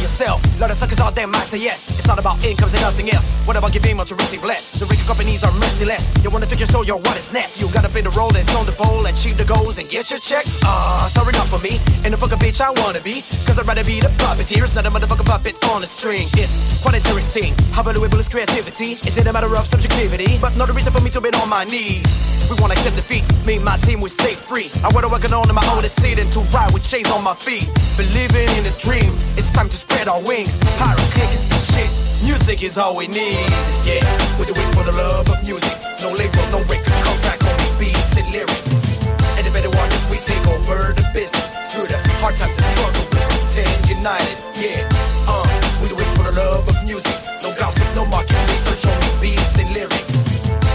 Yourself. 0.09 0.41
Lot 0.59 0.73
of 0.73 0.77
suckers 0.81 1.01
all 1.05 1.13
damn 1.13 1.31
might 1.31 1.45
say 1.53 1.61
yes. 1.61 2.01
It's 2.01 2.09
not 2.09 2.19
about 2.19 2.41
incomes 2.41 2.73
and 2.73 2.81
nothing 2.81 3.13
else. 3.13 3.29
What 3.45 3.61
about 3.61 3.77
giving 3.77 3.95
more 4.01 4.09
to 4.09 4.17
receive 4.17 4.43
less? 4.43 4.81
The 4.81 4.89
record 4.89 5.05
companies 5.05 5.45
are 5.45 5.53
merciless. 5.61 6.01
You 6.25 6.31
wanna 6.33 6.49
take 6.49 6.65
your 6.65 6.73
soul, 6.73 6.81
your 6.81 6.97
what 6.97 7.13
is 7.21 7.29
next? 7.31 7.61
You 7.61 7.69
gotta 7.77 7.93
play 7.93 8.01
the 8.01 8.09
role 8.17 8.33
and 8.33 8.49
tone 8.49 8.65
the 8.65 8.73
pole, 8.73 9.05
achieve 9.05 9.37
the 9.37 9.45
goals 9.45 9.77
and 9.77 9.85
get 9.85 10.09
your 10.09 10.19
check. 10.19 10.49
Ah, 10.65 11.05
uh, 11.05 11.09
sorry 11.13 11.37
not 11.37 11.53
for 11.53 11.61
me. 11.61 11.77
And 12.09 12.17
the 12.17 12.17
fucking 12.17 12.41
bitch 12.41 12.57
I 12.57 12.73
wanna 12.81 13.05
be. 13.05 13.21
Cause 13.45 13.61
I'd 13.61 13.69
rather 13.69 13.85
be 13.85 14.01
the 14.01 14.09
puppeteer. 14.17 14.65
It's 14.65 14.73
not 14.73 14.89
a 14.89 14.91
motherfucking 14.91 15.29
puppet 15.29 15.61
on 15.69 15.85
a 15.85 15.87
string. 15.87 16.25
It's 16.41 16.81
quite 16.81 16.97
interesting. 16.97 17.53
How 17.77 17.85
valuable 17.85 18.17
is 18.17 18.33
creativity? 18.33 18.97
Is 19.05 19.21
it 19.21 19.29
a 19.29 19.33
matter 19.33 19.53
of 19.53 19.69
subjectivity? 19.69 20.41
But 20.41 20.57
not 20.57 20.71
a 20.71 20.73
reason 20.73 20.89
for 20.89 21.05
me 21.05 21.13
to 21.13 21.21
be 21.21 21.29
on 21.37 21.53
my 21.53 21.69
knees. 21.69 22.49
We 22.49 22.57
wanna 22.65 22.81
accept 22.81 22.97
defeat. 22.97 23.29
Me 23.45 23.61
and 23.61 23.65
my 23.65 23.77
team, 23.85 24.01
we 24.01 24.09
stay 24.09 24.33
free. 24.33 24.73
I 24.81 24.89
wanna 24.89 25.13
work 25.13 25.21
on 25.29 25.49
in 25.49 25.55
my 25.55 25.67
own 25.69 25.85
and 25.85 26.33
to 26.33 26.41
ride 26.57 26.73
with 26.73 26.85
chains 26.89 27.11
on 27.13 27.23
my 27.23 27.35
feet. 27.35 27.69
Believing 27.97 28.49
in 28.57 28.65
a 28.65 28.75
dream. 28.81 29.13
It's 29.37 29.51
time 29.53 29.69
to 29.69 29.77
spread 29.77 29.98
our 30.07 30.23
wings. 30.23 30.59
Pyrotechnics, 30.79 31.49
shit. 31.75 31.91
Music 32.23 32.63
is 32.63 32.79
all 32.79 32.95
we 32.95 33.09
need. 33.09 33.43
Yeah, 33.83 34.05
we 34.39 34.47
do 34.47 34.55
it 34.55 34.69
for 34.77 34.85
the 34.85 34.93
love 34.93 35.27
of 35.27 35.43
music. 35.43 35.75
No 36.05 36.15
label, 36.15 36.45
no 36.55 36.63
record 36.71 36.95
contract, 37.03 37.43
only 37.43 37.71
beats 37.83 38.15
and 38.15 38.29
lyrics. 38.31 39.03
Independent 39.35 39.75
artists, 39.75 40.07
we 40.11 40.19
take 40.23 40.45
over 40.47 40.95
the 40.95 41.03
business. 41.11 41.51
Through 41.75 41.91
the 41.91 41.99
hard 42.23 42.37
times 42.39 42.55
and 42.55 42.69
struggle, 42.79 43.05
we 43.11 43.39
stand 43.51 43.81
united. 43.91 44.37
Yeah, 44.55 44.87
uh, 45.27 45.43
we 45.83 45.91
do 45.91 45.97
it 45.99 46.11
for 46.15 46.31
the 46.31 46.35
love 46.39 46.69
of 46.69 46.77
music. 46.87 47.17
No 47.43 47.51
gossip, 47.59 47.89
no 47.99 48.07
market 48.07 48.39
research, 48.55 48.87
only 48.87 49.35
beats 49.35 49.59
and 49.59 49.73
lyrics. 49.75 50.15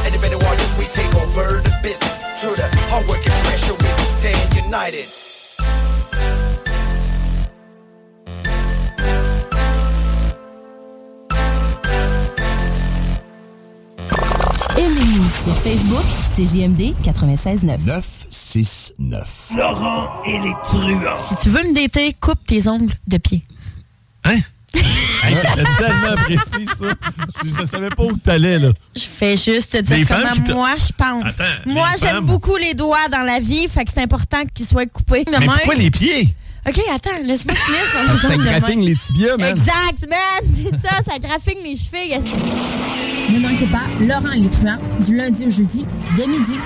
Independent 0.03 0.43
artists, 0.43 0.75
we 0.75 0.85
take 0.91 1.13
over 1.15 1.63
the 1.63 1.73
business. 1.79 2.17
Through 2.43 2.59
the 2.59 2.67
hard 2.91 3.07
work 3.07 3.23
and 3.23 3.35
pressure, 3.47 3.77
we 3.77 3.87
stand 4.19 4.65
united. 4.67 5.22
Aimez-nous 14.83 15.23
sur 15.41 15.55
Facebook, 15.55 16.03
c'est 16.35 16.43
JMD 16.43 16.93
96.9. 17.05 17.85
969. 17.85 19.51
Laurent 19.55 20.21
et 20.25 20.37
les 20.39 20.51
truands. 20.65 21.17
Si 21.25 21.35
tu 21.41 21.49
veux 21.49 21.63
me 21.63 21.73
dater, 21.73 22.13
coupe 22.19 22.45
tes 22.45 22.67
ongles 22.67 22.91
de 23.07 23.17
pied. 23.17 23.43
Hein? 24.25 24.39
Hey, 25.25 25.35
tellement 25.77 26.15
précis, 26.25 26.65
ça. 26.65 26.87
Je, 27.45 27.53
je 27.57 27.63
savais 27.63 27.87
pas 27.87 28.03
où 28.03 28.11
t'allais, 28.17 28.59
là. 28.59 28.71
Je 28.93 29.03
fais 29.03 29.37
juste 29.37 29.71
te 29.71 29.77
dire 29.81 30.05
comment 30.05 30.53
moi 30.53 30.75
je 30.77 30.91
pense. 30.91 31.23
Attends, 31.23 31.43
moi, 31.65 31.87
les 31.93 32.01
j'aime 32.01 32.25
beaucoup 32.25 32.57
les 32.57 32.73
doigts 32.73 33.07
dans 33.09 33.21
la 33.21 33.39
vie, 33.39 33.69
fait 33.69 33.85
que 33.85 33.91
c'est 33.93 34.01
important 34.01 34.43
qu'ils 34.53 34.67
soient 34.67 34.85
coupés 34.85 35.23
de 35.23 35.31
Mais 35.31 35.45
pourquoi 35.45 35.75
les 35.75 35.91
pieds? 35.91 36.35
OK, 36.65 36.79
attends, 36.89 37.21
laisse-moi 37.23 37.55
finir. 37.55 37.79
sur 37.85 37.99
les 38.13 38.17
Ça 38.19 38.27
ongles 38.29 38.37
de 38.37 38.43
graphine 38.49 38.81
les 38.81 38.95
tibias, 38.95 39.37
man. 39.37 39.57
Exact, 39.57 40.07
man! 40.09 40.55
C'est 40.55 40.87
ça, 40.87 41.03
ça 41.05 41.19
graphine 41.19 41.59
les 41.63 41.75
chevilles. 41.75 42.19
Ne 43.33 43.39
manquez 43.39 43.65
pas 43.67 43.87
Laurent 44.05 44.33
et 44.33 44.39
les 44.39 44.49
truands 44.49 44.77
du 44.99 45.15
lundi 45.15 45.45
au 45.47 45.49
jeudi 45.49 45.85
dès 46.15 46.27
midi. 46.27 46.59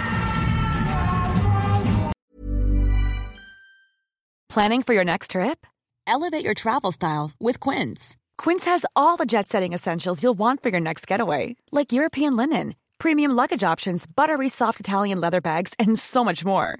Planning 4.49 4.81
for 4.83 4.93
your 4.93 5.05
next 5.05 5.31
trip? 5.31 5.65
Elevate 6.07 6.43
your 6.43 6.55
travel 6.55 6.91
style 6.91 7.31
with 7.39 7.59
Quince. 7.59 8.17
Quince 8.37 8.65
has 8.65 8.85
all 8.95 9.17
the 9.17 9.25
jet 9.25 9.47
setting 9.47 9.73
essentials 9.73 10.21
you'll 10.23 10.33
want 10.37 10.61
for 10.63 10.69
your 10.69 10.79
next 10.81 11.05
getaway, 11.07 11.55
like 11.71 11.93
European 11.93 12.35
linen, 12.35 12.73
premium 12.97 13.31
luggage 13.31 13.63
options, 13.63 14.05
buttery 14.07 14.49
soft 14.49 14.79
Italian 14.79 15.21
leather 15.21 15.41
bags, 15.41 15.73
and 15.79 15.97
so 15.97 16.23
much 16.23 16.43
more. 16.43 16.79